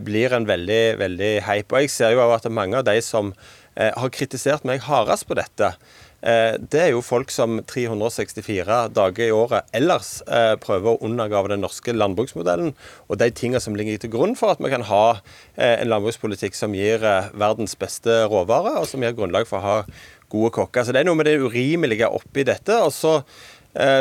blir 0.06 0.32
en 0.32 0.46
veldig, 0.48 0.84
veldig 1.02 1.32
hype. 1.44 1.74
Og 1.74 1.84
jeg 1.84 1.92
ser 1.92 2.14
jo 2.14 2.22
at 2.32 2.46
mange 2.54 2.78
av 2.80 2.86
de 2.88 2.96
som 3.04 3.34
har 3.76 4.12
kritisert 4.14 4.64
meg 4.64 4.86
hardest 4.86 5.26
på 5.28 5.36
dette, 5.36 5.74
Eh, 5.74 6.05
det 6.26 6.80
er 6.82 6.90
jo 6.90 7.04
folk 7.06 7.30
som 7.30 7.60
364 7.70 8.78
dager 8.96 9.28
i 9.28 9.34
året 9.36 9.68
ellers 9.78 10.24
eh, 10.26 10.56
prøver 10.62 10.96
å 10.96 11.06
undergrave 11.06 11.52
den 11.52 11.62
norske 11.62 11.94
landbruksmodellen 11.94 12.72
og 13.08 13.20
de 13.22 13.28
tingene 13.30 13.62
som 13.62 13.78
ligger 13.78 14.00
til 14.02 14.14
grunn 14.16 14.34
for 14.40 14.56
at 14.56 14.64
vi 14.64 14.72
kan 14.74 14.88
ha 14.90 15.04
eh, 15.14 15.76
en 15.76 15.92
landbrukspolitikk 15.92 16.58
som 16.58 16.74
gir 16.74 17.04
verdens 17.38 17.78
beste 17.78 18.24
råvarer, 18.32 18.80
og 18.82 18.90
som 18.90 19.04
gir 19.06 19.14
grunnlag 19.18 19.46
for 19.50 19.60
å 19.60 19.66
ha 19.66 19.76
gode 20.32 20.54
kokker. 20.56 20.88
Så 20.88 20.96
Det 20.96 21.04
er 21.04 21.10
noe 21.10 21.20
med 21.20 21.30
det 21.30 21.38
urimelige 21.38 22.10
oppi 22.10 22.48
dette. 22.48 22.80
og 22.82 22.94
så 22.96 23.22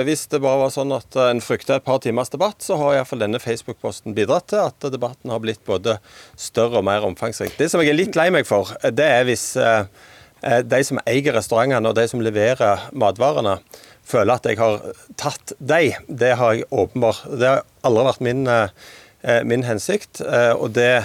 hvis 0.06 0.28
det 0.30 0.38
bare 0.38 0.60
var 0.60 0.68
sånn 0.70 0.92
at 0.94 1.16
en 1.18 1.40
frykta 1.42 1.80
et 1.80 1.84
par 1.84 1.98
timers 1.98 2.30
debatt, 2.30 2.62
så 2.62 2.76
har 2.78 2.94
iallfall 2.94 3.24
denne 3.24 3.40
Facebook-posten 3.42 4.14
bidratt 4.14 4.52
til 4.52 4.60
at 4.62 4.86
debatten 4.86 5.32
har 5.34 5.40
blitt 5.42 5.64
både 5.66 5.96
større 6.38 6.78
og 6.78 6.86
mer 6.86 7.02
omfangsrik. 7.02 7.56
Det 7.58 7.66
som 7.72 7.82
jeg 7.82 7.90
er 7.90 7.98
litt 7.98 8.14
lei 8.14 8.28
meg 8.30 8.46
for, 8.46 8.70
det 8.86 9.08
er 9.16 9.26
hvis 9.26 9.48
Eh, 9.58 9.82
de 10.64 10.80
som 10.84 11.00
eier 11.08 11.36
restaurantene 11.36 11.90
og 11.90 11.96
de 11.98 12.06
som 12.10 12.22
leverer 12.24 12.88
matvarene, 12.92 13.58
føler 14.04 14.36
at 14.36 14.48
jeg 14.48 14.60
har 14.60 14.82
tatt 15.20 15.54
dem. 15.58 16.04
Det 16.08 16.34
har 16.36 16.58
jeg 16.58 16.68
åpenbart 16.68 17.24
Det 17.40 17.48
har 17.48 17.64
aldri 17.86 18.04
vært 18.04 18.24
min, 18.26 18.44
eh, 18.46 19.40
min 19.48 19.64
hensikt, 19.64 20.20
eh, 20.20 20.52
og 20.52 20.74
det, 20.76 21.04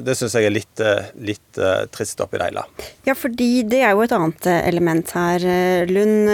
det 0.00 0.16
syns 0.16 0.38
jeg 0.38 0.48
er 0.48 0.54
litt, 0.54 0.82
litt 1.20 1.60
trist 1.92 2.20
oppi 2.24 2.40
det 2.40 2.48
hele. 2.48 2.64
Ja, 3.04 3.12
fordi 3.12 3.62
det 3.68 3.82
er 3.84 3.92
jo 3.92 4.06
et 4.06 4.16
annet 4.16 4.48
element 4.56 5.12
her, 5.12 5.44
Lund. 5.90 6.32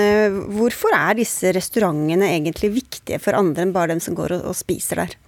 Hvorfor 0.54 0.94
er 0.94 1.18
disse 1.18 1.50
restaurantene 1.56 2.30
egentlig 2.36 2.76
viktige 2.78 3.18
for 3.18 3.34
andre 3.34 3.66
enn 3.66 3.74
bare 3.74 3.96
dem 3.96 4.02
som 4.04 4.14
går 4.14 4.38
og 4.44 4.54
spiser 4.58 5.02
der? 5.02 5.18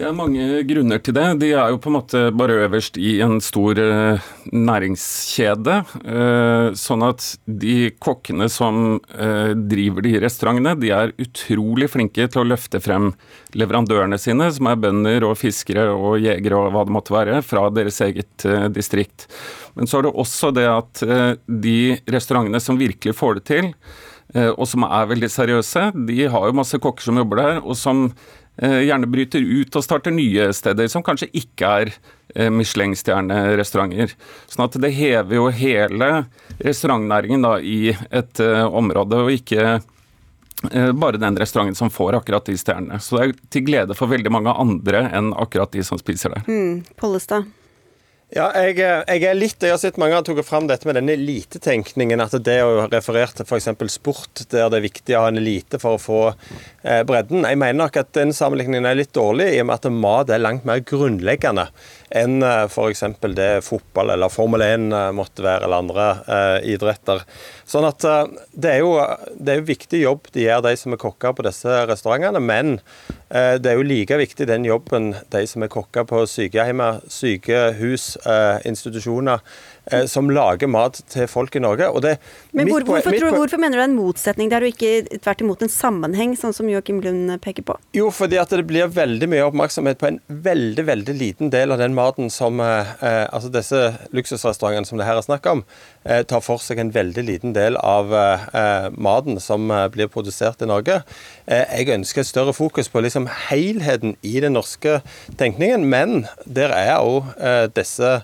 Det 0.00 0.06
er 0.08 0.14
mange 0.16 0.44
grunner 0.64 1.00
til 1.04 1.12
det. 1.12 1.24
De 1.42 1.50
er 1.52 1.74
jo 1.74 1.78
på 1.82 1.90
en 1.90 1.96
måte 1.98 2.20
bare 2.32 2.54
øverst 2.64 2.94
i 2.96 3.18
en 3.20 3.34
stor 3.44 3.76
uh, 3.76 4.30
næringskjede. 4.48 5.74
Uh, 6.06 6.70
sånn 6.72 7.04
at 7.04 7.26
de 7.44 7.90
kokkene 8.00 8.48
som 8.48 8.96
uh, 8.96 9.52
driver 9.52 10.06
de 10.08 10.14
restaurantene, 10.24 10.72
de 10.80 10.94
er 10.96 11.12
utrolig 11.20 11.90
flinke 11.92 12.30
til 12.32 12.40
å 12.40 12.46
løfte 12.48 12.80
frem 12.80 13.10
leverandørene 13.52 14.16
sine, 14.16 14.48
som 14.56 14.72
er 14.72 14.80
bønder 14.80 15.28
og 15.28 15.36
fiskere 15.42 15.90
og 15.92 16.16
jegere 16.24 16.64
og 16.64 16.72
hva 16.72 16.88
det 16.88 16.96
måtte 16.96 17.18
være, 17.18 17.44
fra 17.44 17.68
deres 17.68 18.00
eget 18.08 18.48
distrikt. 18.72 19.28
Men 19.76 19.84
så 19.84 20.00
er 20.00 20.08
det 20.08 20.16
også 20.24 20.54
det 20.56 20.68
at 20.70 21.04
de 21.44 21.80
restaurantene 22.08 22.64
som 22.64 22.80
virkelig 22.80 23.18
får 23.20 23.36
det 23.36 23.48
til, 23.52 23.74
og 24.30 24.62
som 24.70 24.84
er 24.86 25.08
veldig 25.10 25.28
seriøse, 25.34 25.88
de 26.06 26.20
har 26.30 26.44
jo 26.46 26.54
masse 26.54 26.78
kokker 26.78 27.02
som 27.02 27.18
jobber 27.18 27.40
der, 27.42 27.58
og 27.64 27.74
som 27.78 28.06
Eh, 28.49 28.49
gjerne 28.60 29.08
bryter 29.10 29.44
ut 29.44 29.76
og 29.78 29.84
starter 29.84 30.14
nye 30.14 30.50
steder, 30.56 30.88
som 30.92 31.04
kanskje 31.06 31.30
ikke 31.36 31.70
er 31.82 31.92
eh, 32.34 32.50
Michelin-stjernerestauranter. 32.52 34.12
Sånn 34.50 34.66
at 34.66 34.80
det 34.82 34.92
hever 34.96 35.38
jo 35.38 35.46
hele 35.54 36.10
restaurantnæringen 36.58 37.46
da, 37.46 37.54
i 37.60 37.94
et 37.94 38.42
uh, 38.44 38.66
område, 38.66 39.24
og 39.24 39.32
ikke 39.32 39.80
bare 41.00 41.16
den 41.16 41.38
restauranten 41.40 41.78
som 41.78 41.88
får 41.88 42.18
akkurat 42.18 42.44
de 42.44 42.52
stjernene. 42.60 42.98
Så 43.00 43.16
det 43.16 43.22
er 43.22 43.30
til 43.48 43.62
glede 43.64 43.94
for 43.96 44.12
veldig 44.12 44.28
mange 44.34 44.52
andre 44.52 45.06
enn 45.08 45.30
akkurat 45.32 45.72
de 45.72 45.80
som 45.86 45.96
spiser 45.96 46.34
der. 46.34 46.44
Mm, 46.44 46.82
Pollestad? 47.00 47.48
Ja, 48.30 48.44
jeg, 48.54 48.76
jeg, 48.78 49.22
er 49.26 49.34
litt, 49.34 49.58
jeg 49.58 49.74
har 49.74 49.80
sett 49.82 49.96
mange 49.98 50.14
har 50.14 50.22
tatt 50.22 50.38
fram 50.46 50.68
dette 50.70 50.86
med 50.86 50.94
denne 50.94 51.16
elitetenkningen. 51.16 52.20
At 52.22 52.36
det 52.46 52.60
å 52.62 52.84
referere 52.86 53.34
til 53.34 53.42
f.eks. 53.48 53.66
sport, 53.90 54.44
der 54.52 54.70
det 54.70 54.78
er 54.78 54.84
viktig 54.84 55.16
å 55.18 55.24
ha 55.24 55.32
en 55.32 55.40
elite 55.40 55.80
for 55.82 55.98
å 55.98 56.02
få 56.02 56.20
eh, 56.30 57.02
bredden. 57.06 57.42
Jeg 57.42 57.58
mener 57.58 57.80
nok 57.80 57.98
at 57.98 58.12
den 58.14 58.30
sammenligningen 58.36 58.86
er 58.86 59.00
litt 59.00 59.10
dårlig, 59.18 59.48
i 59.56 59.58
og 59.64 59.66
med 59.72 59.80
at 59.80 59.90
mat 59.90 60.30
er 60.30 60.44
langt 60.44 60.68
mer 60.68 60.78
grunnleggende 60.86 61.66
enn 62.10 62.42
eh, 62.42 62.64
f.eks. 62.66 63.04
det 63.36 63.50
fotball 63.62 64.10
eller 64.14 64.32
Formel 64.32 64.64
1 64.66 64.90
eh, 64.92 65.10
måtte 65.14 65.44
være, 65.46 65.66
eller 65.66 65.84
andre 65.84 66.08
eh, 66.26 66.72
idretter. 66.74 67.22
Sånn 67.70 67.86
at 67.86 68.02
det 68.50 68.72
er 68.72 68.80
jo 68.82 68.96
det 69.38 69.52
er 69.52 69.60
jo 69.60 69.68
viktig 69.68 70.02
jobb 70.02 70.30
de 70.34 70.48
gjør, 70.48 70.64
de 70.66 70.74
som 70.78 70.94
er 70.96 71.00
kokker 71.00 71.36
på 71.38 71.46
disse 71.46 71.76
restaurantene. 71.86 72.42
Men 72.42 72.80
det 73.30 73.70
er 73.70 73.76
jo 73.78 73.84
like 73.86 74.16
viktig 74.18 74.48
den 74.50 74.64
jobben 74.66 75.12
de 75.30 75.44
som 75.46 75.62
er 75.62 75.70
kokker 75.70 76.02
på 76.10 76.24
sykehjem, 76.26 76.82
sykehus, 77.06 78.16
eh, 78.26 78.58
institusjoner 78.66 79.44
som 80.10 80.30
lager 80.30 80.70
mat 80.70 81.00
til 81.10 81.26
folk 81.30 81.56
i 81.56 81.62
Norge. 81.62 81.88
Det, 82.00 82.16
Men 82.56 82.70
hvor, 82.70 82.84
hvorfor, 82.86 83.14
tror, 83.14 83.34
hvorfor, 83.36 83.60
mener 83.60 83.76
du 83.76 83.80
det 83.80 83.84
er 83.84 83.90
en 83.90 83.98
motsetning 83.98 84.50
der, 84.52 84.64
og 84.64 84.74
ikke 84.74 85.18
tvert 85.18 85.44
imot 85.44 85.64
en 85.64 85.72
sammenheng, 85.72 86.34
sånn 86.38 86.54
som 86.56 86.68
Joakim 86.70 87.00
Lund 87.04 87.32
peker 87.44 87.66
på? 87.66 87.76
Jo, 87.96 88.10
fordi 88.14 88.38
at 88.40 88.52
det 88.54 88.66
blir 88.68 88.90
veldig 88.92 89.28
mye 89.30 89.46
oppmerksomhet 89.48 90.00
på 90.00 90.10
en 90.10 90.20
veldig 90.28 90.84
veldig 90.88 91.16
liten 91.16 91.52
del 91.52 91.74
av 91.74 91.80
den 91.82 91.96
maten 91.96 92.30
som 92.32 92.60
eh, 92.64 92.94
eh 93.00 93.26
altså 93.30 93.50
disse 93.52 93.80
luksusrestaurantene 94.16 94.88
som 94.88 94.98
det 94.98 95.06
her 95.06 95.18
er 95.18 95.26
snakk 95.26 95.46
om, 95.50 95.64
eh, 96.04 96.22
tar 96.22 96.42
for 96.44 96.62
seg 96.62 96.80
en 96.80 96.92
veldig 96.94 97.24
liten 97.26 97.54
del 97.56 97.76
av 97.76 98.14
eh, 98.14 98.88
maten 98.96 99.40
som 99.40 99.70
eh, 99.70 99.86
blir 99.92 100.10
produsert 100.12 100.62
i 100.62 100.68
Norge. 100.70 101.02
jeg 101.50 101.88
ønsker 101.90 102.20
et 102.20 102.26
større 102.26 102.52
fokus 102.54 102.88
på 102.88 103.00
liksom 103.02 103.26
helheten 103.48 104.16
i 104.22 104.40
den 104.40 104.54
norske 104.54 105.00
tenkningen, 105.38 105.86
men 105.90 106.26
der 106.46 106.70
er 106.74 107.00
òg 107.02 107.34
disse 107.74 108.10
Eh, 108.10 108.20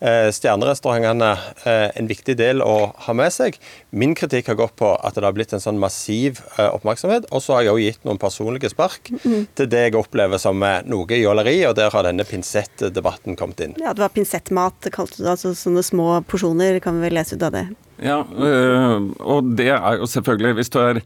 stjernerestaurantene 0.00 1.30
eh, 1.64 1.88
en 1.98 2.10
viktig 2.10 2.36
del 2.38 2.62
å 2.62 2.92
ha 3.06 3.14
med 3.16 3.32
seg. 3.34 3.58
Min 3.90 4.14
kritikk 4.18 4.50
har 4.52 4.58
gått 4.60 4.76
på 4.78 4.92
at 4.94 5.16
det 5.16 5.26
har 5.26 5.34
blitt 5.36 5.54
en 5.56 5.62
sånn 5.62 5.80
massiv 5.82 6.42
eh, 6.56 6.68
oppmerksomhet. 6.68 7.28
Og 7.32 7.42
så 7.44 7.56
har 7.56 7.66
jeg 7.66 7.74
også 7.74 7.86
gitt 7.86 8.06
noen 8.08 8.20
personlige 8.22 8.72
spark 8.72 9.10
mm. 9.14 9.48
til 9.58 9.70
det 9.70 9.84
jeg 9.88 9.98
opplever 9.98 10.40
som 10.42 10.62
noe 10.62 11.18
jåleri, 11.18 11.58
og 11.68 11.76
der 11.78 11.92
har 11.94 12.06
denne 12.06 12.26
pinsettdebatten 12.28 13.38
kommet 13.38 13.64
inn. 13.64 13.74
Ja, 13.80 13.94
det 13.96 14.04
var 14.04 14.14
pinsettmat, 14.14 14.90
kalte 14.94 15.18
du 15.18 15.24
det. 15.24 15.34
Altså 15.34 15.54
sånne 15.58 15.84
små 15.86 16.10
porsjoner, 16.28 16.78
kan 16.84 16.98
vi 16.98 17.08
vel 17.08 17.18
lese 17.18 17.38
ut 17.38 17.46
av 17.48 17.56
det? 17.56 17.66
Ja, 17.98 18.20
og 18.22 19.48
det 19.58 19.72
er 19.74 19.96
jo 19.98 20.06
selvfølgelig 20.06 20.52
Hvis 20.60 20.68
du 20.70 20.76
er 20.78 21.00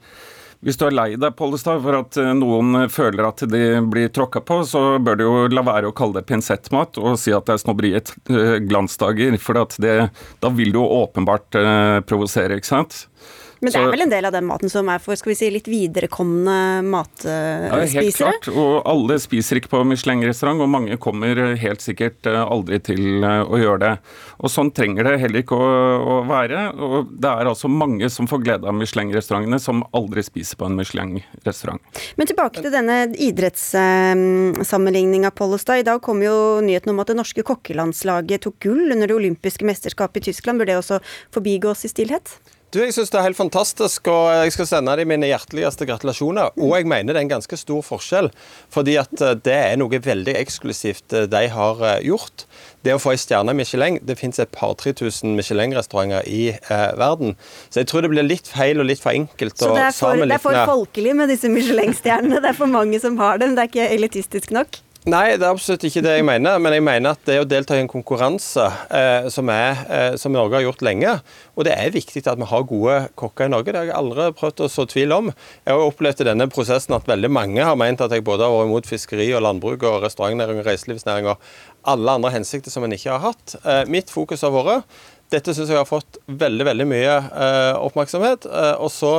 hvis 0.63 0.79
du 0.79 0.85
er 0.87 0.95
lei 0.95 1.09
deg 1.19 1.35
Pollestad, 1.39 1.81
for 1.83 1.99
at 1.99 2.17
eh, 2.23 2.33
noen 2.39 2.87
føler 2.93 3.27
at 3.27 3.43
de 3.51 3.63
blir 3.91 4.13
tråkka 4.15 4.45
på, 4.47 4.61
så 4.69 4.83
bør 5.03 5.19
du 5.19 5.25
jo 5.25 5.35
la 5.51 5.65
være 5.67 5.91
å 5.91 5.97
kalle 5.97 6.21
det 6.21 6.29
pinsettmat 6.29 7.01
og 7.03 7.19
si 7.19 7.35
at 7.35 7.49
det 7.49 7.57
er 7.57 7.63
snobberiet 7.65 8.13
uh, 8.31 8.57
glansdager. 8.63 9.35
For 9.43 9.59
det, 9.83 9.97
da 10.43 10.53
vil 10.55 10.71
du 10.71 10.79
jo 10.79 10.87
åpenbart 11.03 11.59
provosere, 12.07 12.61
ikke 12.61 12.71
sant. 12.71 13.03
Men 13.63 13.71
det 13.71 13.79
er 13.79 13.93
vel 13.95 14.03
en 14.03 14.11
del 14.11 14.27
av 14.27 14.33
den 14.35 14.43
maten 14.49 14.67
som 14.73 14.89
er 14.91 14.99
for 14.99 15.15
skal 15.15 15.31
vi 15.31 15.37
si, 15.39 15.47
litt 15.55 15.69
viderekomne 15.71 16.83
matspisere? 16.83 17.71
Ja, 17.71 17.77
helt 17.95 18.17
klart. 18.19 18.49
Og 18.51 18.83
alle 18.91 19.15
spiser 19.23 19.55
ikke 19.61 19.71
på 19.77 19.85
Michelin-restaurant, 19.87 20.59
og 20.65 20.73
mange 20.73 20.97
kommer 21.03 21.39
helt 21.61 21.83
sikkert 21.85 22.27
eh, 22.27 22.43
aldri 22.43 22.79
til 22.83 23.23
eh, 23.23 23.43
å 23.47 23.59
gjøre 23.61 23.79
det. 23.85 23.93
Og 24.43 24.51
sånn 24.51 24.73
trenger 24.75 25.05
det 25.07 25.23
heller 25.23 25.39
ikke 25.45 25.55
å, 25.55 25.63
å 26.03 26.27
være. 26.27 26.75
Og 26.75 27.15
det 27.15 27.31
er 27.31 27.47
altså 27.53 27.69
mange 27.71 28.11
som 28.11 28.27
får 28.31 28.41
glede 28.43 28.67
av 28.67 28.75
Michelin-restaurantene, 28.81 29.59
som 29.63 29.85
aldri 29.95 30.23
spiser 30.27 30.57
på 30.59 30.67
en 30.67 30.75
Michelin-restaurant. 30.81 31.79
Men 32.19 32.27
tilbake 32.33 32.59
til 32.65 32.73
denne 32.75 33.15
idrettssammenligninga, 33.15 35.31
Pollestad. 35.39 35.79
I 35.85 35.87
dag 35.87 36.03
kom 36.03 36.19
jo 36.25 36.59
nyheten 36.67 36.91
om 36.91 36.99
at 37.05 37.11
det 37.13 37.21
norske 37.21 37.47
kokkelandslaget 37.47 38.43
tok 38.49 38.57
gull 38.67 38.91
under 38.91 39.07
det 39.07 39.15
olympiske 39.21 39.63
mesterskapet 39.71 40.19
i 40.19 40.27
Tyskland. 40.33 40.59
Bør 40.59 40.67
det 40.73 40.81
også 40.81 40.99
forbigås 41.31 41.87
i 41.87 41.95
stillhet? 41.95 42.27
Du, 42.73 42.79
Jeg 42.81 42.95
syns 42.97 43.11
det 43.13 43.19
er 43.21 43.27
helt 43.27 43.37
fantastisk, 43.37 44.09
og 44.09 44.31
jeg 44.33 44.53
skal 44.55 44.67
sende 44.71 44.95
deg 44.97 45.09
mine 45.11 45.29
hjerteligste 45.29 45.85
gratulasjoner. 45.85 46.55
Og 46.57 46.71
jeg 46.79 46.87
mener 46.89 47.13
det 47.13 47.21
er 47.21 47.27
en 47.27 47.33
ganske 47.35 47.57
stor 47.61 47.83
forskjell, 47.85 48.31
fordi 48.73 48.95
at 48.97 49.13
eh, 49.21 49.35
det 49.45 49.57
er 49.59 49.77
noe 49.77 50.01
veldig 50.01 50.33
eksklusivt 50.41 51.13
eh, 51.13 51.27
de 51.29 51.43
har 51.53 51.83
eh, 51.85 51.99
gjort. 52.09 52.47
Det 52.83 52.95
å 52.97 53.01
få 53.03 53.13
ei 53.13 53.21
stjerne 53.21 53.53
Michelin 53.55 54.01
Det 54.03 54.17
fins 54.19 54.41
et 54.43 54.51
par-tre 54.51 54.91
tusen 54.97 55.37
Michelin-restauranter 55.37 56.25
i 56.27 56.47
eh, 56.55 56.87
verden. 56.99 57.37
Så 57.69 57.83
jeg 57.83 57.91
tror 57.93 58.07
det 58.07 58.13
blir 58.15 58.25
litt 58.25 58.49
feil 58.49 58.81
og 58.81 58.89
litt 58.89 59.05
for 59.05 59.13
enkelt 59.13 59.61
å 59.61 59.69
sammenligne 59.69 59.93
Så 59.93 60.15
det 60.25 60.39
er 60.39 60.47
for 60.47 60.73
folkelig 60.73 61.13
med 61.21 61.29
disse 61.35 61.53
Michelin-stjernene? 61.53 62.41
Det 62.41 62.55
er 62.55 62.57
for 62.57 62.73
mange 62.73 63.03
som 63.05 63.21
har 63.21 63.43
dem? 63.43 63.53
Det 63.53 63.67
er 63.67 63.71
ikke 63.75 63.91
elitistisk 63.99 64.57
nok? 64.57 64.81
Nei, 65.03 65.33
det 65.35 65.43
er 65.43 65.51
absolutt 65.51 65.83
ikke 65.83 65.99
det 66.05 66.13
jeg 66.15 66.23
mener. 66.23 66.61
Men 66.63 66.77
jeg 66.77 66.83
mener 66.87 67.17
at 67.17 67.25
det 67.27 67.41
å 67.43 67.47
delta 67.49 67.75
i 67.75 67.81
en 67.83 67.91
konkurranse 67.91 68.69
eh, 68.95 69.25
som, 69.35 69.49
er, 69.51 69.81
eh, 69.91 70.11
som, 70.21 70.31
Norge 70.31 70.55
har 70.55 70.63
gjort 70.63 70.85
lenge 70.87 71.17
Og 71.57 71.67
det 71.67 71.73
er 71.75 71.91
viktig 71.91 72.23
at 72.23 72.39
vi 72.39 72.47
har 72.47 72.69
gode 72.71 72.99
kokker 73.19 73.49
i 73.49 73.51
Norge. 73.51 73.73
Det 73.73 73.81
har 73.81 73.89
jeg 73.91 73.97
aldri 73.99 74.29
prøvd 74.39 74.63
å 74.63 74.69
så 74.71 74.87
tvil 74.87 75.15
om. 75.17 75.33
Jeg 75.67 75.75
har 75.75 75.83
opplevd 75.89 76.23
i 76.23 76.29
denne 76.31 76.47
prosessen 76.53 76.95
at 76.95 77.11
veldig 77.11 77.33
mange 77.35 77.67
har 77.67 77.75
ment 77.81 78.05
at 78.05 78.15
jeg 78.15 78.23
både 78.23 78.47
har 78.47 78.55
vært 78.55 78.71
imot 78.71 78.91
fiskeri 78.93 79.27
og 79.35 79.43
landbruk 79.43 79.83
og 79.91 80.05
restaurantnæring 80.07 80.63
og 80.63 80.71
reiselivsnæring 80.71 81.33
og 81.35 81.51
alle 81.91 82.15
andre 82.21 82.31
hensikter 82.37 82.71
som 82.71 82.87
en 82.87 82.95
ikke 82.95 83.11
har 83.11 83.33
hatt. 83.33 83.57
Eh, 83.67 83.83
mitt 83.91 84.13
fokus 84.15 84.47
har 84.47 84.55
vært 84.55 84.87
Dette 85.33 85.55
syns 85.57 85.71
jeg 85.73 85.81
har 85.81 85.89
fått 85.89 86.19
veldig, 86.29 86.65
veldig 86.69 86.87
mye 86.87 87.13
eh, 87.17 87.75
oppmerksomhet. 87.81 88.47
Eh, 88.47 88.75
og 88.77 88.93
så 88.93 89.15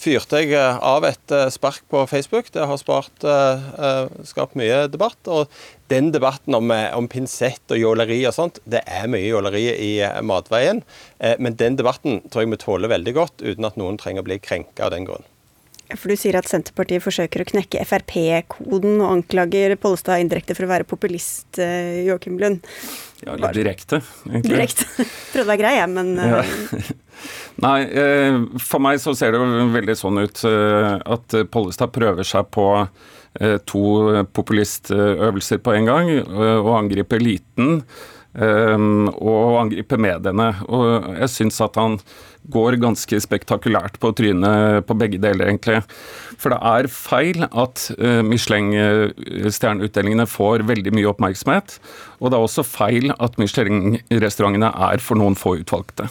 fyrte 0.00 0.40
jeg 0.42 0.54
eh, 0.56 0.78
av 0.84 1.04
et 1.08 1.34
eh, 1.34 1.48
spark 1.52 1.82
på 1.92 2.04
Facebook. 2.10 2.50
Det 2.54 2.66
har 2.66 2.80
spart, 2.80 3.24
uh, 3.24 4.06
skapt 4.26 4.56
mye 4.58 4.86
debatt. 4.90 5.18
Og 5.28 5.50
den 5.92 6.10
debatten 6.14 6.56
om, 6.56 6.70
om 6.70 7.08
pinsett 7.10 7.74
og 7.74 7.80
jåleri 7.80 8.20
og 8.28 8.36
sånt, 8.36 8.62
det 8.64 8.82
er 8.86 9.10
mye 9.10 9.28
jåleri 9.28 9.66
i 9.74 9.92
matveien. 10.22 10.84
Men 11.18 11.58
den 11.58 11.76
debatten 11.80 12.20
tror 12.30 12.44
jeg 12.44 12.52
vi 12.52 12.60
tåler 12.62 12.92
veldig 12.92 13.16
godt, 13.16 13.42
uten 13.42 13.66
at 13.66 13.78
noen 13.80 13.98
trenger 14.00 14.22
å 14.22 14.28
bli 14.30 14.38
krenka 14.42 14.86
av 14.86 14.94
den 14.94 15.08
grunn. 15.08 15.26
For 15.98 16.12
du 16.12 16.18
sier 16.18 16.38
at 16.38 16.48
Senterpartiet 16.50 17.02
forsøker 17.04 17.42
å 17.42 17.48
knekke 17.48 17.84
Frp-koden 17.88 19.00
og 19.00 19.08
anklager 19.16 19.74
Pollestad 19.80 20.22
indirekte 20.22 20.54
for 20.58 20.68
å 20.68 20.70
være 20.70 20.88
populist, 20.88 21.58
Joakim 21.58 22.38
Lund. 22.40 22.64
Ja, 23.20 23.34
eller 23.34 23.52
direkte, 23.56 24.00
egentlig. 24.30 24.54
Direkte. 24.54 24.86
Prøvde 25.32 25.44
å 25.44 25.50
være 25.50 25.60
grei, 25.60 25.74
jeg, 25.80 25.90
men 25.92 26.14
ja. 26.16 26.44
Nei, 27.60 27.80
eh, 27.84 28.36
for 28.62 28.82
meg 28.82 29.00
så 29.02 29.12
ser 29.16 29.34
det 29.34 29.40
jo 29.40 29.66
veldig 29.74 29.96
sånn 29.98 30.22
ut 30.22 30.44
eh, 30.48 30.94
at 30.96 31.36
Pollestad 31.52 31.92
prøver 31.92 32.26
seg 32.26 32.48
på 32.54 32.66
eh, 32.80 33.58
to 33.68 33.82
populistøvelser 34.36 35.60
på 35.60 35.76
en 35.76 35.90
gang, 35.90 36.14
og 36.62 36.72
angriper 36.78 37.20
eliten. 37.20 37.82
Og 38.30 39.54
angriper 39.58 39.98
mediene. 39.98 40.52
Og 40.70 41.16
jeg 41.18 41.30
syns 41.32 41.56
at 41.64 41.74
han 41.80 41.96
går 42.50 42.78
ganske 42.82 43.20
spektakulært 43.22 43.98
på 44.02 44.12
trynet 44.16 44.86
på 44.88 44.96
begge 44.98 45.20
deler, 45.22 45.50
egentlig. 45.50 45.82
For 46.40 46.54
det 46.54 46.60
er 46.72 46.90
feil 46.92 47.44
at 47.48 47.90
Michelin-stjerneutdelingene 48.26 50.26
får 50.30 50.64
veldig 50.70 50.94
mye 50.96 51.10
oppmerksomhet. 51.12 51.68
Og 52.20 52.30
det 52.30 52.38
er 52.38 52.46
også 52.46 52.66
feil 52.66 53.06
at 53.18 53.38
Michelin-restaurantene 53.40 54.70
er 54.90 55.04
for 55.04 55.20
noen 55.20 55.36
få 55.38 55.50
utvalgte. 55.60 56.04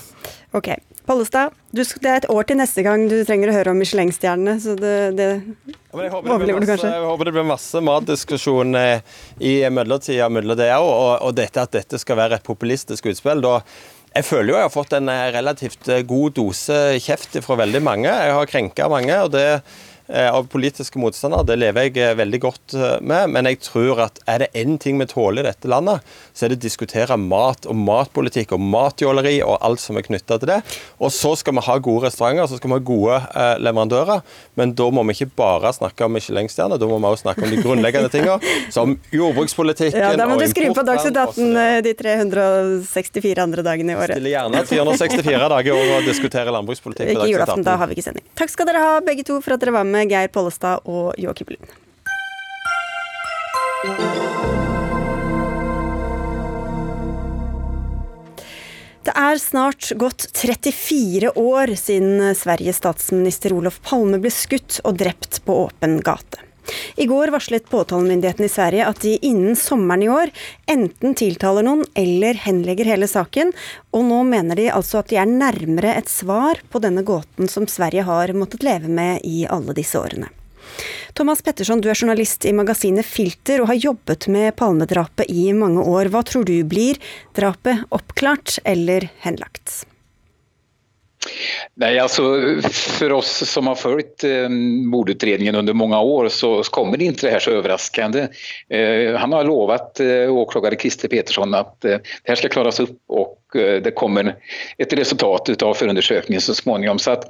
Ok, 0.56 0.70
Pollestad, 1.10 1.56
det 1.74 1.88
er 2.06 2.20
et 2.20 2.28
år 2.30 2.46
til 2.46 2.60
neste 2.60 2.84
gang 2.86 3.08
du 3.10 3.16
trenger 3.26 3.50
å 3.50 3.54
høre 3.56 3.72
om 3.74 3.80
Michelin-stjernene, 3.82 4.60
så 4.62 4.76
det, 4.78 4.94
det 5.18 5.30
ja, 5.30 6.04
jeg, 6.04 6.12
håper 6.14 6.46
det 6.46 6.54
masse, 6.54 6.76
jeg 6.86 7.08
håper 7.08 7.30
det 7.30 7.34
blir 7.34 7.48
masse 7.50 7.82
matdiskusjon 7.86 8.78
eh, 8.78 9.16
i 9.42 9.56
mellomtida 9.74 10.28
mellom 10.30 10.60
det 10.60 10.70
òg, 10.76 10.86
og, 10.86 11.14
og 11.26 11.34
dette 11.40 11.64
at 11.66 11.74
dette 11.74 11.98
skal 12.02 12.20
være 12.20 12.38
et 12.38 12.46
populistisk 12.46 13.10
utspill. 13.10 13.42
da 13.42 13.56
jeg 14.10 14.26
føler 14.26 14.52
jo 14.52 14.58
jeg 14.58 14.66
har 14.66 14.74
fått 14.74 14.96
en 14.98 15.12
eh, 15.12 15.28
relativt 15.36 15.90
eh, 15.92 16.06
god 16.08 16.36
dose 16.40 16.78
kjeft 17.04 17.38
fra 17.46 17.60
veldig 17.62 17.82
mange. 17.86 18.10
Jeg 18.10 18.36
har 18.36 18.50
krenka 18.50 18.90
mange. 18.92 19.16
og 19.26 19.32
det 19.36 19.46
av 20.10 20.48
politiske 20.50 21.00
motstandere. 21.00 21.46
Det 21.46 21.58
lever 21.60 21.86
jeg 21.88 21.98
eh, 22.02 22.16
veldig 22.18 22.40
godt 22.42 22.74
eh, 22.74 22.96
med. 23.06 23.30
Men 23.36 23.50
jeg 23.50 23.60
tror 23.62 24.02
at 24.08 24.18
er 24.30 24.44
det 24.44 24.50
én 24.58 24.80
ting 24.82 24.98
vi 24.98 25.06
tåler 25.10 25.44
i 25.44 25.50
dette 25.50 25.70
landet, 25.70 26.06
så 26.34 26.46
er 26.46 26.54
det 26.54 26.60
å 26.60 26.64
diskutere 26.64 27.18
mat 27.22 27.68
og 27.70 27.78
matpolitikk 27.78 28.56
og 28.58 28.64
matjåleri 28.64 29.38
og 29.46 29.60
alt 29.66 29.84
som 29.84 30.00
er 30.00 30.08
knytta 30.08 30.40
til 30.42 30.50
det. 30.50 30.60
Og 30.98 31.14
så 31.14 31.36
skal 31.40 31.58
vi 31.60 31.66
ha 31.68 31.78
gode 31.78 32.08
restauranter, 32.08 32.50
så 32.50 32.58
skal 32.58 32.74
vi 32.74 32.80
ha 32.80 32.86
gode 32.90 33.20
eh, 33.20 33.54
leverandører. 33.62 34.24
Men 34.60 34.74
da 34.78 34.90
må 34.94 35.06
vi 35.10 35.18
ikke 35.18 35.30
bare 35.44 35.74
snakke 35.78 36.08
om 36.08 36.18
Michelin-stjerner, 36.18 36.82
da 36.82 36.90
må 36.90 36.98
vi 36.98 37.12
også 37.12 37.28
snakke 37.28 37.46
om 37.46 37.54
de 37.54 37.62
grunnleggende 37.62 38.10
tingene, 38.14 38.56
som 38.74 38.98
jordbrukspolitikken 39.14 40.00
ja, 40.02 40.14
Da 40.18 40.28
må 40.30 40.40
du 40.42 40.48
skrive 40.50 40.74
på 40.78 40.86
Dagsnytt 40.88 41.18
18 41.22 41.86
de 41.86 41.94
364 42.00 43.46
andre 43.46 43.66
dagene 43.66 43.94
i 43.94 44.00
året. 44.00 44.18
Stiller 44.18 44.36
gjerne 44.36 44.66
364 44.74 45.54
dager 45.54 45.70
i 45.70 45.76
året 45.78 45.96
og 46.00 46.10
diskuterer 46.10 46.54
landbrukspolitikk. 46.56 47.14
Ikke 47.14 47.30
julaften, 47.30 47.66
da 47.68 47.78
har 47.80 47.90
vi 47.90 47.98
ikke 47.98 48.08
sending. 48.10 48.26
Takk 48.40 48.54
skal 48.54 48.70
dere 48.70 48.84
ha 48.84 48.98
begge 49.06 49.26
to 49.28 49.40
for 49.44 49.56
at 49.56 49.62
dere 49.62 49.76
var 49.76 49.88
med 49.88 49.99
med 50.00 50.14
Geir 50.14 50.32
Pollestad 50.32 50.88
og 50.88 51.14
Joakim 51.20 51.52
Lund. 51.56 51.78
Det 59.10 59.16
er 59.16 59.40
snart 59.42 59.90
gått 59.98 60.28
34 60.38 61.32
år 61.40 61.72
siden 61.80 62.36
Sveriges 62.38 62.82
statsminister 62.82 63.56
Olof 63.56 63.80
Palme 63.88 64.20
ble 64.22 64.32
skutt 64.34 64.82
og 64.84 65.00
drept 65.00 65.40
på 65.48 65.56
åpen 65.66 65.98
gate. 66.06 66.44
I 66.96 67.06
går 67.10 67.32
varslet 67.34 67.70
påtalemyndigheten 67.70 68.46
i 68.46 68.52
Sverige 68.52 68.88
at 68.90 69.02
de 69.04 69.16
innen 69.26 69.56
sommeren 69.60 70.04
i 70.04 70.10
år 70.12 70.34
enten 70.72 71.16
tiltaler 71.18 71.66
noen 71.66 71.86
eller 72.00 72.40
henlegger 72.46 72.90
hele 72.92 73.08
saken, 73.10 73.54
og 73.96 74.04
nå 74.10 74.24
mener 74.30 74.60
de 74.60 74.70
altså 74.74 75.02
at 75.02 75.12
de 75.12 75.20
er 75.22 75.30
nærmere 75.30 75.96
et 75.98 76.12
svar 76.12 76.62
på 76.70 76.82
denne 76.84 77.06
gåten 77.08 77.52
som 77.52 77.68
Sverige 77.70 78.06
har 78.08 78.34
måttet 78.38 78.66
leve 78.68 78.92
med 78.92 79.24
i 79.28 79.46
alle 79.50 79.76
disse 79.78 80.00
årene. 80.00 80.30
Thomas 81.18 81.42
Petterson, 81.42 81.82
du 81.82 81.90
er 81.90 81.98
journalist 81.98 82.46
i 82.46 82.54
magasinet 82.56 83.08
Filter 83.08 83.64
og 83.64 83.72
har 83.72 83.80
jobbet 83.90 84.28
med 84.32 84.56
Palmedrapet 84.60 85.30
i 85.34 85.50
mange 85.58 85.84
år. 85.84 86.12
Hva 86.14 86.22
tror 86.24 86.46
du 86.48 86.56
blir 86.70 87.00
drapet 87.36 87.88
oppklart 87.96 88.60
eller 88.64 89.10
henlagt? 89.26 89.84
Nej, 91.80 92.00
altså 92.00 92.24
For 92.74 93.14
oss 93.20 93.32
som 93.50 93.68
har 93.68 93.76
följt 93.80 94.24
eh, 94.24 94.50
mordutredningen 94.50 95.56
under 95.56 95.74
mange 95.74 95.98
år 95.98 96.30
så 96.34 96.64
kommer 96.72 96.98
det 96.98 97.10
ikke 97.10 97.28
det 97.28 97.34
her 97.36 97.44
så 97.44 97.56
overraskende. 97.60 98.28
Eh, 98.70 99.16
han 99.16 99.34
har 99.34 99.48
lovat 99.48 100.00
eh, 100.04 100.30
åklager 100.32 100.76
Christer 100.80 101.12
Petersson 101.12 101.56
at 101.58 101.86
eh, 101.86 102.00
det 102.04 102.34
her 102.34 102.42
skal 102.42 102.54
klares 102.54 102.82
opp. 102.84 102.96
Eh, 103.10 103.49
det 103.54 103.96
kommer 103.96 104.36
ett 104.78 104.94
resultat 104.94 105.62
av 105.64 105.74
förundersökningen 105.74 106.42
så 106.42 106.56
småningom. 106.56 107.00
Så 107.00 107.12
att, 107.12 107.24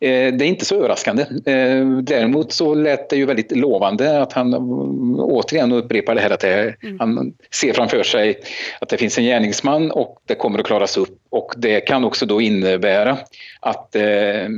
eh, 0.00 0.34
det 0.34 0.44
är 0.44 0.48
inte 0.48 0.64
så 0.64 0.76
överraskande. 0.76 1.22
Eh, 1.22 1.86
däremot 2.02 2.52
så 2.52 2.74
lät 2.74 3.10
det 3.10 3.16
ju 3.16 3.26
väldigt 3.26 3.56
lovande 3.56 4.22
att 4.22 4.32
han 4.32 4.54
återigen 5.18 5.72
upprepar 5.72 6.14
det 6.14 6.20
här 6.20 6.30
att 6.30 6.40
det, 6.40 6.74
mm. 6.82 7.00
han 7.00 7.34
ser 7.50 7.72
framför 7.72 8.02
sig 8.02 8.40
att 8.80 8.88
det 8.88 8.96
finns 8.96 9.18
en 9.18 9.24
gärningsman 9.24 9.90
och 9.90 10.22
det 10.26 10.34
kommer 10.34 10.58
att 10.58 10.66
klaras 10.66 10.96
upp. 10.96 11.18
Och 11.30 11.52
det 11.56 11.80
kan 11.80 12.04
också 12.04 12.26
då 12.26 12.40
innebära 12.40 13.18
att 13.60 13.96
eh, 13.96 14.48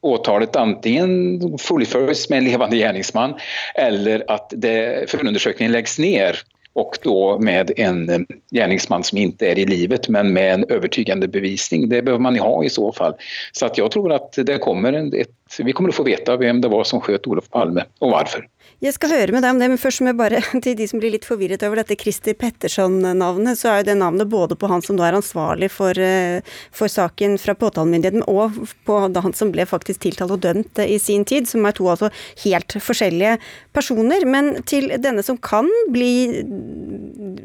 åtalet 0.00 0.56
antingen 0.56 1.40
fullföljs 1.58 2.30
med 2.30 2.38
en 2.38 2.44
levande 2.44 2.76
gärningsman 2.76 3.34
eller 3.74 4.24
att 4.28 4.52
det, 4.56 5.10
förundersökningen 5.10 5.72
läggs 5.72 5.98
ner 5.98 6.38
och 6.78 6.98
då 7.02 7.38
med 7.38 7.70
en 7.76 8.10
eh, 8.10 8.18
gärningsman 8.50 9.04
som 9.04 9.18
inte 9.18 9.46
är 9.46 9.58
i 9.58 9.66
livet 9.66 10.08
men 10.08 10.32
med 10.32 10.54
en 10.54 10.64
övertygande 10.68 11.28
bevisning. 11.28 11.88
Det 11.88 12.02
behöver 12.02 12.22
man 12.22 12.38
ha 12.38 12.64
i 12.64 12.70
så 12.70 12.92
fall. 12.92 13.14
Så 13.52 13.66
att 13.66 13.78
jag 13.78 13.90
tror 13.90 14.12
att 14.12 14.32
det 14.32 14.58
kommer 14.58 15.14
ett, 15.20 15.28
vi 15.58 15.72
kommer 15.72 15.88
att 15.88 15.94
få 15.94 16.02
veta 16.02 16.36
vem 16.36 16.60
det 16.60 16.68
var 16.68 16.84
som 16.84 17.00
sköt 17.00 17.26
Olof 17.26 17.50
Palme 17.50 17.84
och 17.98 18.10
varför. 18.10 18.48
Jeg 18.78 18.94
skal 18.94 19.10
høre 19.10 19.34
med 19.34 19.42
deg 19.42 19.50
om 19.50 19.58
det, 19.58 19.66
men 19.72 19.80
først 19.82 20.04
må 20.06 20.12
bare, 20.14 20.38
til 20.62 20.76
de 20.78 20.84
som 20.86 21.00
blir 21.02 21.10
litt 21.10 21.24
forvirret 21.26 21.64
over 21.66 21.80
dette 21.80 21.96
Christer 21.98 22.36
Petterson-navnet, 22.38 23.58
så 23.58 23.72
er 23.72 23.80
jo 23.80 23.88
det 23.88 23.96
navnet 23.98 24.30
både 24.30 24.54
på 24.54 24.70
han 24.70 24.84
som 24.86 24.94
da 24.94 25.08
er 25.08 25.16
ansvarlig 25.18 25.66
for, 25.74 25.98
eh, 25.98 26.46
for 26.70 26.86
saken 26.86 27.34
fra 27.42 27.56
påtalemyndigheten, 27.58 28.22
og 28.30 28.54
på 28.86 29.00
han 29.02 29.34
som 29.34 29.50
ble 29.50 29.66
faktisk 29.66 30.06
tiltalt 30.06 30.36
og 30.36 30.44
dømt 30.46 30.78
i 30.86 30.94
sin 31.02 31.26
tid, 31.26 31.50
som 31.50 31.66
er 31.66 31.74
to 31.74 31.90
altså 31.90 32.12
helt 32.44 32.78
forskjellige 32.78 33.34
personer. 33.74 34.22
Men 34.30 34.62
til 34.62 34.92
denne 34.94 35.26
som 35.26 35.42
kan 35.42 35.66
bli 35.90 36.46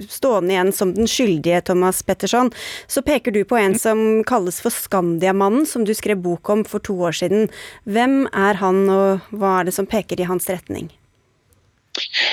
stående 0.05 0.53
igjen 0.53 0.73
som 0.75 0.93
den 0.93 1.09
skyldige, 1.09 1.65
Thomas 1.65 2.05
Petterson. 2.05 2.53
Så 2.85 3.01
peker 3.01 3.33
du 3.33 3.41
på 3.41 3.57
en 3.57 3.73
som 3.73 4.21
kalles 4.21 4.61
for 4.61 4.69
Skandiamannen, 4.69 5.65
som 5.65 5.81
du 5.81 5.97
skrev 5.97 6.21
bok 6.21 6.53
om 6.53 6.61
for 6.61 6.77
to 6.85 6.93
år 7.09 7.23
siden. 7.25 7.49
Hvem 7.89 8.27
er 8.29 8.61
han, 8.61 8.85
og 8.85 9.33
hva 9.33 9.61
er 9.61 9.71
det 9.71 9.81
som 9.81 9.89
peker 9.89 10.21
i 10.21 10.29
hans 10.29 10.45
retning? 10.45 10.93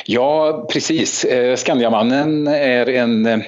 Ja, 0.04 0.66
precis. 0.72 1.24
Eh, 1.24 1.56
Skandiamannen 1.56 2.46
är 2.46 2.88
en 2.88 3.26
eh, 3.26 3.38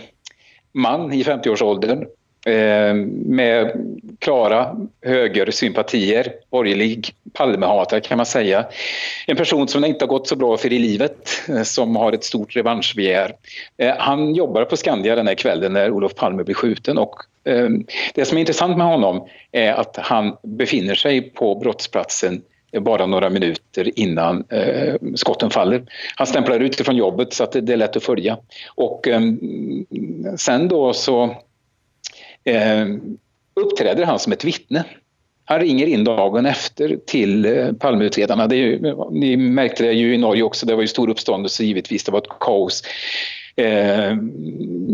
man 0.72 1.12
i 1.12 1.22
50-årsåldern 1.22 2.06
eh, 2.46 2.94
med 3.26 3.72
klara 4.18 4.76
högersympatier, 5.02 6.32
borgerlig 6.50 7.10
Palmehatare 7.32 8.00
kan 8.00 8.16
man 8.16 8.26
säga. 8.26 8.66
En 9.26 9.36
person 9.36 9.68
som 9.68 9.82
det 9.82 9.88
inte 9.88 10.04
har 10.04 10.08
gått 10.08 10.28
så 10.28 10.36
bra 10.36 10.56
för 10.56 10.72
i 10.72 10.78
livet, 10.78 11.28
som 11.64 11.96
har 11.96 12.12
ett 12.12 12.24
stort 12.24 12.56
revanschbegär. 12.56 13.32
Han 13.98 14.34
jobbar 14.34 14.64
på 14.64 14.76
Skandia 14.76 15.16
den 15.16 15.26
här 15.26 15.34
kvällen 15.34 15.72
när 15.72 15.90
Olof 15.90 16.14
Palme 16.14 16.44
blir 16.44 16.54
skjuten 16.54 16.98
det 18.14 18.24
som 18.24 18.36
är 18.36 18.40
intressant 18.40 18.76
med 18.76 18.86
honom 18.86 19.28
är 19.52 19.72
att 19.72 19.96
han 19.96 20.36
befinner 20.42 20.94
sig 20.94 21.22
på 21.22 21.54
brottsplatsen 21.54 22.42
bara 22.80 23.06
några 23.06 23.30
minuter 23.30 23.98
innan 23.98 24.44
eh, 24.48 24.94
skotten 25.14 25.50
faller. 25.50 25.82
Han 26.16 26.26
stämplar 26.26 26.60
ut 26.60 26.80
ifrån 26.80 26.96
jobbet 26.96 27.32
så 27.32 27.44
att 27.44 27.52
det, 27.52 27.60
det 27.60 27.72
är 27.72 27.76
lätt 27.76 27.96
att 27.96 28.04
följa. 28.04 28.38
Eh, 29.06 29.20
sen 30.36 30.68
då 30.68 30.92
så 30.92 31.24
eh, 32.44 32.86
uppträder 33.54 34.04
han 34.04 34.18
som 34.18 34.32
ett 34.32 34.44
vittne. 34.44 34.84
Han 35.44 35.60
ringer 35.60 35.86
in 35.86 36.04
dagen 36.04 36.46
efter 36.46 36.98
till 37.06 37.44
eh, 37.44 37.72
Palmeutredarna. 37.72 38.46
Det 38.46 38.56
ju, 38.56 38.94
ni 39.10 39.36
märkte 39.36 39.84
det 39.84 39.92
ju 39.92 40.14
i 40.14 40.18
Norge 40.18 40.42
också, 40.42 40.66
det 40.66 40.74
var 40.74 40.82
ju 40.82 40.88
stor 40.88 41.08
uppståndelse 41.08 41.64
givetvis, 41.64 42.04
det 42.04 42.12
var 42.12 42.18
ett 42.18 42.38
kaos. 42.40 42.82
Eh, 43.56 44.12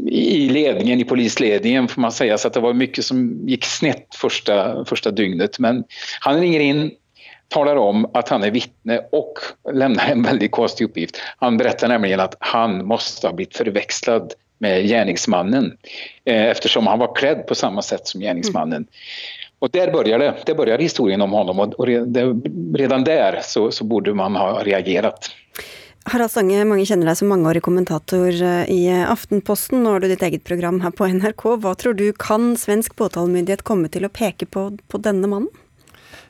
i 0.06 0.48
ledningen, 0.48 1.00
i 1.00 1.04
polisledningen 1.04 1.88
får 1.88 2.00
man 2.00 2.12
säga, 2.12 2.38
så 2.38 2.48
att 2.48 2.54
det 2.54 2.60
var 2.60 2.72
mycket 2.72 3.04
som 3.04 3.48
gick 3.48 3.64
snett 3.64 4.14
första, 4.14 4.84
första 4.84 5.10
dygnet. 5.10 5.58
Men 5.58 5.84
han 6.20 6.40
ringer 6.40 6.60
in, 6.60 6.90
talar 7.48 7.76
om 7.76 8.10
att 8.14 8.28
han 8.28 8.42
är 8.42 8.50
vittne 8.50 9.00
och 9.12 9.38
lämnar 9.72 10.08
en 10.08 10.22
väldigt 10.22 10.52
konstig 10.52 10.84
uppgift. 10.84 11.20
Han 11.36 11.56
berättar 11.56 11.88
nämligen 11.88 12.20
att 12.20 12.34
han 12.38 12.86
måste 12.86 13.26
ha 13.26 13.34
blivit 13.34 13.56
förväxlad 13.56 14.32
med 14.58 14.88
gärningsmannen 14.88 15.76
eh, 16.24 16.44
eftersom 16.44 16.86
han 16.86 16.98
var 16.98 17.14
klädd 17.14 17.46
på 17.46 17.54
samma 17.54 17.82
sätt 17.82 18.06
som 18.06 18.20
gärningsmannen. 18.20 18.76
Mm. 18.76 18.88
Och 19.58 19.70
där 19.70 19.92
börjar 19.92 20.18
det. 20.18 20.34
Där 20.46 20.54
börjar 20.54 20.78
historien 20.78 21.20
om 21.20 21.32
honom 21.32 21.58
och 21.58 21.86
redan 22.74 23.04
där 23.04 23.40
så, 23.42 23.70
så 23.70 23.84
borde 23.84 24.14
man 24.14 24.36
ha 24.36 24.62
reagerat. 24.64 25.30
Harald 26.04 26.30
Stange, 26.30 26.64
mange 26.64 26.86
kjenner 26.88 27.10
deg 27.10 27.18
som 27.20 27.28
mangeårig 27.28 27.62
kommentator 27.62 28.30
eh, 28.32 28.70
i 28.72 29.04
Aftenposten. 29.08 29.82
Nå 29.84 29.90
har 29.90 30.00
du 30.00 30.08
ditt 30.08 30.22
eget 30.22 30.44
program 30.44 30.80
her 30.80 30.90
på 30.90 31.06
NRK. 31.06 31.44
Hva 31.60 31.74
tror 31.76 31.98
du 31.98 32.12
kan 32.16 32.54
svensk 32.56 32.96
påtalemyndighet 32.96 33.64
komme 33.68 33.90
til 33.92 34.08
å 34.08 34.12
peke 34.12 34.48
på, 34.48 34.70
på 34.88 35.00
denne 35.04 35.28
mannen? 35.28 35.50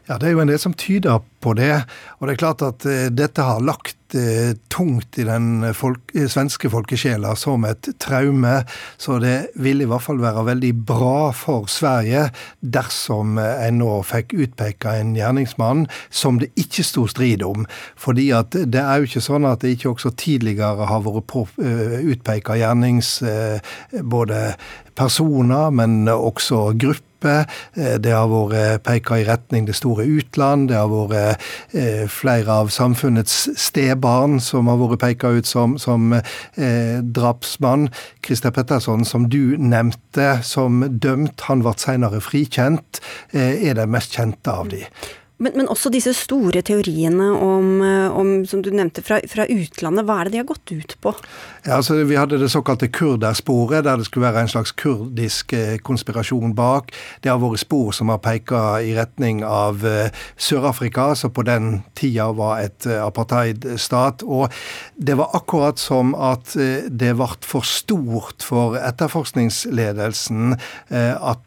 Ja, 0.09 0.17
Det 0.17 0.31
er 0.31 0.39
jo 0.39 0.41
en 0.41 0.49
del 0.49 0.61
som 0.61 0.73
tyder 0.73 1.21
på 1.45 1.53
det. 1.53 1.83
Og 2.19 2.27
det 2.27 2.35
er 2.35 2.41
klart 2.41 2.63
at 2.65 2.85
uh, 2.89 3.09
dette 3.13 3.45
har 3.45 3.61
lagt 3.61 4.17
uh, 4.17 4.55
tungt 4.73 5.19
i 5.21 5.27
den 5.29 5.67
folk, 5.77 6.01
uh, 6.17 6.25
svenske 6.33 6.71
folkesjela 6.73 7.35
som 7.37 7.67
et 7.69 7.91
traume. 8.01 8.55
Så 8.97 9.19
det 9.21 9.53
vil 9.61 9.85
i 9.85 9.89
hvert 9.91 10.07
fall 10.07 10.23
være 10.23 10.47
veldig 10.49 10.71
bra 10.89 11.29
for 11.37 11.69
Sverige 11.69 12.31
dersom 12.65 13.37
en 13.37 13.83
nå 13.83 13.99
fikk 14.09 14.33
utpeka 14.33 14.97
en 14.97 15.13
gjerningsmann 15.19 15.85
som 16.09 16.41
det 16.41 16.55
ikke 16.57 16.87
sto 16.89 17.05
strid 17.13 17.45
om. 17.45 17.69
Fordi 18.01 18.31
at 18.33 18.57
det 18.57 18.81
er 18.81 19.03
jo 19.03 19.11
ikke 19.11 19.27
sånn 19.29 19.45
at 19.51 19.61
det 19.61 19.77
ikke 19.77 19.93
også 19.93 20.17
tidligere 20.17 20.89
har 20.89 21.05
vært 21.05 21.29
på, 21.29 21.45
utpeka 21.59 22.57
gjernings... 22.57 23.19
både 24.09 24.39
personer, 24.99 25.71
men 25.71 26.09
også 26.11 26.73
grupper 26.75 27.08
det 27.25 28.13
har 28.13 28.29
vært 28.31 28.85
peka 28.87 29.19
i 29.19 29.27
retning 29.27 29.67
det 29.69 29.77
store 29.77 30.07
utland. 30.07 30.69
Det 30.71 30.79
har 30.79 30.91
vært 30.91 31.45
eh, 31.77 32.05
flere 32.11 32.61
av 32.63 32.73
samfunnets 32.75 33.49
stebarn 33.59 34.39
som 34.43 34.71
har 34.71 34.81
vært 34.81 35.03
peka 35.03 35.33
ut 35.39 35.49
som, 35.49 35.77
som 35.81 36.13
eh, 36.15 36.99
drapsmann. 37.03 37.89
Christer 38.25 38.55
Petterson, 38.55 39.05
som 39.09 39.29
du 39.31 39.57
nevnte 39.59 40.39
som 40.47 40.85
dømt, 40.89 41.47
han 41.49 41.65
ble 41.65 41.75
senere 41.81 42.23
frikjent, 42.25 43.03
eh, 43.33 43.69
er 43.69 43.79
den 43.79 43.95
mest 43.95 44.17
kjente 44.19 44.53
av 44.53 44.71
de. 44.73 44.85
Men, 45.39 45.53
men, 45.55 45.69
også 45.71 45.91
disse 45.95 46.11
store 46.19 46.65
teoriene 46.67 47.29
om, 47.31 47.69
eh, 47.87 48.11
om 48.11 48.31
som 48.49 48.63
du 48.65 48.73
nevnte, 48.75 49.05
fra, 49.07 49.21
fra, 49.31 49.47
utlandet. 49.47 50.07
Hva 50.09 50.17
er 50.19 50.27
det 50.27 50.35
de 50.35 50.41
har 50.41 50.49
gått 50.49 50.73
ut 50.75 50.97
på? 51.05 51.13
Ja, 51.63 51.77
altså 51.77 52.01
Vi 52.09 52.19
hadde 52.19 52.41
det 52.41 52.51
såkalte 52.51 52.89
kurdersporet, 52.91 53.85
der 53.87 54.01
det 54.01 54.09
skulle 54.09 54.27
være 54.27 54.43
en 54.47 54.51
slags 54.51 54.75
kurdisk 54.75 55.55
eh, 55.55 55.77
konspirasjon 55.79 56.57
bak. 56.59 56.91
Det 57.23 57.31
har 57.31 57.39
vært 57.39 57.63
spor 57.63 57.95
som 57.95 58.11
har 58.11 58.19
peka 58.25 58.81
i 58.83 58.97
retning 58.97 59.45
av 59.47 59.85
uh, 59.87 60.11
Sør-Afrika, 60.35 61.13
som 61.15 61.31
på 61.35 61.47
den 61.47 61.85
tida 61.99 62.33
var 62.35 62.65
et 62.65 62.87
apartheidstat. 62.99 64.27
Og 64.27 64.51
det 64.97 65.19
var 65.21 65.37
akkurat 65.39 65.79
som 65.79 66.17
at 66.19 66.57
det 66.57 67.15
ble 67.15 67.31
for 67.47 67.67
stort 67.67 68.43
for 68.43 68.79
etterforskningsledelsen 68.81 70.57
at 70.91 71.45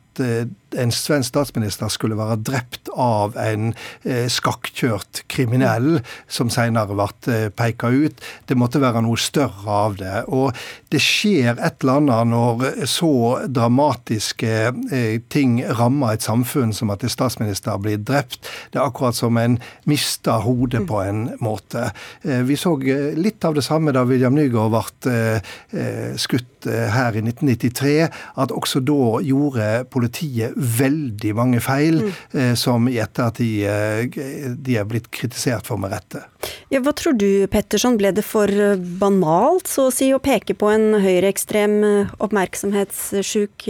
en 0.78 0.91
svensk 0.93 1.32
statsminister 1.32 1.91
skulle 1.91 2.17
være 2.19 2.39
drept 2.47 2.91
av 2.95 3.36
en 3.39 3.72
eh, 4.03 4.28
skakkjørt 4.32 5.24
kriminell, 5.32 6.01
som 6.32 6.51
senere 6.53 6.95
ble 6.95 7.07
eh, 7.32 7.47
peka 7.53 7.91
ut. 7.91 8.22
Det 8.47 8.57
måtte 8.59 8.82
være 8.84 9.03
noe 9.05 9.19
større 9.19 9.78
av 9.86 9.97
det. 9.99 10.24
Og 10.32 10.55
det 10.91 11.01
skjer 11.03 11.55
et 11.57 11.84
eller 11.84 12.01
annet 12.01 12.32
når 12.32 12.88
så 12.89 13.13
dramatiske 13.47 14.53
eh, 14.91 15.17
ting 15.32 15.59
rammer 15.80 16.15
et 16.15 16.26
samfunn 16.26 16.74
som 16.76 16.91
at 16.93 17.03
en 17.05 17.13
statsminister 17.13 17.80
blir 17.82 18.01
drept. 18.01 18.43
Det 18.72 18.80
er 18.80 18.88
akkurat 18.88 19.17
som 19.17 19.38
en 19.41 19.59
mister 19.89 20.43
hodet 20.45 20.84
på 20.89 21.01
en 21.03 21.28
måte. 21.43 21.89
Eh, 22.24 22.43
vi 22.47 22.57
så 22.59 22.76
eh, 22.82 23.11
litt 23.17 23.43
av 23.45 23.55
det 23.57 23.65
samme 23.65 23.93
da 23.95 24.05
William 24.07 24.36
Nygaard 24.38 24.72
ble 24.74 25.13
eh, 25.13 25.53
eh, 25.72 26.11
skutt 26.19 26.47
her 26.61 27.15
i 27.17 27.24
1993, 27.24 27.93
at 28.38 28.51
også 28.53 28.84
da 28.86 29.17
gjorde 29.26 29.69
politiet 29.89 30.53
veldig 30.62 31.34
mange 31.38 31.62
feil 31.64 32.01
mm. 32.05 32.12
eh, 32.38 32.53
som 32.59 32.88
i 32.89 32.99
ettertid 33.01 33.66
eh, 33.68 34.53
de 34.55 34.78
er 34.78 34.88
blitt 34.88 35.09
kritisert 35.14 35.68
for 35.68 35.82
med 35.82 35.93
rette. 35.93 36.24
Ja, 36.72 36.82
hva 36.84 36.93
tror 36.97 37.18
du, 37.20 37.45
Petterson, 37.51 37.97
ble 37.99 38.14
det 38.16 38.26
for 38.28 38.51
eh, 38.51 38.78
banalt, 39.01 39.70
så 39.72 39.89
å 39.89 39.93
si, 39.95 40.12
å 40.14 40.22
peke 40.24 40.55
på 40.57 40.70
en 40.72 41.01
høyreekstrem, 41.03 41.80
eh, 41.88 42.14
oppmerksomhetssjuk 42.22 43.68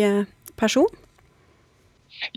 person? 0.59 0.99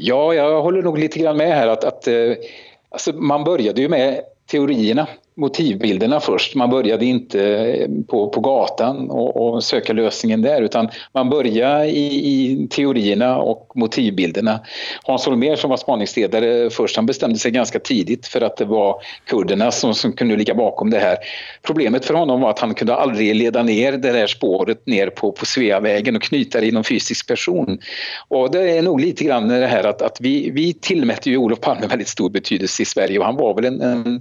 Ja, 0.01 0.21
jeg 0.33 0.63
holder 0.65 0.87
nok 0.87 1.01
litt 1.03 1.19
med 1.37 1.51
her. 1.53 1.75
At, 1.75 1.85
at 1.85 2.09
altså, 2.09 3.13
man 3.19 3.45
begynte 3.45 3.85
jo 3.85 3.91
med 3.93 4.23
teoriene 4.49 5.05
motivbilderna 5.37 6.21
först. 6.21 6.55
Man 6.55 6.71
började 6.71 7.05
inte 7.05 7.43
eh, 7.57 7.89
på, 8.09 8.29
på 8.29 8.41
gatan 8.41 9.11
och, 9.11 9.37
och 9.37 9.65
söka 9.65 9.93
lösningen 9.93 10.45
utan 10.45 10.89
man 11.13 11.31
började 11.31 11.87
i, 11.87 12.07
i, 12.07 12.69
teorierna 12.71 13.39
och 13.39 13.73
motivbilderna. 13.75 14.61
Hans 15.03 15.27
Holmér 15.27 15.57
som 15.57 15.71
var 15.71 15.77
spaningsledare 15.77 16.71
först, 16.71 16.97
han 16.97 17.07
bestämde 17.07 17.39
sig 17.39 17.51
ganska 17.51 17.79
tidigt 17.79 18.27
för 18.27 18.41
att 18.41 18.57
det 18.57 18.65
var 18.65 18.97
kurderna 19.27 19.71
som, 19.71 19.95
som 19.95 20.13
kunde 20.13 20.37
ligga 20.37 20.55
bakom 20.55 20.91
det 20.91 20.99
här. 20.99 21.17
Problemet 21.63 22.05
för 22.05 22.15
honom 22.15 22.41
var 22.41 22.51
att 22.51 22.59
han 22.59 22.75
kunde 22.75 22.95
aldrig 22.95 23.35
leda 23.35 23.63
ner 23.63 23.93
det 23.93 24.13
där 24.13 24.27
spåret 24.27 24.87
ner 24.87 25.11
på, 25.11 25.33
på 25.33 25.47
Sveavägen 25.47 26.17
och 26.17 26.23
knyta 26.23 26.61
det 26.61 26.67
i 26.67 26.73
någon 26.73 26.85
fysisk 26.85 27.29
person. 27.29 27.79
Och 28.29 28.51
det 28.51 28.71
är 28.71 28.83
nog 28.83 29.01
lite 29.01 29.25
grann 29.25 29.49
det 29.49 29.67
här 29.67 29.85
att, 29.85 30.03
att 30.03 30.21
vi, 30.21 30.51
vi 30.51 30.73
tillmätte 30.73 31.31
ju 31.31 31.37
Olof 31.37 31.61
Palme 31.61 31.87
väldigt 31.87 32.09
stor 32.09 32.31
betydelse 32.31 32.83
i 32.83 32.87
Sverige 32.87 33.19
och 33.19 33.25
han 33.25 33.37
var 33.37 33.55
väl 33.55 33.65
en, 33.65 33.81
en 33.81 34.21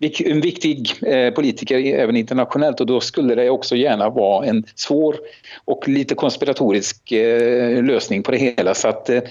en 0.00 0.40
viktig 0.40 0.92
eh, 1.06 1.34
politiker 1.34 1.78
även 1.78 2.16
internationellt 2.16 2.80
och 2.80 2.86
då 2.86 3.00
skulle 3.00 3.34
det 3.34 3.50
också 3.50 3.76
gärna 3.76 4.10
vara 4.10 4.46
en 4.46 4.64
svår 4.74 5.16
och 5.64 5.88
lite 5.88 6.14
konspiratorisk 6.14 7.12
løsning 7.82 8.00
lösning 8.00 8.22
på 8.22 8.30
det 8.30 8.38
hela. 8.38 8.74
Så 8.74 8.88
att, 8.88 9.10
eh, 9.10 9.22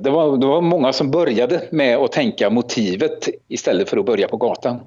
det, 0.00 0.10
var, 0.10 0.36
det 0.36 0.46
var 0.46 0.60
mange 0.60 0.92
som 0.92 1.10
begynte 1.10 1.62
med 1.70 1.98
å 1.98 2.08
tenke 2.08 2.50
motivet 2.50 3.28
i 3.48 3.56
stedet 3.56 3.88
for 3.88 3.98
å 3.98 4.02
begynne 4.02 4.28
på 4.28 4.36
gatan. 4.36 4.80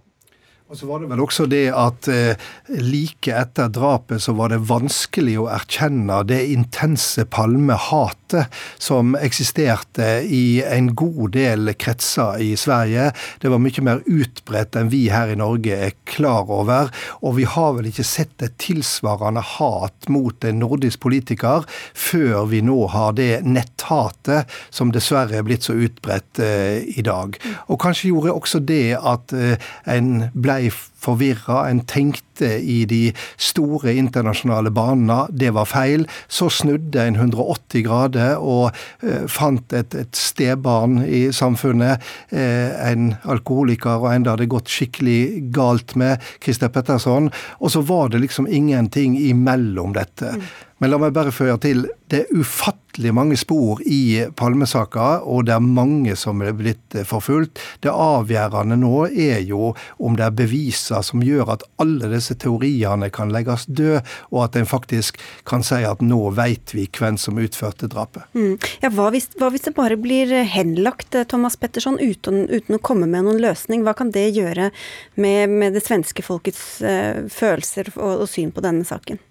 Og 0.72 0.78
så 0.80 0.88
var 0.88 1.02
det 1.04 1.10
vel 1.12 1.20
også 1.20 1.46
det 1.52 1.66
at 1.76 2.08
eh, 2.08 2.44
like 2.80 3.34
etter 3.36 3.68
drapet 3.76 4.24
så 4.24 4.32
var 4.38 4.54
det 4.54 4.62
vanskelig 4.70 5.34
å 5.42 5.50
erkjenne 5.52 6.22
det 6.30 6.38
intense 6.54 7.26
palmehatet 7.28 8.48
som 8.80 9.12
eksisterte 9.20 10.22
i 10.24 10.62
en 10.64 10.94
god 10.96 11.34
del 11.36 11.74
kretser 11.76 12.40
i 12.40 12.54
Sverige. 12.56 13.10
Det 13.44 13.52
var 13.52 13.60
mye 13.60 13.84
mer 13.84 14.00
utbredt 14.08 14.78
enn 14.80 14.94
vi 14.94 15.02
her 15.12 15.34
i 15.34 15.36
Norge 15.42 15.76
er 15.90 15.98
klar 16.08 16.48
over. 16.48 16.88
Og 17.20 17.36
vi 17.42 17.50
har 17.52 17.76
vel 17.76 17.92
ikke 17.92 18.08
sett 18.08 18.48
et 18.48 18.56
tilsvarende 18.64 19.44
hat 19.58 20.08
mot 20.08 20.48
en 20.48 20.64
nordisk 20.64 21.04
politiker 21.04 21.68
før 21.92 22.48
vi 22.54 22.64
nå 22.64 22.78
har 22.96 23.20
det 23.20 23.42
netthatet 23.44 24.48
som 24.72 24.96
dessverre 24.96 25.42
er 25.42 25.44
blitt 25.50 25.68
så 25.68 25.76
utbredt 25.76 26.40
eh, 26.40 26.80
i 26.96 27.04
dag. 27.04 27.36
Og 27.68 27.84
kanskje 27.84 28.14
gjorde 28.14 28.40
også 28.40 28.64
det 28.64 28.96
at 28.96 29.36
eh, 29.36 29.70
en 29.92 30.32
blei 30.32 30.61
blei 30.62 30.72
forvirra. 31.02 31.70
En 31.70 31.82
tenkte 31.86 32.60
i 32.62 32.86
de 32.86 33.12
store 33.38 33.94
internasjonale 33.98 34.72
banene. 34.72 35.28
Det 35.30 35.52
var 35.54 35.66
feil. 35.66 36.08
Så 36.28 36.50
snudde 36.50 37.02
en 37.02 37.16
180 37.16 37.84
grader 37.86 38.38
og 38.38 38.72
eh, 39.02 39.26
fant 39.28 39.74
et, 39.74 39.96
et 39.96 40.16
stebarn 40.16 41.02
i 41.04 41.32
samfunnet. 41.34 42.02
Eh, 42.30 42.92
en 42.92 43.16
alkoholiker 43.26 44.02
og 44.02 44.12
en 44.14 44.24
det 44.24 44.36
hadde 44.36 44.52
gått 44.52 44.70
skikkelig 44.70 45.52
galt 45.54 45.96
med, 45.96 46.22
Christer 46.44 46.70
Petterson. 46.70 47.32
Og 47.60 47.72
så 47.72 47.82
var 47.82 48.10
det 48.10 48.22
liksom 48.22 48.48
ingenting 48.48 49.18
imellom 49.18 49.96
dette. 49.98 50.36
Mm. 50.38 50.46
Men 50.82 50.90
la 50.90 50.98
meg 50.98 51.14
bare 51.14 51.30
føye 51.34 51.54
til 51.62 51.86
det 52.12 52.26
er 52.26 52.40
ufattelig 52.42 53.12
mange 53.16 53.38
spor 53.40 53.80
i 53.86 54.26
Palmesaka, 54.36 55.22
og 55.22 55.46
det 55.48 55.54
er 55.54 55.64
mange 55.64 56.16
som 56.20 56.42
er 56.44 56.56
blitt 56.58 56.98
forfulgt. 57.08 57.62
Det 57.86 57.94
avgjørende 57.94 58.76
nå 58.82 59.06
er 59.08 59.46
jo 59.48 59.70
om 60.02 60.18
det 60.18 60.26
er 60.26 60.36
beviser 60.42 61.06
som 61.06 61.24
gjør 61.24 61.54
at 61.54 61.64
alle 61.80 62.10
disse 62.12 62.36
teoriene 62.42 63.12
kan 63.14 63.32
legges 63.32 63.68
død, 63.70 64.02
og 64.34 64.42
at 64.48 64.60
en 64.60 64.68
faktisk 64.68 65.22
kan 65.48 65.64
si 65.64 65.84
at 65.88 66.02
nå 66.04 66.20
vet 66.36 66.74
vi 66.76 66.90
hvem 66.98 67.22
som 67.22 67.40
utførte 67.40 67.88
drapet. 67.92 68.26
Mm. 68.34 68.58
Ja, 68.82 68.92
hva 68.92 69.12
hvis, 69.14 69.30
hva 69.38 69.54
hvis, 69.54 69.70
det 69.70 69.78
bare 69.78 70.02
blir 70.02 70.34
henlagt, 70.50 71.16
Thomas 71.32 71.62
Petterson, 71.62 72.02
uten, 72.02 72.48
uten, 72.50 72.76
å 72.76 72.84
komme 72.84 73.08
med 73.08 73.30
noen 73.30 73.40
løsning? 73.44 73.86
Hva 73.86 73.96
kan 74.02 74.12
det 74.12 74.32
gjøre 74.34 74.72
med, 75.16 75.60
med 75.62 75.78
det 75.78 75.86
svenske 75.86 76.26
folkets 76.26 76.82
uh, 76.82 77.28
følelser 77.32 77.94
og, 77.96 78.26
og 78.26 78.32
syn 78.32 78.52
på 78.52 78.66
denne 78.66 78.88
saken? 78.88 79.22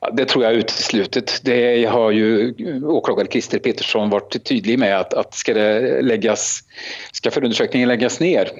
Ja, 0.00 0.10
det 0.18 0.28
tror 0.30 0.44
jeg 0.44 0.54
er 0.54 0.64
utesluttet. 0.64 1.36
Det 1.46 1.58
har 1.90 2.10
ju 2.10 2.54
åklagare 2.90 3.30
Christer 3.30 3.62
Petersson 3.62 4.10
vært 4.10 4.34
tydelig 4.42 4.78
med 4.82 4.94
at, 4.96 5.14
at 5.14 5.36
skal, 5.38 5.58
det 5.58 6.00
läggas, 6.06 6.64
ska 7.14 7.30
förundersökningen 7.30 7.88
läggas 7.88 8.20
ner 8.20 8.50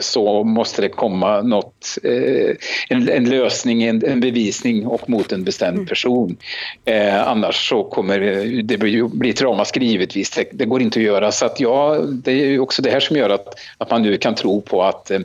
så 0.00 0.44
måste 0.44 0.82
det 0.82 0.88
komma 0.88 1.42
något, 1.42 1.98
eh, 2.02 2.56
en, 2.88 3.08
en 3.08 3.30
lösning, 3.30 3.82
en, 3.82 4.04
en, 4.06 4.20
bevisning 4.20 4.86
och 4.86 5.10
mot 5.10 5.32
en 5.32 5.44
bestämd 5.44 5.76
mm. 5.76 5.86
person. 5.86 6.36
Eh, 6.84 7.28
annars 7.28 7.68
så 7.68 7.84
kommer 7.84 8.20
det 8.62 8.78
bli, 8.78 9.02
bli 9.02 9.30
ett 9.30 9.42
ramaskri 9.42 9.86
givetvis. 9.86 10.30
Det, 10.30 10.44
det, 10.52 10.64
går 10.64 10.82
inte 10.82 10.98
att 10.98 11.04
göra. 11.04 11.32
Så 11.32 11.46
att 11.46 11.60
ja, 11.60 11.98
det 12.08 12.32
är 12.32 12.58
också 12.58 12.82
det 12.82 12.90
här 12.90 13.00
som 13.00 13.16
gör 13.16 13.30
att, 13.30 13.60
att 13.78 13.90
man 13.90 14.02
nu 14.02 14.16
kan 14.16 14.34
tro 14.34 14.60
på 14.60 14.82
att 14.82 15.10
eh, 15.10 15.20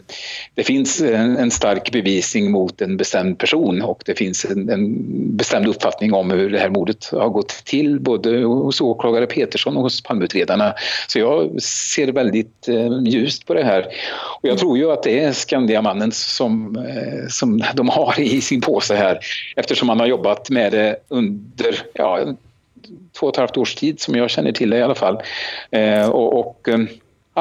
det 0.55 0.63
finns 0.63 1.01
en, 1.01 1.37
en, 1.37 1.51
stark 1.51 1.91
bevisning 1.91 2.51
mot 2.51 2.81
en 2.81 2.97
bestämd 2.97 3.37
person 3.37 3.81
och 3.81 4.03
det 4.05 4.15
finns 4.17 4.45
en, 4.45 4.69
en 4.69 4.95
bestämd 5.37 5.67
uppfattning 5.67 6.13
om 6.13 6.31
hur 6.31 6.49
det 6.49 6.59
här 6.59 6.69
mordet 6.69 7.09
har 7.11 7.29
gått 7.29 7.49
till 7.49 7.99
både 7.99 8.43
hos 8.43 8.81
åklagare 8.81 9.25
Petersson 9.25 9.77
och 9.77 9.83
hos 9.83 10.03
Palmeutredarna. 10.03 10.73
Så 11.07 11.19
jag 11.19 11.61
ser 11.61 12.11
väldigt 12.11 12.67
eh, 12.67 12.99
ljust 13.05 13.45
på 13.45 13.53
det 13.53 13.63
här. 13.63 13.87
Och 14.41 14.49
jag 14.49 14.57
tror 14.57 14.77
ju 14.77 14.91
att 14.91 15.03
det 15.03 15.19
är 15.19 15.31
Skandiamannen 15.31 16.11
som, 16.11 16.75
eh, 16.75 17.27
som 17.29 17.63
de 17.73 17.89
har 17.89 18.19
i 18.19 18.41
sin 18.41 18.61
påse 18.61 18.95
här 18.95 19.19
eftersom 19.55 19.87
man 19.87 19.99
har 19.99 20.07
jobbat 20.07 20.49
med 20.49 20.71
det 20.71 20.95
under 21.07 21.81
ja, 21.93 22.19
två 23.19 23.27
och 23.27 23.33
ett 23.33 23.39
halvt 23.39 23.57
års 23.57 23.75
tid 23.75 23.99
som 23.99 24.15
jag 24.15 24.29
känner 24.29 24.51
till 24.51 24.69
det 24.69 24.77
i 24.77 24.81
alla 24.81 24.95
fall. 24.95 25.21
Eh, 25.71 26.09
och, 26.09 26.39
och 26.39 26.69
eh, 26.69 26.79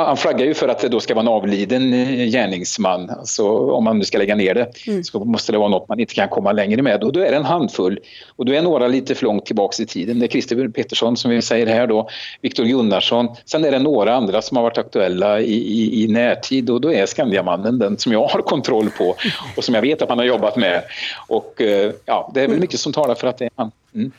han 0.05 0.17
flaggar 0.17 0.47
ju 0.47 0.55
för 0.55 0.69
att 0.69 0.79
det 0.79 0.89
då 0.89 1.01
ska 1.01 1.15
vara 1.15 1.23
en 1.23 1.29
avliden 1.29 1.83
gjerningsmann. 1.93 2.31
gärningsman. 2.31 3.11
Alltså, 3.11 3.49
om 3.49 3.85
man 3.85 3.99
nu 3.99 4.05
ska 4.05 4.19
lägga 4.19 4.35
ner 4.35 4.55
det 4.55 4.87
mm. 4.87 5.05
så 5.05 5.25
måste 5.25 5.53
det 5.53 5.59
vara 5.59 5.69
något 5.69 5.89
man 5.89 6.01
inte 6.01 6.15
kan 6.15 6.29
komma 6.29 6.53
längre 6.53 6.83
med. 6.83 7.05
Och 7.05 7.13
då 7.13 7.21
är 7.21 7.31
det 7.31 7.37
en 7.37 7.45
handfull. 7.45 7.99
Och 8.37 8.45
då 8.45 8.53
är 8.53 8.63
några 8.63 8.89
lite 8.89 9.15
för 9.15 9.25
långt 9.25 9.47
tilbake 9.47 9.83
i 9.83 9.87
tiden. 9.87 10.19
Det 10.19 10.27
är 10.27 10.29
Christer 10.29 10.69
Pettersson 10.69 11.17
som 11.17 11.31
vi 11.31 11.43
säger 11.43 11.67
här 11.67 11.87
då, 11.87 12.09
Viktor 12.41 12.65
Gunnarsson. 12.65 13.29
Sen 13.45 13.65
är 13.65 13.71
det 13.71 13.79
några 13.79 14.15
andra 14.15 14.43
som 14.43 14.57
har 14.57 14.65
varit 14.65 14.79
aktuella 14.79 15.41
i, 15.41 15.55
i, 15.55 16.05
i 16.05 16.09
närtid 16.09 16.71
och 16.71 16.81
då 16.81 16.93
är 16.93 17.07
Skandiamannen 17.07 17.79
den 17.79 17.99
som 17.99 18.13
jag 18.13 18.27
har 18.27 18.43
kontroll 18.43 18.91
på 18.91 19.15
och 19.57 19.65
som 19.65 19.75
jag 19.75 19.83
vet 19.83 20.03
att 20.03 20.09
man 20.09 20.19
har 20.19 20.25
jobbat 20.25 20.57
med. 20.57 20.83
Och 21.29 21.61
eh, 21.61 21.93
ja, 22.05 22.31
det 22.35 22.41
är 22.41 22.49
väl 22.49 22.61
mycket 22.61 22.81
som 22.81 22.93
talar 22.93 23.15
för 23.15 23.29
att 23.29 23.39
det 23.39 23.45
är 23.45 23.51
han. 23.57 23.71
Mm. 23.95 24.13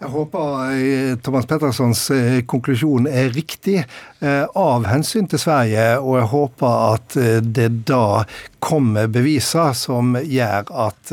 Jeg 0.00 0.08
håper 0.14 0.60
eh, 0.72 1.10
Thomas 1.20 1.44
Pettersons 1.44 2.06
eh, 2.14 2.38
konklusjon 2.48 3.04
er 3.04 3.26
riktig 3.34 3.82
eh, 3.82 4.46
av 4.56 4.86
hensyn 4.88 5.28
til 5.28 5.42
Sverige, 5.42 5.98
og 6.00 6.16
jeg 6.16 6.30
håper 6.30 6.76
at 6.94 7.16
det 7.44 7.66
da 7.90 8.22
kommer 8.60 9.10
beviser 9.12 9.72
som 9.76 10.16
gjør 10.16 10.70
at 10.86 11.12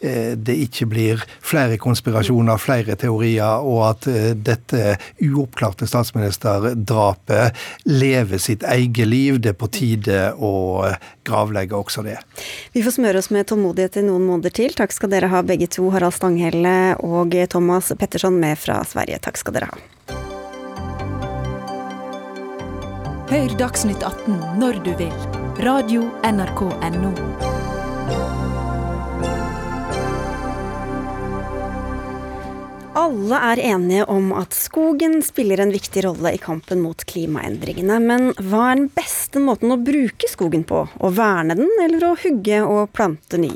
det 0.00 0.56
ikke 0.66 0.86
blir 0.90 1.24
flere 1.44 1.78
konspirasjoner, 1.80 2.60
flere 2.60 2.96
teorier, 3.00 3.64
og 3.64 3.82
at 3.90 4.08
dette 4.44 4.96
uoppklarte 5.24 5.88
statsministerdrapet 5.88 7.56
lever 7.88 8.40
sitt 8.40 8.64
eget 8.64 9.08
liv. 9.08 9.40
Det 9.40 9.54
er 9.54 9.58
på 9.60 9.70
tide 9.72 10.20
å 10.36 10.52
gravlegge 11.26 11.76
også 11.78 12.04
det. 12.06 12.18
Vi 12.72 12.84
får 12.84 12.96
smøre 12.98 13.20
oss 13.20 13.30
med 13.34 13.48
tålmodighet 13.50 14.00
i 14.00 14.06
noen 14.08 14.26
måneder 14.28 14.54
til. 14.60 14.76
Takk 14.76 14.92
skal 14.96 15.12
dere 15.12 15.32
ha 15.32 15.44
begge 15.46 15.68
to, 15.70 15.88
Harald 15.94 16.16
Stanghelle 16.16 16.96
og 17.00 17.36
Thomas 17.52 17.92
Petterson. 17.92 18.10
Petterson 18.10 18.40
med 18.40 18.58
fra 18.58 18.84
Sverige. 18.84 19.18
Takk 19.18 19.36
skal 19.36 19.54
dere 19.54 19.70
ha. 19.70 19.78
Hør 23.30 23.54
Dagsnytt 23.58 24.02
18 24.02 24.58
når 24.58 24.82
du 24.84 24.96
vil. 24.98 25.39
Radio 25.60 26.18
NRK 26.22 26.80
Radio.nrk.no. 26.80 27.49
Alle 33.00 33.38
er 33.52 33.60
enige 33.64 34.04
om 34.12 34.26
at 34.36 34.52
skogen 34.52 35.22
spiller 35.24 35.62
en 35.62 35.70
viktig 35.72 36.02
rolle 36.04 36.34
i 36.36 36.40
kampen 36.42 36.82
mot 36.84 37.00
klimaendringene. 37.08 37.96
Men 38.04 38.26
hva 38.36 38.66
er 38.66 38.76
den 38.82 38.90
beste 38.92 39.40
måten 39.40 39.72
å 39.72 39.78
bruke 39.80 40.28
skogen 40.28 40.66
på? 40.68 40.82
Å 40.84 41.12
verne 41.16 41.56
den, 41.56 41.70
eller 41.80 42.10
å 42.10 42.12
hugge 42.20 42.60
og 42.60 42.92
plante 42.92 43.40
ny? 43.40 43.54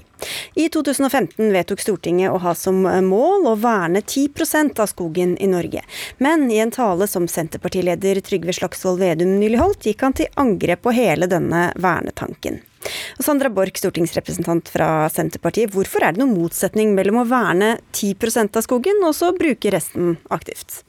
I 0.57 0.71
2015 0.73 1.53
vedtok 1.53 1.85
Stortinget 1.85 2.33
å 2.33 2.41
ha 2.41 2.55
som 2.57 2.81
mål 3.05 3.51
å 3.53 3.57
verne 3.61 4.01
10% 4.01 4.81
av 4.81 4.89
skogen 4.89 5.37
i 5.37 5.51
Norge. 5.53 5.85
Men 6.25 6.49
i 6.49 6.63
en 6.65 6.73
tale 6.73 7.11
som 7.11 7.29
Senterpartileder 7.29 8.25
Trygve 8.25 8.57
Slagsvold 8.57 9.05
Vedum 9.05 9.37
nylig 9.43 9.61
holdt, 9.61 9.91
gikk 9.91 10.07
han 10.09 10.17
til 10.17 10.33
angrep 10.41 10.87
på 10.87 10.97
hele 10.97 11.29
denne 11.29 11.69
vernetanken. 11.77 12.63
Og 13.19 13.25
Sandra 13.27 13.51
Borch, 13.53 13.79
stortingsrepresentant 13.81 14.69
fra 14.73 15.09
Senterpartiet. 15.13 15.73
Hvorfor 15.75 16.05
er 16.05 16.15
det 16.15 16.23
noen 16.23 16.37
motsetning 16.37 16.95
mellom 16.97 17.23
å 17.23 17.29
verne 17.29 17.77
10% 17.93 18.61
av 18.61 18.67
skogen 18.67 19.03
og 19.07 19.17
så 19.17 19.33
bruke 19.37 19.73
resten 19.75 20.17
aktivt? 20.35 20.83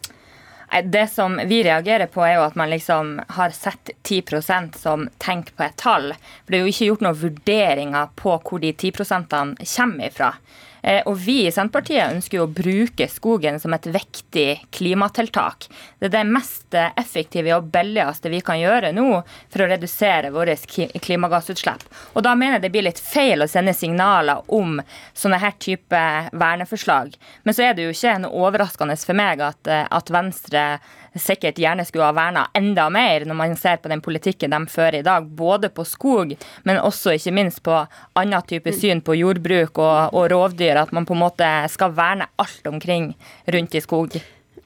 Det 0.83 1.07
som 1.07 1.37
vi 1.47 1.61
reagerer 1.63 2.09
på, 2.11 2.23
er 2.25 2.35
jo 2.35 2.45
at 2.47 2.55
man 2.59 2.71
liksom 2.73 3.19
har 3.37 3.53
sett 3.55 3.93
10% 4.03 4.75
som 4.75 5.07
tenk 5.23 5.53
på 5.55 5.63
et 5.63 5.77
tall. 5.79 6.09
For 6.43 6.51
det 6.51 6.57
er 6.57 6.65
jo 6.65 6.73
ikke 6.73 6.87
gjort 6.89 7.05
noen 7.05 7.19
vurderinger 7.21 8.09
på 8.19 8.33
hvor 8.41 8.63
de 8.63 8.73
10% 8.73 9.35
kommer 9.61 10.09
ifra. 10.09 10.33
Eh, 10.85 11.01
og 11.09 11.17
vi 11.17 11.39
i 11.47 11.51
Senterpartiet 11.53 12.13
ønsker 12.13 12.37
jo 12.37 12.45
å 12.45 12.51
bruke 12.51 13.07
skogen 13.09 13.57
som 13.61 13.73
et 13.73 13.87
viktig 13.89 14.49
klimatiltak. 14.75 15.65
Det 15.97 16.11
er 16.11 16.13
det 16.13 16.23
mest 16.29 16.77
effektive 16.77 17.55
og 17.57 17.71
billigste 17.73 18.29
vi 18.29 18.43
kan 18.45 18.59
gjøre 18.61 18.91
nå 18.93 19.07
for 19.23 19.65
å 19.65 19.69
redusere 19.71 20.29
våre 20.35 20.53
klimagassutslipp. 20.61 21.87
Og 22.13 22.25
da 22.27 22.35
mener 22.37 22.59
jeg 22.59 22.67
det 22.67 22.73
blir 22.75 22.85
litt 22.85 23.01
feil 23.01 23.41
å 23.41 23.49
sende 23.49 23.73
signaler 23.73 24.45
om 24.53 24.77
sånne 25.17 25.41
her 25.41 25.57
type 25.57 26.03
verneforslag. 26.37 27.17
Men 27.43 27.57
så 27.57 27.65
er 27.65 27.73
det 27.73 27.87
jo 27.87 27.95
ikke 27.95 28.19
noe 28.21 28.45
overraskende 28.45 28.99
for 29.01 29.17
meg 29.17 29.41
at, 29.41 29.65
eh, 29.65 29.87
at 29.89 30.13
Venstre 30.13 30.65
sikkert 31.15 31.59
gjerne 31.61 31.85
skulle 31.87 32.07
ha 32.09 32.15
verna 32.15 32.45
enda 32.57 32.87
mer, 32.93 33.25
når 33.25 33.39
man 33.39 33.55
ser 33.59 33.79
på 33.81 33.91
den 33.91 34.03
politikken 34.05 34.53
de 34.53 34.61
fører 34.71 34.99
i 34.99 35.05
dag. 35.05 35.25
Både 35.25 35.69
på 35.69 35.85
skog, 35.87 36.35
men 36.63 36.81
også 36.81 37.15
ikke 37.15 37.35
minst 37.35 37.63
på 37.65 37.81
annen 38.19 38.47
type 38.49 38.73
syn 38.75 39.03
på 39.05 39.17
jordbruk 39.19 39.79
og, 39.79 40.15
og 40.15 40.29
rovdyr. 40.33 40.81
At 40.83 40.93
man 40.95 41.07
på 41.07 41.15
en 41.15 41.23
måte 41.25 41.51
skal 41.71 41.95
verne 41.95 42.29
alt 42.41 42.71
omkring 42.71 43.13
rundt 43.51 43.75
i 43.75 43.83
skog. 43.83 44.19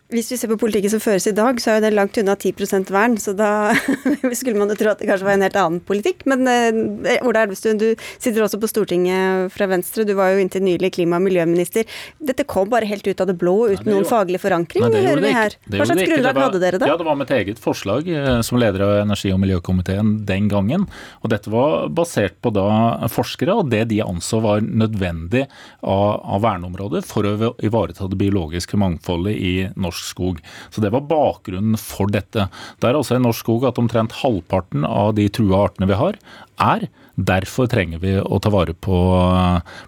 Hvis 0.10 0.32
vi 0.34 0.38
ser 0.42 0.50
på 0.50 0.56
politikken 0.58 0.90
som 0.90 1.02
føres 1.04 1.28
i 1.30 1.36
dag, 1.38 1.60
så 1.62 1.70
er 1.70 1.76
jo 1.78 1.84
det 1.84 1.90
langt 1.94 2.18
unna 2.18 2.34
10 2.34 2.88
vern. 2.90 3.14
Så 3.22 3.36
da 3.38 3.70
skulle 4.40 4.58
man 4.58 4.72
jo 4.74 4.78
tro 4.80 4.90
at 4.90 4.98
det 4.98 5.06
kanskje 5.06 5.28
var 5.28 5.36
en 5.38 5.44
helt 5.46 5.58
annen 5.62 5.84
politikk. 5.86 6.24
Men 6.26 6.50
eh, 6.50 7.20
Ola 7.30 7.44
Elvestuen, 7.46 7.78
du 7.78 7.92
sitter 8.18 8.42
også 8.42 8.58
på 8.58 8.70
Stortinget 8.72 9.54
fra 9.54 9.68
Venstre. 9.70 10.08
Du 10.10 10.16
var 10.18 10.32
jo 10.34 10.40
inntil 10.42 10.64
nylig 10.66 10.96
klima- 10.96 11.20
og 11.20 11.28
miljøminister. 11.28 11.86
Dette 12.18 12.46
kom 12.50 12.72
bare 12.72 12.90
helt 12.90 13.06
ut 13.06 13.22
av 13.22 13.30
det 13.30 13.36
blå 13.38 13.54
uten 13.70 13.86
Nei, 13.86 14.00
noen 14.00 14.08
faglig 14.10 14.42
forankring, 14.42 14.88
Nei, 14.88 15.04
hører 15.06 15.22
vi 15.28 15.36
her. 15.36 15.58
Hva 15.76 15.90
slags 15.92 16.10
grunnlag 16.10 16.42
hadde 16.42 16.64
dere 16.66 16.82
da? 16.82 16.90
Ja, 16.90 16.98
Det 16.98 17.06
var 17.06 17.22
mitt 17.22 17.36
eget 17.38 17.62
forslag 17.62 18.10
eh, 18.10 18.32
som 18.50 18.58
leder 18.58 18.88
av 18.88 18.96
energi- 19.04 19.36
og 19.36 19.44
miljøkomiteen 19.46 20.16
den 20.26 20.50
gangen. 20.50 20.90
Og 21.22 21.36
dette 21.36 21.54
var 21.54 21.86
basert 21.94 22.42
på 22.42 22.50
da 22.58 22.66
forskere 23.14 23.60
og 23.62 23.70
det 23.70 23.86
de 23.94 24.02
anså 24.02 24.42
var 24.42 24.66
nødvendig 24.66 25.46
av, 25.86 26.18
av 26.18 26.42
verneområder 26.50 27.06
for 27.06 27.30
å 27.30 27.54
ivareta 27.62 28.10
det 28.10 28.18
biologiske 28.26 28.82
mangfoldet 28.82 29.38
i 29.38 29.56
norsk 29.78 29.99
norsk 30.00 30.16
skog. 30.16 30.40
Så 30.72 30.82
det 30.82 30.92
var 30.92 31.08
bakgrunnen 31.08 31.78
for 31.78 32.08
dette. 32.08 32.50
Det 32.80 32.90
er 32.90 32.96
også 32.96 33.18
i 33.18 33.24
norsk 33.24 33.44
skog 33.44 33.68
at 33.68 33.80
omtrent 33.80 34.20
halvparten 34.24 34.86
av 34.86 35.16
de 35.16 35.30
trua 35.30 35.66
artene 35.68 35.88
vi 35.90 36.00
har, 36.00 36.18
er. 36.60 36.90
Derfor 37.20 37.68
trenger 37.68 38.00
vi 38.00 38.14
å 38.16 38.38
ta 38.40 38.48
vare 38.50 38.72
på, 38.72 38.98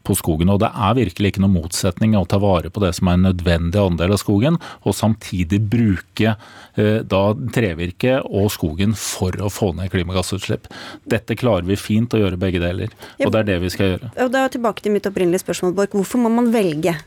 på, 0.03 0.15
skogen. 0.19 0.49
Og 0.51 0.59
det 0.59 0.67
er 0.67 0.97
virkelig 0.97 1.31
ikke 1.31 1.43
noen 1.43 1.61
motsetning 1.61 2.15
å 2.19 2.25
ta 2.27 2.41
vare 2.43 2.69
på 2.69 2.81
det 2.83 2.91
som 2.97 3.07
er 3.07 3.15
en 3.15 3.29
nødvendig 3.29 3.79
andel 3.79 4.15
av 4.17 4.19
skogen, 4.19 4.57
og 4.83 4.97
samtidig 4.97 5.61
bruke 5.71 6.33
eh, 6.75 6.99
da 7.07 7.21
trevirke 7.55 8.17
og 8.27 8.51
skogen 8.51 8.97
for 8.99 9.37
å 9.39 9.51
få 9.51 9.71
ned 9.77 9.93
klimagassutslipp. 9.93 10.67
Dette 11.07 11.39
klarer 11.39 11.63
vi 11.69 11.79
fint 11.79 12.11
å 12.11 12.19
gjøre 12.19 12.39
begge 12.41 12.59
deler, 12.63 12.91
og 13.21 13.31
det 13.31 13.45
er 13.45 13.49
det 13.53 13.61
vi 13.63 13.71
skal 13.71 13.93
gjøre. 13.93 14.11
Og 14.25 14.35
da 14.35 14.43
tilbake 14.51 14.83
til 14.83 14.95
mitt 14.97 15.07
opprinnelige 15.07 15.45
spørsmål, 15.45 15.77
Borch. 15.77 15.95
Hvorfor 15.95 16.19
må 16.19 16.33
man 16.35 16.51
velge? 16.51 16.97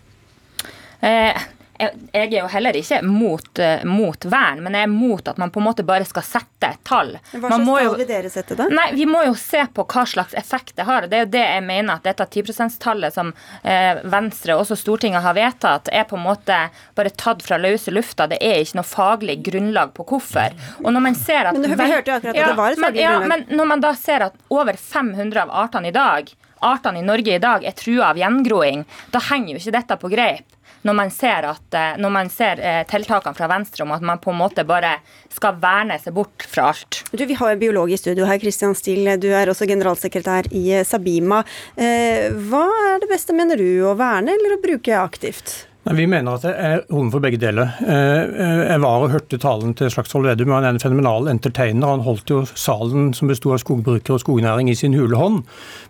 Eh, 1.05 1.44
jeg 1.79 2.29
er 2.29 2.37
jo 2.39 2.49
heller 2.53 2.77
ikke 2.79 3.01
mot, 3.03 3.49
uh, 3.59 3.85
mot, 3.89 4.27
vern, 4.31 4.62
men 4.62 4.77
jeg 4.77 4.87
er 4.87 4.91
mot 4.93 5.29
at 5.29 5.39
man 5.41 5.51
på 5.51 5.61
en 5.61 5.66
måte 5.66 5.85
bare 5.87 6.07
skal 6.07 6.25
sette 6.27 6.70
et 6.70 6.83
tall. 6.87 7.16
Hva 7.33 7.51
slags 7.51 7.66
tall 7.66 7.97
vil 7.99 8.09
dere 8.09 8.31
sette, 8.31 8.57
da? 8.59 8.68
Nei, 8.70 8.87
Vi 8.95 9.07
må 9.11 9.25
jo 9.27 9.35
se 9.39 9.64
på 9.75 9.87
hva 9.91 10.05
slags 10.09 10.37
effekt 10.39 10.77
det 10.79 10.87
har. 10.89 11.09
Det 11.11 11.18
er 11.18 11.25
jo 11.27 11.33
det 11.35 11.43
jeg 11.45 11.64
mener 11.66 11.99
at 11.99 12.07
dette 12.07 12.27
10 12.31 12.55
%-tallet 12.55 13.16
som 13.16 13.33
uh, 13.35 14.05
Venstre 14.14 14.55
og 14.55 14.64
også 14.64 14.79
Stortinget 14.79 15.25
har 15.25 15.37
vedtatt, 15.37 15.91
er 15.93 16.07
på 16.09 16.18
en 16.18 16.27
måte 16.29 16.61
bare 16.95 17.14
tatt 17.25 17.43
fra 17.45 17.59
løse 17.59 17.95
lufta. 17.95 18.29
Det 18.31 18.39
er 18.39 18.62
ikke 18.62 18.81
noe 18.81 18.89
faglig 18.89 19.41
grunnlag 19.51 19.95
på 19.99 20.07
hvorfor. 20.09 20.55
Og 20.85 20.89
når 20.95 21.07
man 21.11 21.18
ser 21.18 21.51
at... 21.51 21.59
Men 21.59 21.75
Vi 21.75 21.91
hørte 21.91 22.12
jo 22.12 22.16
akkurat 22.20 22.31
at 22.31 22.41
ja, 22.41 22.49
det 22.53 22.61
var 22.61 22.77
et 22.77 22.81
faglig 22.81 23.03
men, 23.03 23.20
grunnlag. 23.27 23.29
Ja, 23.29 23.45
men 23.51 23.59
når 23.59 23.70
man 23.75 23.85
da 23.85 23.95
ser 23.99 24.29
at 24.31 24.41
over 24.55 24.79
500 24.79 25.43
av 25.43 25.55
artene 25.64 25.91
i 25.91 25.95
dag 25.95 26.31
artene 26.64 27.03
i 27.03 27.05
Norge 27.05 27.35
i 27.35 27.43
dag 27.43 27.64
er 27.66 27.77
trua 27.77 28.12
av 28.12 28.16
gjengroing, 28.16 28.87
da 29.12 29.20
henger 29.29 29.53
jo 29.53 29.61
ikke 29.61 29.75
dette 29.75 29.99
på 30.01 30.11
greip 30.12 30.55
når 30.85 30.97
man 30.97 31.12
ser, 31.12 31.49
at, 31.49 31.66
eh, 31.74 31.97
når 32.01 32.12
man 32.12 32.30
ser 32.32 32.61
eh, 32.61 32.82
tiltakene 32.89 33.37
fra 33.37 33.49
Venstre 33.51 33.87
om 33.87 33.95
at 33.97 34.05
man 34.05 34.20
på 34.22 34.32
en 34.35 34.41
måte 34.43 34.66
bare 34.68 34.99
skal 35.32 35.59
verne 35.62 35.99
seg 36.01 36.16
bort 36.16 36.47
fra 36.49 36.70
alt. 36.74 37.03
Du, 37.12 37.24
Vi 37.24 37.39
har 37.41 37.55
en 37.55 37.61
biolog 37.61 37.93
i 37.93 38.01
studio 38.01 38.28
her, 38.28 38.41
Kristian 38.43 38.76
Steele. 38.76 39.16
Du 39.20 39.30
er 39.32 39.51
også 39.51 39.68
generalsekretær 39.70 40.51
i 40.53 40.66
eh, 40.80 40.87
Sabima. 40.87 41.43
Hva 41.74 42.64
er 42.93 42.99
det 43.03 43.11
beste, 43.11 43.35
mener 43.37 43.59
du, 43.59 43.68
å 43.89 43.95
verne 43.99 44.35
eller 44.37 44.57
å 44.57 44.62
bruke 44.62 44.99
aktivt? 45.01 45.64
Vi 45.85 46.07
mener 46.09 46.39
at 46.39 46.45
det 46.47 46.53
er 46.57 46.78
rom 46.89 47.11
for 47.12 47.20
begge 47.20 47.37
deler. 47.37 47.74
Jeg 47.85 48.80
var 48.80 49.03
og 49.05 49.11
hørte 49.12 49.37
talen 49.37 49.74
til 49.76 49.91
Slagsvold 49.93 50.30
Vedum. 50.30 50.55
Han 50.57 50.64
er 50.64 50.72
en 50.72 50.80
fenomenal 50.80 51.28
entertainer. 51.28 51.91
Han 51.91 52.07
holdt 52.07 52.32
jo 52.32 52.39
salen 52.49 53.11
som 53.12 53.28
besto 53.28 53.53
av 53.53 53.61
skogbrukere 53.61 54.16
og 54.16 54.22
skognæring 54.22 54.70
i 54.72 54.78
sin 54.80 54.97
hule 54.97 55.20
hånd. 55.20 55.43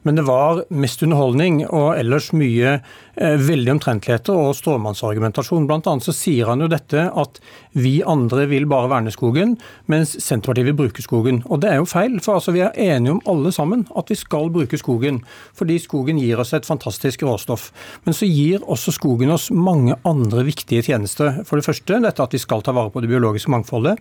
Men 0.03 0.19
det 0.19 0.27
var 0.27 0.65
mest 0.75 1.05
underholdning 1.07 1.63
og 1.69 1.93
ellers 2.01 2.33
mye 2.35 2.81
veldig 3.17 3.77
omtrentligheter 3.77 4.35
og 4.35 4.55
stråmannsargumentasjon. 4.59 5.69
Blant 5.69 5.87
annet 5.91 6.07
så 6.07 6.15
sier 6.17 6.51
han 6.51 6.65
jo 6.65 6.71
dette 6.71 7.07
at 7.11 7.41
vi 7.79 7.97
andre 8.07 8.47
vil 8.51 8.67
bare 8.71 8.91
verne 8.91 9.13
skogen, 9.15 9.57
mens 9.91 10.15
Senterpartiet 10.23 10.69
vil 10.69 10.79
bruke 10.79 11.03
skogen. 11.05 11.43
Og 11.51 11.63
det 11.63 11.71
er 11.73 11.81
jo 11.81 11.89
feil, 11.91 12.19
for 12.25 12.39
altså 12.39 12.55
vi 12.55 12.63
er 12.65 12.75
enige 12.79 13.17
om 13.17 13.23
alle 13.31 13.53
sammen 13.55 13.87
at 13.99 14.11
vi 14.11 14.19
skal 14.19 14.51
bruke 14.55 14.79
skogen. 14.81 15.21
Fordi 15.59 15.79
skogen 15.83 16.21
gir 16.23 16.43
oss 16.43 16.55
et 16.57 16.69
fantastisk 16.69 17.25
råstoff. 17.27 17.71
Men 18.07 18.17
så 18.17 18.29
gir 18.29 18.65
også 18.67 18.95
skogen 18.95 19.33
oss 19.35 19.51
mange 19.55 19.97
andre 20.07 20.47
viktige 20.47 20.85
tjenester. 20.87 21.43
For 21.49 21.59
det 21.59 21.67
første 21.67 22.01
dette 22.05 22.25
at 22.25 22.35
vi 22.35 22.43
skal 22.43 22.65
ta 22.65 22.75
vare 22.75 22.93
på 22.95 23.03
det 23.03 23.11
biologiske 23.13 23.53
mangfoldet. 23.55 23.99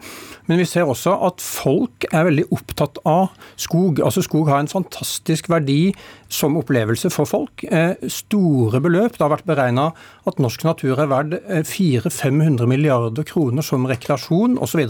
Men 0.50 0.62
vi 0.62 0.68
ser 0.70 0.90
også 0.90 1.16
at 1.28 1.44
folk 1.44 2.08
er 2.12 2.28
veldig 2.30 2.48
opptatt 2.54 3.00
av 3.10 3.34
skog. 3.60 4.02
Altså 4.04 4.24
skog 4.26 4.50
har 4.52 4.64
en 4.64 4.72
fantastisk 4.72 5.50
verdi 5.52 5.94
som 6.34 6.58
opplevelse 6.58 7.12
for 7.14 7.30
folk. 7.30 7.64
Eh, 7.64 7.94
store 8.10 8.82
beløp. 8.84 9.18
Det 9.18 9.24
har 9.24 9.32
vært 9.34 9.48
beregna 9.50 9.90
at 10.28 10.40
norsk 10.42 10.66
natur 10.66 11.00
er 11.00 11.10
verd 11.12 11.36
400-500 11.70 12.64
eh, 12.64 12.70
milliarder 12.70 13.28
kroner 13.28 13.66
som 13.66 13.86
rekreasjon 13.90 14.58
osv. 14.64 14.82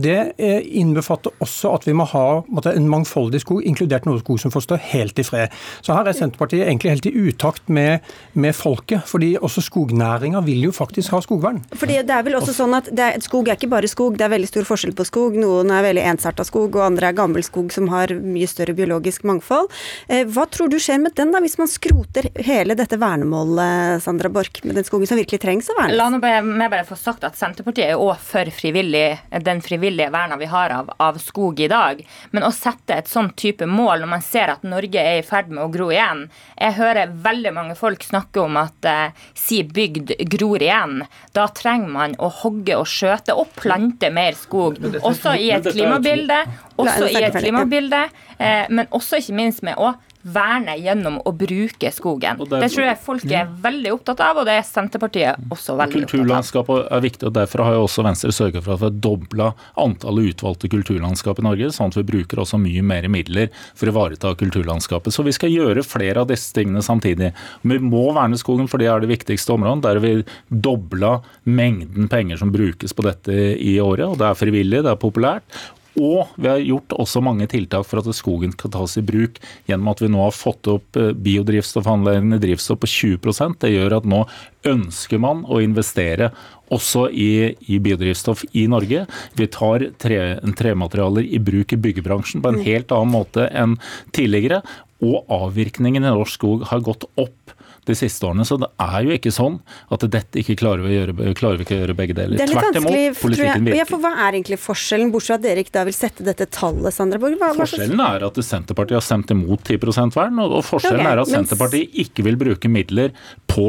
Det 0.00 0.18
eh, 0.38 0.60
innbefatter 0.80 1.34
også 1.44 1.74
at 1.76 1.88
vi 1.88 1.96
må 1.96 2.06
ha 2.12 2.26
en 2.70 2.88
mangfoldig 2.90 3.42
skog, 3.42 3.62
inkludert 3.66 4.08
noe 4.08 4.22
skog 4.22 4.40
som 4.42 4.54
får 4.54 4.66
stå 4.66 4.80
helt 4.90 5.20
i 5.20 5.26
fred. 5.26 5.56
Så 5.84 5.96
her 5.96 6.08
er 6.08 6.16
Senterpartiet 6.16 6.66
egentlig 6.66 6.94
helt 6.94 7.10
i 7.10 7.14
utakt 7.28 7.68
med, 7.68 8.06
med 8.32 8.56
folket. 8.56 9.04
fordi 9.06 9.34
også 9.36 9.62
skognæringa 9.64 10.40
vil 10.46 10.64
jo 10.68 10.72
faktisk 10.72 11.12
ha 11.14 11.20
skogvern. 11.24 11.60
Fordi 11.76 12.00
det 12.06 12.14
er 12.14 12.24
vel 12.26 12.38
også 12.38 12.54
sånn 12.56 12.76
at 12.78 12.88
er, 12.94 13.18
Skog 13.20 13.48
er 13.48 13.58
ikke 13.58 13.68
bare 13.70 13.88
skog, 13.90 14.16
det 14.18 14.24
er 14.24 14.32
veldig 14.32 14.48
stor 14.48 14.66
forskjell 14.66 14.94
på 14.96 15.04
skog. 15.06 15.36
Noen 15.38 15.70
er 15.74 15.84
veldig 15.84 16.04
ensarta 16.14 16.44
skog, 16.46 16.72
og 16.78 16.86
andre 16.86 17.10
er 17.10 17.18
gammel 17.18 17.44
skog 17.46 17.72
som 17.74 17.90
har 17.92 18.12
mye 18.16 18.48
større 18.48 18.74
biologisk 18.76 19.26
mangfold. 19.28 19.68
Hva 20.08 20.46
tror 20.50 20.69
du 20.70 20.78
skjer 20.80 20.98
med 21.02 21.14
den, 21.16 21.32
da, 21.32 21.40
hvis 21.42 21.56
man 21.58 21.68
skroter 21.70 22.28
hele 22.46 22.74
dette 22.78 22.96
vernemålet, 23.00 24.02
Sandra 24.04 24.30
Borch, 24.32 24.62
med 24.64 24.76
den 24.78 24.86
skogen 24.86 25.08
som 25.08 25.18
virkelig 25.18 25.40
trengs 25.42 25.70
å 25.72 25.76
vernes? 25.78 25.96
La 25.98 26.08
meg 26.10 26.70
bare 26.70 26.86
få 26.88 26.98
sagt 26.98 27.24
at 27.26 27.38
Senterpartiet 27.38 27.92
er 27.92 28.00
òg 28.00 28.16
for 28.22 28.50
frivillig, 28.54 29.18
den 29.46 29.62
frivillige 29.64 30.10
verna 30.14 30.38
vi 30.40 30.48
har 30.50 30.74
av, 30.74 30.92
av, 31.02 31.18
skog 31.22 31.60
i 31.60 31.68
dag. 31.70 32.02
Men 32.34 32.46
å 32.46 32.52
sette 32.54 32.98
et 33.00 33.10
sånn 33.10 33.32
type 33.38 33.66
mål 33.68 34.04
når 34.04 34.12
man 34.14 34.24
ser 34.24 34.54
at 34.54 34.66
Norge 34.66 35.02
er 35.02 35.20
i 35.20 35.26
ferd 35.26 35.50
med 35.50 35.64
å 35.64 35.70
gro 35.72 35.90
igjen 35.90 36.26
Jeg 36.58 36.76
hører 36.76 37.12
veldig 37.24 37.52
mange 37.54 37.76
folk 37.78 38.04
snakke 38.04 38.42
om 38.42 38.58
at 38.60 38.88
eh, 38.88 39.24
si 39.38 39.62
bygd 39.64 40.14
gror 40.32 40.62
igjen. 40.62 41.04
Da 41.36 41.48
trenger 41.56 41.94
man 41.94 42.18
å 42.18 42.30
hogge 42.42 42.78
og 42.78 42.88
skjøte 42.90 43.36
og 43.38 43.50
plante 43.58 44.12
mer 44.14 44.38
skog. 44.38 44.78
Også 45.00 45.34
i 45.38 45.50
et 45.54 45.66
klimabilde. 45.72 46.42
Også 46.80 47.10
i 47.10 47.24
et 47.24 47.36
klimabilde, 47.36 48.06
eh, 48.38 48.70
men 48.70 48.88
også 48.96 49.20
ikke 49.20 49.36
minst 49.36 49.64
med 49.66 49.76
å 49.80 49.94
verne 50.22 50.74
gjennom 50.80 51.18
å 51.24 51.32
bruke 51.36 51.90
skogen. 51.94 52.40
Det, 52.50 52.68
tror 52.74 52.86
jeg 52.86 52.98
folk 53.00 53.24
er 53.32 53.48
veldig 53.62 53.92
opptatt 53.94 54.20
av, 54.24 54.40
og 54.40 54.48
det 54.48 54.58
er 54.60 54.66
Senterpartiet 54.66 55.48
også 55.48 55.76
veldig 55.78 56.02
opptatt 56.02 56.14
av. 56.14 56.18
Kulturlandskapet 56.20 56.90
er 56.96 57.04
viktig, 57.06 57.28
og 57.30 57.36
derfor 57.38 57.64
har 57.64 57.78
jo 57.78 57.86
også 57.86 58.04
Venstre 58.04 58.34
sørget 58.36 58.66
for 58.66 58.76
at 58.76 58.82
vi 58.82 58.88
har 58.90 58.98
dobla 59.08 59.48
antallet 59.80 60.34
utvalgte 60.34 60.70
kulturlandskap 60.72 61.40
i 61.40 61.46
Norge, 61.46 61.72
sånn 61.76 61.92
at 61.92 61.98
vi 62.00 62.06
bruker 62.12 62.42
også 62.44 62.60
mye 62.60 62.84
mer 62.84 63.08
midler 63.12 63.50
for 63.72 63.88
å 63.88 63.94
ivareta 63.94 64.34
kulturlandskapet. 64.40 65.14
Så 65.14 65.24
vi 65.26 65.34
skal 65.36 65.54
gjøre 65.54 65.86
flere 65.86 66.24
av 66.24 66.30
disse 66.30 66.52
tingene 66.56 66.84
samtidig. 66.84 67.32
Vi 67.64 67.80
må 67.80 68.06
verne 68.16 68.38
skogen, 68.40 68.68
for 68.70 68.82
det 68.82 68.90
er 68.92 69.02
det 69.02 69.12
viktigste 69.12 69.56
området. 69.56 69.84
Der 69.86 70.00
vi 70.04 70.14
dobla 70.48 71.18
mengden 71.48 72.10
penger 72.12 72.40
som 72.40 72.52
brukes 72.52 72.94
på 72.96 73.06
dette 73.06 73.34
i 73.56 73.78
året, 73.82 74.06
og 74.08 74.18
det 74.20 74.28
er 74.28 74.38
frivillig, 74.38 74.84
det 74.84 74.92
er 74.92 75.00
populært. 75.00 75.60
Og 76.00 76.30
vi 76.40 76.48
har 76.48 76.62
gjort 76.64 76.94
også 76.96 77.20
mange 77.24 77.46
tiltak 77.50 77.84
for 77.88 78.00
at 78.00 78.08
skogen 78.16 78.54
kan 78.56 78.72
tas 78.72 78.96
i 78.96 79.04
bruk, 79.04 79.36
gjennom 79.68 79.90
at 79.92 80.00
vi 80.00 80.08
nå 80.12 80.22
har 80.24 80.36
fått 80.36 80.70
opp 80.72 80.96
eh, 80.96 81.12
biodrivstoffanleggene 81.12 82.40
drivstoff 82.40 82.80
på 82.80 82.90
20% 82.90 83.60
Det 83.60 83.74
gjør 83.74 83.98
at 83.98 84.08
nå 84.08 84.24
ønsker 84.70 85.20
man 85.20 85.44
å 85.48 85.60
investere 85.64 86.30
også 86.70 87.08
i, 87.10 87.30
i 87.68 87.80
biodrivstoff 87.82 88.44
i 88.56 88.66
Norge. 88.70 89.04
Vi 89.36 89.48
tar 89.50 89.88
tre, 90.00 90.20
trematerialer 90.56 91.26
i 91.26 91.40
bruk 91.42 91.74
i 91.74 91.80
byggebransjen 91.80 92.44
på 92.44 92.52
en 92.52 92.60
mm. 92.60 92.66
helt 92.68 92.94
annen 92.94 93.14
måte 93.14 93.48
enn 93.50 93.76
tidligere. 94.16 94.62
Og 95.04 95.24
avvirkningen 95.32 96.04
i 96.04 96.12
norsk 96.12 96.38
skog 96.38 96.68
har 96.70 96.84
gått 96.86 97.08
opp 97.20 97.56
de 97.88 97.96
siste 97.96 98.26
årene. 98.26 98.44
Så 98.46 98.58
det 98.60 98.68
er 98.82 99.06
jo 99.06 99.14
ikke 99.16 99.32
sånn 99.34 99.58
at 99.92 100.04
dette 100.12 100.40
ikke 100.42 100.56
klarer 100.60 100.84
vi, 100.84 100.94
gjøre, 100.96 101.34
klarer 101.38 101.60
vi 101.60 101.66
ikke 101.66 101.76
å 101.76 101.80
gjøre 101.82 101.96
begge 101.98 102.16
deler. 102.18 102.36
Det 102.36 102.44
er 102.44 102.52
litt 102.52 102.60
Tvert 102.60 102.78
imot, 102.80 103.20
politikken 103.22 103.68
virker. 103.68 103.78
Ja, 103.80 103.86
for 103.88 104.02
hva 104.02 104.12
er 104.26 104.38
egentlig 104.38 104.60
forskjellen, 104.60 105.12
bortsett 105.14 105.30
fra 105.30 105.38
at 105.38 105.44
dere 105.46 105.64
ikke 105.64 105.74
da 105.76 105.84
vil 105.88 105.96
sette 105.96 106.26
dette 106.26 106.46
tallet, 106.52 106.94
Sandra 106.94 107.20
Borg? 107.22 107.38
forskjellen 107.60 108.02
er 108.04 108.26
at 108.26 108.40
Senterpartiet 108.44 108.98
har 108.98 109.04
stemt 109.06 109.32
imot 109.34 109.64
10% 109.64 110.18
vern, 110.18 110.40
og 110.44 110.58
forskjellen 110.66 111.04
okay, 111.04 111.12
er 111.14 111.22
at 111.22 111.32
Senterpartiet 111.32 112.00
ikke 112.04 112.26
vil 112.26 112.38
bruke 112.40 112.72
midler 112.72 113.14
på, 113.50 113.68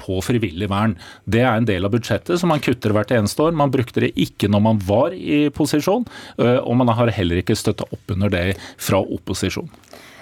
på, 0.00 0.18
frivillig 0.26 0.70
vern. 0.72 0.96
Det 1.24 1.44
er 1.44 1.60
en 1.60 1.68
del 1.68 1.86
av 1.86 1.94
budsjettet 1.94 2.40
som 2.40 2.52
man 2.52 2.62
kutter 2.64 2.94
hvert 2.96 3.14
eneste 3.14 3.46
år. 3.46 3.56
Man 3.56 3.72
brukte 3.74 4.04
det 4.04 4.12
ikke 4.20 4.50
når 4.52 4.66
man 4.66 4.82
var 4.86 5.14
i 5.16 5.46
posisjon, 5.54 6.06
og 6.38 6.74
man 6.80 6.92
har 6.96 7.14
heller 7.14 7.42
ikke 7.42 7.56
støtta 7.58 7.88
opp 7.88 8.14
under 8.16 8.32
det 8.32 8.44
fra 8.82 9.00
opposisjon. 9.00 9.70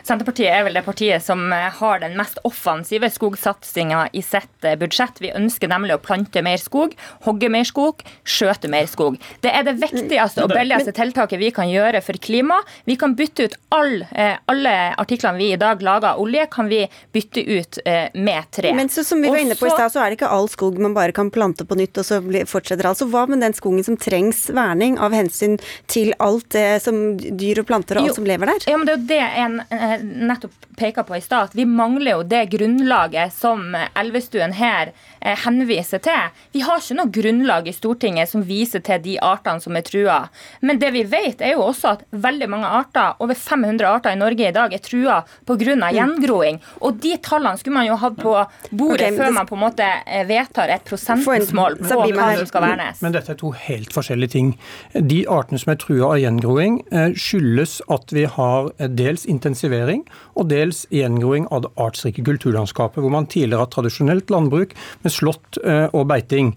Senterpartiet 0.04 0.52
er 0.52 0.66
vel 0.66 0.76
det 0.76 0.82
partiet 0.84 1.24
som 1.24 1.46
eh, 1.52 1.70
har 1.78 2.02
den 2.02 2.16
mest 2.18 2.36
offensive 2.44 3.08
skogsatsinga 3.08 4.02
i 4.12 4.20
sitt 4.24 4.66
eh, 4.66 4.76
budsjett. 4.76 5.16
Vi 5.24 5.30
ønsker 5.32 5.70
nemlig 5.72 5.96
å 5.96 6.02
plante 6.04 6.42
mer 6.44 6.60
skog, 6.60 6.92
hogge 7.24 7.48
mer 7.48 7.64
skog, 7.64 8.02
skjøte 8.20 8.68
mer 8.68 8.84
skog. 8.90 9.16
Det 9.40 9.48
er 9.48 9.64
det 9.64 9.78
viktigste 9.80 10.44
og 10.44 10.52
billigste 10.52 10.92
tiltaket 10.96 11.40
vi 11.40 11.48
kan 11.56 11.70
gjøre 11.72 12.02
for 12.04 12.20
klima. 12.20 12.58
Vi 12.84 12.98
kan 13.00 13.14
bytte 13.16 13.48
ut 13.48 13.56
all, 13.72 14.04
eh, 14.12 14.36
alle 14.52 14.74
artiklene 15.00 15.40
vi 15.40 15.50
i 15.54 15.60
dag 15.60 15.80
lager 15.80 16.10
av 16.12 16.20
olje, 16.20 16.44
kan 16.52 16.68
vi 16.68 16.82
bytte 17.14 17.40
ut 17.40 17.78
med 18.14 18.50
tre. 18.52 18.72
Men 18.76 18.88
så, 18.92 19.04
som 19.04 19.20
vi 19.22 19.30
var 19.32 19.40
inne 19.40 19.56
på 19.56 19.66
i 19.66 19.72
stad, 19.72 19.92
så 19.92 20.02
er 20.02 20.10
det 20.10 20.18
ikke 20.18 20.30
all 20.30 20.48
skog 20.52 20.76
man 20.82 20.94
bare 20.96 21.14
kan 21.16 21.30
plante 21.32 21.64
på 21.64 21.76
nytt, 21.78 21.96
og 22.00 22.06
så 22.06 22.20
fortsetter 22.50 22.88
altså. 22.90 23.08
Hva 23.08 23.24
med 23.30 23.40
den 23.44 23.56
skogen 23.56 23.84
som 23.86 23.96
trengs 24.00 24.46
verning 24.54 24.98
av 25.00 25.14
hensyn 25.16 25.56
til 25.90 26.12
alt 26.22 26.50
det 26.54 26.82
som 26.84 27.16
dyr 27.16 27.62
og 27.62 27.68
planter 27.70 27.98
og 27.98 28.04
alt 28.04 28.12
jo, 28.12 28.18
som 28.20 28.28
lever 28.28 28.52
der? 28.52 28.68
Ja, 28.70 28.78
men 28.80 28.88
det 28.88 28.94
er 28.94 29.00
jo 29.00 29.08
det 29.10 29.22
en 29.44 29.58
nettopp 30.02 30.54
peka 30.76 31.04
på 31.06 31.16
i 31.16 31.20
stad, 31.20 31.50
at 31.50 31.54
vi 31.56 31.64
mangler 31.66 32.18
jo 32.18 32.22
det 32.28 32.44
grunnlaget 32.54 33.32
som 33.34 33.74
Elvestuen 33.74 34.54
her 34.58 34.92
eh, 35.20 35.36
henviser 35.44 36.02
til. 36.04 36.32
Vi 36.54 36.62
har 36.66 36.82
ikke 36.82 36.96
noe 36.98 37.12
grunnlag 37.14 37.68
i 37.68 37.74
Stortinget 37.74 38.30
som 38.30 38.44
viser 38.46 38.82
til 38.84 39.02
de 39.04 39.16
artene 39.22 39.62
som 39.62 39.76
er 39.76 39.86
trua. 39.86 40.18
Men 40.60 40.80
det 40.82 40.92
vi 40.94 41.04
vet, 41.08 41.42
er 41.42 41.54
jo 41.54 41.64
også 41.68 41.94
at 41.94 42.04
veldig 42.10 42.48
mange 42.50 42.70
arter, 42.80 43.14
over 43.24 43.38
500 43.38 43.88
arter 43.88 44.14
i 44.14 44.20
Norge 44.20 44.48
i 44.48 44.54
dag, 44.54 44.74
er 44.74 44.82
trua 44.84 45.22
pga. 45.46 45.74
Mm. 45.74 45.84
gjengroing. 45.94 46.58
Og 46.84 46.98
de 47.00 47.14
tallene 47.22 47.58
skulle 47.58 47.78
man 47.78 47.86
jo 47.86 47.96
hatt 48.00 48.16
på 48.18 48.32
bordet 48.70 49.08
okay, 49.08 49.16
før 49.16 49.32
man 49.36 49.48
på 49.48 49.56
en 49.56 49.62
måte 49.62 49.86
eh, 49.86 50.24
vedtar 50.28 50.72
et 50.74 50.84
prosentmål 50.86 51.78
på 51.80 52.00
hva 52.12 52.28
som 52.38 52.48
skal 52.50 52.66
vernes. 52.66 53.00
Men 53.04 53.14
dette 53.14 53.32
er 53.34 53.38
to 53.40 53.52
helt 53.64 53.94
forskjellige 53.94 54.34
ting. 54.34 54.52
De 54.94 55.22
artene 55.30 55.60
som 55.60 55.72
er 55.72 55.80
trua 55.80 56.14
av 56.14 56.20
gjengroing, 56.22 56.80
eh, 56.92 57.14
skyldes 57.16 57.78
at 57.94 58.14
vi 58.14 58.26
har 58.36 58.70
dels 59.00 59.24
intensivering 59.30 60.04
og 60.34 60.48
dels 60.50 60.63
gjengroing 60.94 61.48
av 61.52 61.64
det 61.64 61.72
artsrike 61.80 62.24
kulturlandskapet, 62.24 63.02
hvor 63.02 63.12
man 63.12 63.28
tidligere 63.30 63.64
har 63.64 63.72
tradisjonelt 63.72 64.30
landbruk 64.32 64.74
med 65.04 65.12
slått 65.12 65.58
og 65.64 66.06
beiting. 66.08 66.54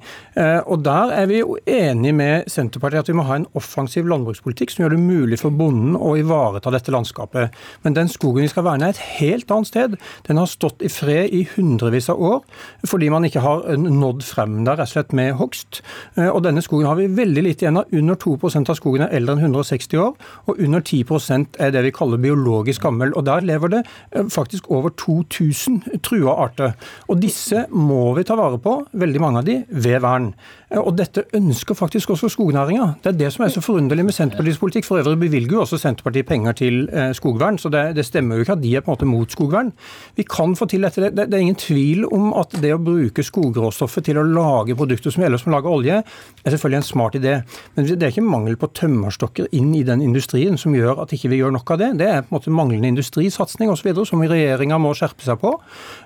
Og 0.68 0.84
Der 0.86 1.12
er 1.12 1.28
vi 1.28 1.40
jo 1.42 1.58
enige 1.66 2.16
med 2.16 2.50
Senterpartiet 2.52 3.04
at 3.04 3.10
vi 3.12 3.16
må 3.18 3.26
ha 3.28 3.38
en 3.40 3.48
offensiv 3.58 4.08
landbrukspolitikk 4.08 4.72
som 4.72 4.84
gjør 4.84 4.96
det 4.96 5.02
mulig 5.04 5.40
for 5.42 5.52
bonden 5.54 5.98
å 5.98 6.16
ivareta 6.20 6.72
dette 6.74 6.94
landskapet. 6.94 7.56
Men 7.84 7.98
den 7.98 8.12
skogen 8.12 8.46
vi 8.46 8.52
skal 8.52 8.66
verne 8.68 8.88
er 8.88 8.96
et 8.96 9.04
helt 9.20 9.52
annet 9.52 9.72
sted. 9.72 9.98
Den 10.28 10.40
har 10.42 10.50
stått 10.52 10.84
i 10.86 10.92
fred 10.92 11.34
i 11.34 11.44
hundrevis 11.56 12.10
av 12.14 12.22
år 12.22 12.42
fordi 12.88 13.10
man 13.12 13.26
ikke 13.28 13.44
har 13.44 13.66
nådd 13.82 14.24
frem 14.26 14.60
der 14.68 14.78
rett 14.80 14.90
og 14.90 14.94
slett 14.94 15.16
med 15.18 15.36
hogst. 15.40 15.82
Eh, 16.16 16.30
og 16.30 16.44
denne 16.46 16.64
skogen 16.66 16.88
har 16.90 16.98
vi 17.00 17.10
veldig 17.12 17.44
lite 17.46 17.66
igjen 17.66 17.80
av. 17.82 17.94
Under 17.96 18.18
2% 18.20 18.72
av 18.72 18.78
skogen 18.80 19.06
er 19.06 19.16
eldre 19.18 19.38
enn 19.38 19.46
160 19.48 20.02
år, 20.02 20.14
og 20.48 20.62
under 20.64 20.84
10% 20.84 21.60
er 21.64 21.74
det 21.74 21.84
vi 21.88 21.94
kaller 21.96 22.22
biologisk 22.22 22.86
gammel. 22.86 23.14
Og 23.18 23.26
der 23.28 23.46
lever 23.48 23.74
det 23.74 23.84
eh, 23.84 23.97
faktisk 24.34 24.70
over 24.74 24.94
2000 24.98 26.00
trua 26.06 26.36
arter. 26.46 26.76
Og 27.08 27.22
disse 27.22 27.66
må 27.72 28.14
vi 28.18 28.26
ta 28.28 28.38
vare 28.40 28.60
på, 28.62 28.80
veldig 28.98 29.24
mange 29.24 29.44
av 29.44 29.48
de, 29.48 29.60
ved 29.70 30.02
vern. 30.06 30.32
Eh, 30.70 30.80
og 30.82 30.96
dette 31.00 31.26
ønsker 31.38 31.78
faktisk 31.78 32.16
også 32.16 32.32
skognæringa. 32.34 32.90
Det 33.04 33.14
er 33.14 33.20
det 33.24 33.32
som 33.36 33.46
er 33.46 33.54
så 33.54 33.64
forunderlig 33.64 34.08
med 34.08 34.18
Senterpartiets 34.18 34.62
politikk. 34.62 34.88
For 34.88 35.02
øvrig 35.02 35.20
bevilger 35.28 35.58
jo 35.58 35.64
også 35.66 35.80
Senterpartiet 35.82 36.28
penger 36.28 36.58
til 36.58 36.84
skogvern, 37.18 37.58
så 37.62 37.70
det, 37.74 37.84
det 37.98 38.06
stemmer 38.06 38.38
jo 38.38 38.46
ikke 38.46 38.58
at 38.58 38.64
de 38.64 38.76
er 38.76 38.84
på 38.86 38.92
en 38.92 38.96
måte 38.96 39.10
mot 39.10 39.32
skogvern. 39.32 39.72
Vi 40.16 40.26
kan 40.28 40.56
få 40.56 40.68
til 40.70 40.86
dette. 40.86 41.02
Det, 41.02 41.28
det 41.28 41.38
er 41.38 41.46
ingen 41.46 41.60
tvil 41.60 42.06
om 42.14 42.32
at 42.38 42.56
det 42.62 42.74
å 42.76 42.82
bruke 42.82 43.24
skogråstoffet 43.26 44.08
til 44.08 44.20
å 44.20 44.26
lage 44.26 44.76
produkter 44.78 45.14
som 45.14 45.24
gjelder 45.24 45.42
som 45.42 45.54
lager 45.54 45.74
olje, 45.74 46.02
er 46.44 46.54
selvfølgelig 46.54 46.82
en 46.82 46.88
smart 46.88 47.18
idé. 47.20 47.36
Men 47.76 47.88
det 47.88 48.04
er 48.04 48.14
ikke 48.14 48.26
mangel 48.26 48.58
på 48.60 48.70
tømmerstokker 48.78 49.50
inn 49.58 49.74
i 49.78 49.84
den 49.88 50.04
industrien 50.06 50.58
som 50.60 50.76
gjør 50.76 51.04
at 51.04 51.14
ikke 51.16 51.32
vi 51.34 51.42
gjør 51.42 51.56
nok 51.58 51.76
av 51.76 51.82
det. 51.82 51.92
Det 52.02 52.10
er 52.10 52.24
på 52.24 52.32
en 52.32 52.38
måte 52.40 52.54
manglende 52.54 52.92
industrisatsing 52.94 53.72
osv. 53.74 53.87
som 54.08 54.24
regjeringa 54.24 54.80
må 54.82 54.94
skjerpe 54.98 55.24
seg 55.26 55.40
på. 55.42 55.54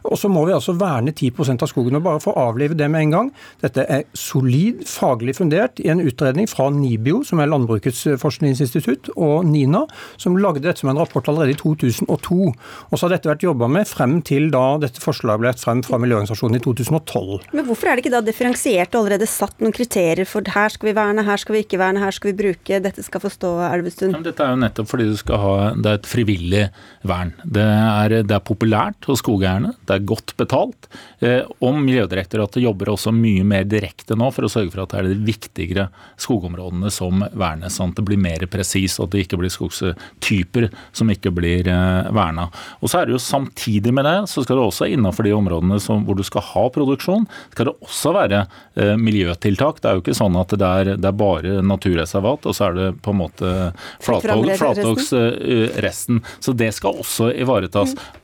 Og 0.04 0.18
så 0.18 0.30
må 0.32 0.46
vi 0.48 0.56
altså 0.56 0.76
verne 0.78 1.14
10% 1.14 1.64
av 1.64 1.70
skogen. 1.72 1.96
og 1.96 2.04
Bare 2.04 2.24
få 2.24 2.36
avlive 2.38 2.78
det 2.78 2.90
med 2.92 3.08
en 3.08 3.16
gang. 3.16 3.32
Dette 3.62 3.86
er 3.88 4.04
solid 4.18 4.84
faglig 4.90 5.36
fundert 5.38 5.80
i 5.80 5.90
en 5.94 6.02
utredning 6.02 6.50
fra 6.50 6.70
NIBIO, 6.74 7.24
som 7.28 7.40
er 7.40 7.50
Landbrukets 7.52 8.04
forskningsinstitutt, 8.22 9.14
og 9.16 9.46
NINA, 9.46 9.86
som 10.18 10.38
lagde 10.38 10.64
dette 10.66 10.82
som 10.82 10.90
en 10.90 11.02
rapport 11.02 11.28
allerede 11.30 11.56
i 11.56 11.60
2002. 11.60 12.40
Og 12.52 12.98
så 12.98 13.06
har 13.06 13.16
dette 13.16 13.30
vært 13.30 13.46
jobba 13.46 13.70
med 13.72 13.90
frem 13.90 14.20
til 14.26 14.50
da 14.54 14.78
dette 14.82 15.02
forslaget 15.04 15.42
ble 15.42 15.52
lagt 15.52 15.64
frem 15.64 15.84
fra 15.86 16.00
miljøorganisasjonen 16.02 16.58
i 16.58 16.64
2012. 16.64 17.52
Men 17.56 17.68
hvorfor 17.68 17.90
er 17.90 17.98
det 17.98 18.06
ikke 18.06 18.16
da 18.16 18.24
differensiert 18.26 18.96
og 18.96 19.04
allerede 19.04 19.30
satt 19.30 19.62
noen 19.62 19.76
kriterier 19.76 20.28
for 20.30 20.46
her 20.56 20.74
skal 20.74 20.92
vi 20.92 20.96
verne, 20.98 21.26
her 21.28 21.42
skal 21.42 21.58
vi 21.58 21.64
ikke 21.66 21.80
verne, 21.82 22.02
her 22.04 22.16
skal 22.16 22.32
vi 22.32 22.38
bruke, 22.44 22.82
dette 22.84 23.06
skal 23.06 23.24
få 23.24 23.32
stå, 23.34 23.54
Elvestuen? 23.72 24.18
Dette 24.26 24.46
er 24.46 24.56
jo 24.56 24.62
nettopp 24.62 24.92
fordi 24.92 25.10
du 25.12 25.18
skal 25.20 25.42
ha, 25.42 25.56
det 25.78 25.92
er 25.92 26.00
et 26.00 26.10
frivillig 26.10 26.66
vern. 27.08 27.34
Det 27.44 27.68
er, 27.74 28.16
det 28.28 28.36
er 28.36 28.44
populært 28.44 29.08
hos 29.10 29.22
skogeierne, 29.24 29.74
det 29.88 29.98
er 29.98 30.08
godt 30.08 30.34
betalt. 30.40 30.90
Eh, 31.20 31.44
og 31.62 31.80
Miljødirektoratet 31.82 32.64
jobber 32.64 32.94
også 32.94 33.14
mye 33.16 33.44
mer 33.48 33.68
direkte 33.70 34.18
nå 34.18 34.30
for 34.36 34.48
å 34.48 34.52
sørge 34.52 34.74
for 34.74 34.84
at 34.84 34.94
det 34.94 35.02
er 35.02 35.10
de 35.12 35.28
viktigere 35.28 35.88
skogområdene 36.22 36.92
som 36.94 37.24
vernes, 37.32 37.78
sånn 37.78 37.94
at 37.94 38.02
det 38.02 38.08
blir 38.08 38.22
mer 38.22 38.46
presis, 38.52 38.98
og 39.00 39.08
at 39.08 39.16
det 39.16 39.26
ikke 39.26 39.42
blir 39.42 39.54
skogstyper 39.54 40.70
som 40.98 41.12
ikke 41.14 41.34
blir 41.36 41.70
eh, 41.72 42.12
verna. 42.14 42.50
Og 42.82 42.92
så 42.92 43.02
er 43.02 43.10
det 43.10 43.18
jo 43.18 43.24
Samtidig 43.32 43.94
med 43.96 44.04
det 44.04 44.16
så 44.28 44.42
skal 44.44 44.58
det 44.58 44.64
også 44.66 44.88
innenfor 44.92 45.24
de 45.24 45.32
områdene 45.32 45.78
som, 45.80 46.02
hvor 46.04 46.18
du 46.18 46.24
skal 46.26 46.44
ha 46.44 46.64
produksjon, 46.74 47.28
skal 47.54 47.70
det 47.70 47.74
også 47.86 48.12
være 48.16 48.42
eh, 48.76 48.96
miljøtiltak. 49.00 49.80
Det 49.80 49.88
er 49.88 49.98
jo 49.98 50.04
ikke 50.04 50.18
sånn 50.18 50.36
at 50.40 50.52
det 50.58 50.68
er, 50.68 50.92
det 51.00 51.08
er 51.08 51.18
bare 51.18 51.62
naturreservat, 51.64 52.48
og 52.50 52.58
så 52.58 52.68
er 52.68 52.78
det 52.78 52.88
på 53.06 53.14
en 53.14 53.22
måte 53.22 53.54
flathogst 54.04 55.16
uh, 55.16 55.80
resten. 55.84 56.22
Så 56.44 56.54
det 56.58 56.72
skal 56.76 57.00
også 57.02 57.32
ivaretas. 57.32 57.61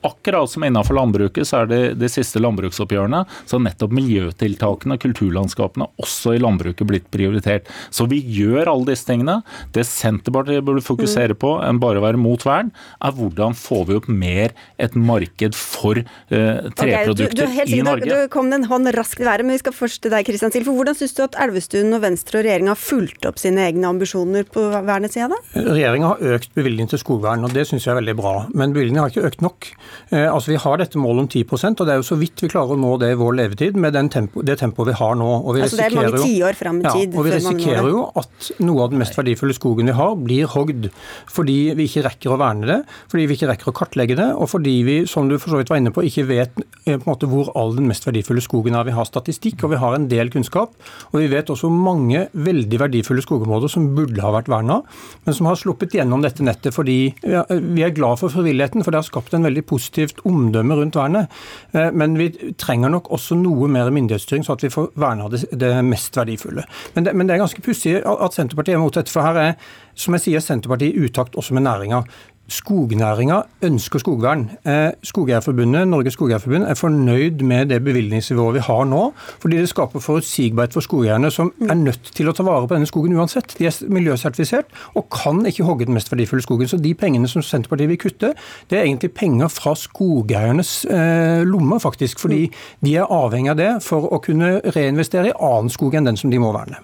Akkurat 0.08 0.52
som 0.52 0.66
innenfor 0.68 0.98
landbruket, 0.98 1.48
så 1.48 1.64
er 1.64 1.72
det 1.72 1.82
de 2.02 2.10
siste 2.12 2.42
landbruksoppgjørene, 2.44 3.24
så 3.46 3.58
har 3.58 3.66
nettopp 3.68 3.96
miljøtiltakene, 3.96 4.98
og 4.98 5.06
kulturlandskapene, 5.06 5.90
også 6.04 6.36
i 6.36 6.44
landbruket 6.44 6.90
blitt 6.90 7.08
prioritert. 7.14 7.70
Så 7.94 8.08
vi 8.12 8.20
gjør 8.22 8.74
alle 8.74 8.92
disse 8.92 9.08
tingene. 9.08 9.40
Det 9.76 9.88
Senterpartiet 9.88 10.66
burde 10.68 10.84
fokusere 10.86 11.38
på, 11.40 11.56
enn 11.64 11.82
bare 11.84 12.02
å 12.02 12.06
være 12.06 12.22
mot 12.22 12.44
vern, 12.48 12.74
er 13.00 13.16
hvordan 13.16 13.56
får 13.58 13.88
vi 13.88 14.00
opp 14.02 14.12
mer 14.12 14.56
et 14.82 14.96
marked 15.00 15.56
for 15.58 16.02
uh, 16.04 16.70
treprodukter 16.78 17.48
okay, 17.48 17.66
du, 17.66 17.72
du 17.72 17.78
i 17.80 17.84
Norge. 17.86 18.08
Du 18.12 18.32
kom 18.34 18.52
den 18.52 18.58
en 18.58 18.70
hånd 18.72 18.90
raskt 18.96 19.22
i 19.22 19.28
været, 19.28 19.46
men 19.46 19.58
vi 19.58 19.62
skal 19.62 19.76
først 19.76 20.02
til 20.04 20.14
deg, 20.14 20.26
Kristian 20.28 20.54
Silfer. 20.54 20.76
Hvordan 20.76 20.98
syns 20.98 21.16
du 21.18 21.24
at 21.26 21.38
Elvestuen 21.44 21.94
og 21.96 22.04
Venstre 22.04 22.42
og 22.42 22.48
regjeringa 22.48 22.74
har 22.74 22.82
fulgt 22.82 23.28
opp 23.30 23.42
sine 23.42 23.66
egne 23.68 23.90
ambisjoner 23.90 24.48
på 24.50 24.64
vernets 24.88 25.18
side? 25.18 25.38
Regjeringa 25.56 26.14
har 26.14 26.38
økt 26.38 26.54
bevilgningen 26.58 26.92
til 26.94 27.02
skogvern, 27.02 27.46
og 27.48 27.54
det 27.56 27.68
syns 27.70 27.86
jeg 27.86 27.94
er 27.94 28.00
veldig 28.02 28.18
bra. 28.20 28.36
Men 28.58 28.74
bevilgningen 28.76 29.04
har 29.04 29.14
ikke 29.14 29.27
økt 29.28 29.44
nok. 29.46 29.70
Eh, 30.10 30.26
altså 30.26 30.54
Vi 30.54 30.60
har 30.64 30.80
dette 30.82 31.00
målet 31.02 31.26
om 31.26 31.30
10% 31.30 31.82
og 31.82 31.88
det 31.88 31.94
er 31.96 32.02
jo 32.02 32.08
så 32.08 32.18
vidt 32.20 32.44
vi 32.44 32.50
klarer 32.52 32.76
å 32.76 32.80
nå 32.80 32.94
det 33.02 33.12
i 33.14 33.18
vår 33.20 33.36
levetid 33.38 33.78
med 33.80 33.98
tempo, 34.14 34.44
det 34.46 34.58
tempoet 34.62 34.92
vi 34.92 34.98
har 35.00 35.18
nå. 35.20 35.30
Og 35.44 35.58
vi 35.58 35.64
altså 35.66 35.80
det 35.80 35.88
er 35.88 35.98
mange 35.98 36.22
tiår 36.24 36.58
fram 36.58 36.82
i 36.82 36.86
tid. 36.88 37.14
Ja, 37.14 37.20
og 37.20 37.28
vi 37.28 37.34
risikerer 37.36 37.90
jo 37.92 38.04
at 38.20 38.52
noe 38.64 38.86
av 38.86 38.94
den 38.94 39.02
mest 39.02 39.18
verdifulle 39.18 39.56
skogen 39.58 39.92
vi 39.92 39.98
har, 39.98 40.16
blir 40.18 40.50
hogd 40.54 40.90
fordi 41.32 41.58
vi 41.78 41.88
ikke 41.90 42.06
rekker 42.08 42.34
å 42.34 42.40
verne 42.40 42.68
det, 42.70 42.78
fordi 43.12 43.28
vi 43.30 43.38
ikke 43.38 43.50
rekker 43.52 43.72
å 43.72 43.76
kartlegge 43.76 44.18
det, 44.20 44.30
og 44.36 44.50
fordi 44.52 44.76
vi, 44.88 44.98
som 45.10 45.30
du 45.30 45.38
for 45.38 45.54
så 45.54 45.62
vidt 45.62 45.72
var 45.72 45.82
inne 45.82 45.94
på, 45.96 46.06
ikke 46.08 46.28
vet 46.30 46.62
eh, 46.86 46.96
på 46.96 47.02
en 47.02 47.08
måte 47.10 47.30
hvor 47.30 47.52
all 47.60 47.76
den 47.78 47.90
mest 47.90 48.08
verdifulle 48.08 48.44
skogen 48.44 48.78
er. 48.78 48.88
Vi 48.88 48.96
har 48.96 49.08
statistikk 49.08 49.66
og 49.66 49.74
vi 49.76 49.82
har 49.82 49.98
en 49.98 50.08
del 50.12 50.32
kunnskap. 50.34 50.76
Og 51.12 51.20
vi 51.22 51.30
vet 51.32 51.50
også 51.52 51.70
mange 51.72 52.28
veldig 52.34 52.82
verdifulle 52.82 53.24
skogområder 53.26 53.72
som 53.72 53.90
burde 53.98 54.24
ha 54.24 54.32
vært 54.36 54.52
verna, 54.52 54.82
men 55.26 55.38
som 55.38 55.50
har 55.50 55.60
sluppet 55.60 55.96
gjennom 55.98 56.24
dette 56.24 56.46
nettet 56.46 56.76
fordi 56.76 56.98
vi 57.24 57.84
er 57.86 57.96
glad 57.96 58.20
for 58.22 58.34
frivilligheten, 58.34 58.84
for 58.84 58.94
det 58.94 59.02
har 59.02 59.08
skapt 59.18 59.34
en 59.34 59.48
veldig 59.48 59.66
positivt 59.68 60.22
omdømme 60.28 60.78
rundt 60.78 60.98
vernet. 61.00 61.34
Eh, 61.74 61.90
men 61.92 62.18
vi 62.20 62.30
trenger 62.60 62.94
nok 62.94 63.12
også 63.12 63.38
noe 63.40 63.70
mer 63.72 63.92
myndighetsstyring, 63.94 64.46
så 64.46 64.58
at 64.58 64.64
vi 64.64 64.74
får 64.74 64.92
verna 64.96 65.30
det, 65.34 65.74
mest 65.88 66.18
verdifulle. 66.18 66.66
Men 66.96 67.08
det, 67.08 67.16
men 67.16 67.28
det 67.28 67.36
er 67.36 67.44
ganske 67.44 67.66
pussig 67.66 67.98
at 68.04 68.38
Senterpartiet 68.38 68.78
er 68.78 68.84
mot 68.84 68.94
dette. 68.94 69.12
for 69.12 69.26
her 69.26 69.42
er 69.42 69.54
som 69.98 70.14
jeg 70.14 70.28
sier, 70.28 70.44
Senterpartiet 70.44 70.96
i 70.96 71.08
utakt 71.10 71.36
også 71.36 71.58
med 71.58 71.66
næringa. 71.66 72.04
Skognæringa 72.48 73.42
ønsker 73.68 74.00
skogvern. 74.00 74.46
Eh, 74.66 74.92
Skogeierforbundet, 75.04 75.88
Norges 75.88 76.16
Skogeierforbund 76.16 76.64
er 76.64 76.74
fornøyd 76.80 77.44
med 77.44 77.66
det 77.70 77.84
bevilgningsnivået 77.84 78.54
vi 78.56 78.60
har 78.60 78.86
nå, 78.88 79.02
fordi 79.40 79.58
det 79.58 79.70
skaper 79.70 80.00
forutsigbarhet 80.00 80.74
for 80.74 80.86
skogeierne, 80.86 81.32
som 81.32 81.52
er 81.70 81.76
nødt 81.76 82.12
til 82.16 82.30
å 82.30 82.36
ta 82.36 82.46
vare 82.48 82.68
på 82.68 82.78
denne 82.78 82.88
skogen 82.88 83.18
uansett. 83.20 83.56
De 83.60 83.68
er 83.68 83.80
miljøsertifisert 83.92 84.72
og 84.96 85.10
kan 85.12 85.44
ikke 85.46 85.68
hogge 85.68 85.90
den 85.90 85.98
mest 86.00 86.12
verdifulle 86.12 86.46
skogen. 86.46 86.72
Så 86.72 86.80
de 86.80 86.94
pengene 86.96 87.28
som 87.28 87.44
Senterpartiet 87.44 87.92
vil 87.92 88.02
kutte, 88.02 88.34
det 88.70 88.80
er 88.80 88.88
egentlig 88.88 89.12
penger 89.12 89.52
fra 89.52 89.76
skogeiernes 89.76 90.86
eh, 90.86 91.44
lommer, 91.44 91.84
faktisk. 91.84 92.20
Fordi 92.24 92.46
de 92.80 92.96
er 92.96 93.12
avhengig 93.12 93.52
av 93.52 93.60
det 93.60 93.72
for 93.84 94.08
å 94.08 94.24
kunne 94.24 94.60
reinvestere 94.76 95.34
i 95.34 95.40
annen 95.40 95.74
skog 95.74 96.00
enn 96.00 96.08
den 96.08 96.20
som 96.20 96.32
de 96.32 96.40
må 96.40 96.56
verne. 96.56 96.80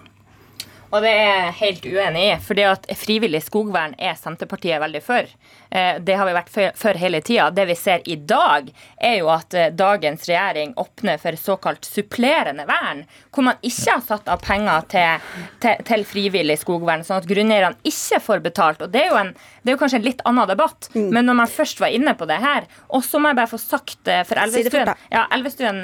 Og 0.93 1.01
det 1.01 1.09
er 1.09 1.23
jeg 1.25 1.53
helt 1.57 1.85
uenig 1.89 2.23
i. 2.27 2.33
fordi 2.37 2.65
at 2.69 2.85
frivillig 3.01 3.41
skogvern 3.47 3.95
er 3.97 4.13
Senterpartiet 4.19 4.81
veldig 4.81 5.01
for. 5.01 5.29
Eh, 5.73 5.95
det 5.99 6.13
har 6.19 6.27
vi 6.27 6.35
vært 6.35 6.51
for 6.77 6.99
hele 7.01 7.21
tida. 7.25 7.47
Det 7.49 7.65
vi 7.65 7.75
ser 7.75 8.03
i 8.05 8.15
dag, 8.15 8.67
er 9.01 9.15
jo 9.17 9.31
at 9.33 9.55
eh, 9.57 9.71
dagens 9.73 10.27
regjering 10.29 10.75
åpner 10.77 11.17
for 11.17 11.39
såkalt 11.39 11.87
supplerende 11.89 12.67
vern, 12.69 13.01
hvor 13.33 13.47
man 13.47 13.57
ikke 13.65 13.95
har 13.95 14.03
satt 14.05 14.29
av 14.29 14.43
penger 14.45 14.85
til, 14.93 15.31
til, 15.63 15.81
til 15.87 16.05
frivillig 16.05 16.59
skogvern, 16.61 17.01
sånn 17.07 17.23
at 17.23 17.29
grunneierne 17.29 17.89
ikke 17.89 18.21
får 18.21 18.43
betalt. 18.45 18.85
Og 18.85 18.93
det 18.93 19.01
er 19.01 19.09
jo, 19.09 19.17
en, 19.17 19.33
det 19.63 19.73
er 19.73 19.77
jo 19.77 19.81
kanskje 19.81 20.01
en 20.03 20.05
litt 20.05 20.21
annen 20.29 20.51
debatt, 20.51 20.91
mm. 20.93 21.09
men 21.09 21.25
når 21.25 21.39
man 21.41 21.53
først 21.55 21.81
var 21.81 21.95
inne 21.97 22.13
på 22.19 22.29
det 22.29 22.37
her 22.43 22.69
Og 22.93 23.01
så 23.05 23.17
må 23.19 23.31
jeg 23.31 23.37
bare 23.39 23.49
få 23.49 23.57
sagt 23.61 24.09
eh, 24.11 24.21
for 24.27 24.39
Elvestuen 24.39 24.91
ja, 25.11 25.23
Elvestuen 25.33 25.81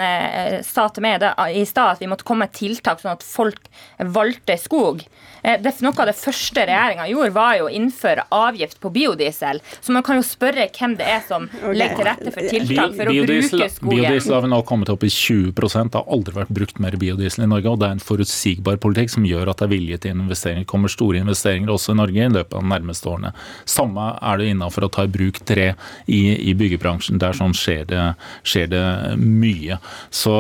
sa 0.66 0.86
til 0.94 1.04
meg 1.04 1.24
i 1.56 1.64
stad 1.68 1.96
at 1.96 2.04
vi 2.04 2.10
måtte 2.12 2.26
komme 2.28 2.46
med 2.46 2.54
tiltak 2.56 3.02
sånn 3.02 3.16
at 3.18 3.26
folk 3.26 3.66
valgte 3.98 4.56
skog. 4.62 4.99
Skog. 5.06 5.28
Eh, 5.42 5.62
det, 5.62 5.74
noe 5.84 5.96
av 5.96 6.10
det 6.10 6.16
første 6.20 6.66
regjeringa 6.68 7.08
gjorde, 7.10 7.32
var 7.36 7.58
jo 7.60 7.68
å 7.68 7.74
innføre 7.74 8.26
avgift 8.36 8.80
på 8.84 8.92
biodiesel. 8.94 9.62
Så 9.80 9.96
man 9.96 10.04
kan 10.06 10.20
jo 10.20 10.26
spørre 10.26 10.68
hvem 10.76 10.96
det 11.00 11.08
er 11.08 11.22
som 11.28 11.48
legger 11.72 12.00
til 12.00 12.08
rette 12.10 12.34
for 12.36 12.52
tiltak 12.52 12.96
for 12.98 13.12
biodiesel, 13.14 13.56
å 13.56 13.64
bruke 13.64 13.70
skogen. 13.76 14.04
Biodiesel 14.04 14.36
har 14.36 14.46
vi 14.46 14.52
nå 14.54 14.62
kommet 14.68 14.92
opp 14.94 15.06
i 15.08 15.12
20 15.14 15.54
Det 15.56 16.00
har 16.00 16.12
aldri 16.18 16.36
vært 16.36 16.54
brukt 16.60 16.82
mer 16.84 16.98
biodiesel 17.00 17.46
i 17.46 17.50
Norge. 17.50 17.72
Og 17.72 17.80
det 17.80 17.90
er 17.90 17.98
en 17.98 18.04
forutsigbar 18.04 18.80
politikk 18.84 19.14
som 19.16 19.28
gjør 19.28 19.54
at 19.54 19.62
det 19.62 19.70
er 19.70 19.74
vilje 19.74 20.02
til 20.04 20.16
investeringer. 20.18 20.66
Det 20.66 20.72
kommer 20.72 20.92
store 20.92 21.24
investeringer 21.24 21.74
også 21.74 21.96
i 21.96 22.00
Norge 22.02 22.26
i 22.26 22.34
løpet 22.36 22.58
av 22.58 22.66
de 22.66 22.74
nærmeste 22.74 23.10
årene. 23.10 23.34
Samme 23.70 24.12
er 24.20 24.42
det 24.42 24.52
innafor 24.54 24.88
å 24.88 24.92
ta 24.92 25.06
i 25.08 25.12
bruk 25.12 25.40
tre 25.48 25.72
i, 26.06 26.22
i 26.52 26.56
byggebransjen. 26.58 27.20
Der 27.22 27.38
sånn 27.38 27.56
skjer 27.56 27.88
det, 27.90 28.04
skjer 28.44 28.70
det 28.72 28.84
mye. 29.20 29.80
Så 30.12 30.34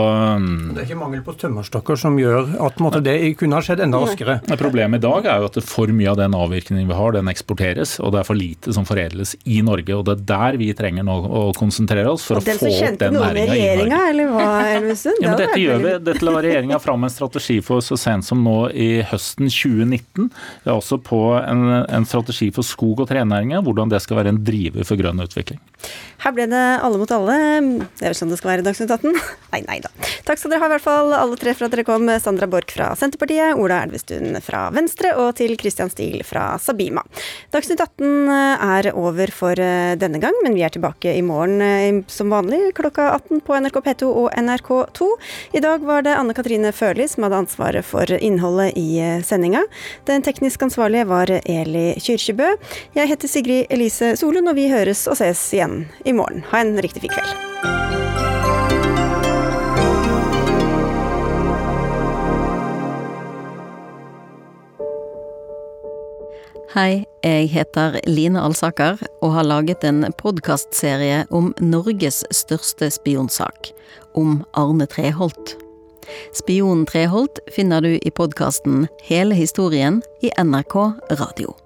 Det 0.75 0.83
er 0.83 0.89
ikke 0.89 0.99
mangel 0.99 1.23
på 1.25 1.35
tømmerstokker 1.39 1.99
som 1.99 2.17
gjør 2.19 2.55
at 2.67 2.79
måtte, 2.83 3.01
det 3.03 3.15
kunne 3.39 3.59
ha 3.59 3.63
skjedd 3.63 3.85
enda 3.85 4.01
raskere. 4.03 4.39
Problemet 4.57 4.99
i 4.99 5.05
dag 5.05 5.25
er 5.29 5.43
jo 5.43 5.49
at 5.49 5.57
for 5.67 5.91
mye 5.93 6.09
av 6.11 6.17
den 6.19 6.35
avvirkningen 6.37 6.87
vi 6.89 6.97
har, 6.97 7.13
den 7.13 7.29
eksporteres, 7.31 7.97
og 8.01 8.13
det 8.13 8.21
er 8.21 8.27
for 8.27 8.39
lite 8.39 8.73
som 8.75 8.87
foredles 8.87 9.35
i 9.45 9.59
Norge. 9.65 9.95
og 9.95 10.05
Det 10.07 10.15
er 10.15 10.23
der 10.31 10.57
vi 10.61 10.71
trenger 10.77 11.05
nå 11.05 11.17
å 11.25 11.43
konsentrere 11.57 12.09
oss 12.09 12.25
for 12.27 12.39
å 12.39 12.43
få 12.45 12.71
opp 12.71 12.99
den 13.01 13.17
næringa 13.19 13.55
i 13.55 13.67
Norge. 13.81 14.01
eller 14.09 14.31
hva, 14.33 14.47
Elvestuen? 14.75 15.21
Ja, 15.23 15.35
dette 15.39 15.59
gjør 15.61 15.83
vi. 15.85 15.95
Dette 16.09 16.25
la 16.25 16.35
regjeringa 16.39 16.79
fram 16.81 17.03
en 17.05 17.13
strategi 17.13 17.59
for 17.65 17.85
så 17.85 17.97
sent 17.99 18.25
som 18.27 18.41
nå 18.43 18.57
i 18.73 18.89
høsten 19.09 19.51
2019. 19.51 20.29
Det 20.63 20.71
er 20.71 20.75
også 20.75 20.99
på 21.03 21.21
en, 21.39 21.65
en 21.83 22.09
strategi 22.09 22.49
for 22.55 22.67
skog- 22.67 23.03
og 23.03 23.09
trenæringa, 23.11 23.61
hvordan 23.65 23.91
det 23.91 24.01
skal 24.05 24.21
være 24.21 24.33
en 24.35 24.43
driver 24.45 24.87
for 24.87 24.99
grønn 24.99 25.21
utvikling. 25.23 25.59
Her 26.19 26.33
ble 26.35 26.49
det 26.51 26.63
alle 26.83 26.99
mot 26.99 27.11
alle. 27.15 27.35
Det 27.95 28.03
er 28.03 28.11
vel 28.11 28.17
sånn 28.17 28.31
det 28.33 28.39
skal 28.41 28.51
være 28.51 28.63
i 28.63 28.67
Dagsnytt 28.67 28.91
18? 28.91 29.15
Nei, 29.53 29.63
nei 29.65 29.79
da. 29.81 29.89
Takk 30.27 30.37
skal 30.37 30.51
dere 30.51 30.61
ha, 30.61 30.67
i 30.69 30.73
hvert 30.75 30.83
fall 30.83 31.13
alle 31.15 31.37
tre 31.39 31.55
for 31.57 31.65
at 31.65 31.73
dere 31.73 31.85
kom. 31.87 32.05
Sandra 32.21 32.45
Borch 32.51 32.75
fra 32.75 32.91
Senterpartiet, 32.99 33.57
Ola 33.57 33.79
Elvestuen 33.85 34.37
fra 34.45 34.67
Venstre 34.75 35.15
og 35.17 35.31
til 35.39 35.55
Christian 35.57 35.89
Stil 35.89 36.21
fra 36.27 36.51
Sabima. 36.61 37.01
Dagsnytt 37.49 37.81
18 37.81 38.29
er 38.29 38.91
over 38.93 39.33
for 39.33 39.57
eh, 39.57 39.95
denne 39.97 40.21
gang, 40.21 40.35
men 40.45 40.53
vi 40.53 40.61
er 40.67 40.73
tilbake 40.75 41.15
i 41.17 41.23
morgen 41.25 41.63
eh, 41.65 42.01
som 42.11 42.29
vanlig 42.29 42.75
klokka 42.77 43.07
18 43.15 43.41
på 43.47 43.57
NRK 43.63 43.79
P2 43.87 44.11
og 44.11 44.27
NRK2. 44.37 45.09
I 45.57 45.63
dag 45.65 45.87
var 45.87 46.05
det 46.05 46.13
Anne 46.19 46.35
Katrine 46.37 46.73
Førli 46.75 47.07
som 47.09 47.25
hadde 47.25 47.41
ansvaret 47.45 47.87
for 47.87 48.05
innholdet 48.19 48.77
i 48.77 48.99
eh, 49.01 49.23
sendinga. 49.25 49.63
Den 50.09 50.25
teknisk 50.25 50.67
ansvarlige 50.67 51.07
var 51.09 51.33
Eli 51.39 51.87
Kyrkjebø. 51.97 52.51
Jeg 52.99 53.13
heter 53.15 53.33
Sigrid 53.33 53.73
Elise 53.73 54.13
Solund, 54.19 54.51
og 54.51 54.59
vi 54.59 54.69
høres 54.69 55.07
og 55.09 55.17
ses 55.17 55.41
igjen 55.69 55.87
i 56.05 56.13
morgen. 56.13 56.43
Ha 56.51 56.59
en 56.59 56.81
riktig 56.81 57.01
fin 57.01 57.11
kveld. 57.11 57.35
Hei, 66.69 67.03
jeg 67.25 67.47
heter 67.49 67.97
Line 68.05 68.41
Alsaker 68.41 68.99
og 69.25 69.33
har 69.33 69.47
laget 69.47 69.83
en 69.83 70.05
podkastserie 70.17 71.23
om 71.33 71.49
Norges 71.59 72.21
største 72.31 72.91
spionsak, 72.93 73.71
om 74.13 74.43
Arne 74.53 74.85
Treholt. 74.85 75.57
Spionen 76.33 76.85
Treholt 76.89 77.41
finner 77.53 77.81
du 77.81 77.97
i 77.97 78.13
podkasten 78.13 78.85
Hele 79.05 79.37
historien 79.37 80.01
i 80.21 80.29
NRK 80.37 80.77
Radio. 81.17 81.57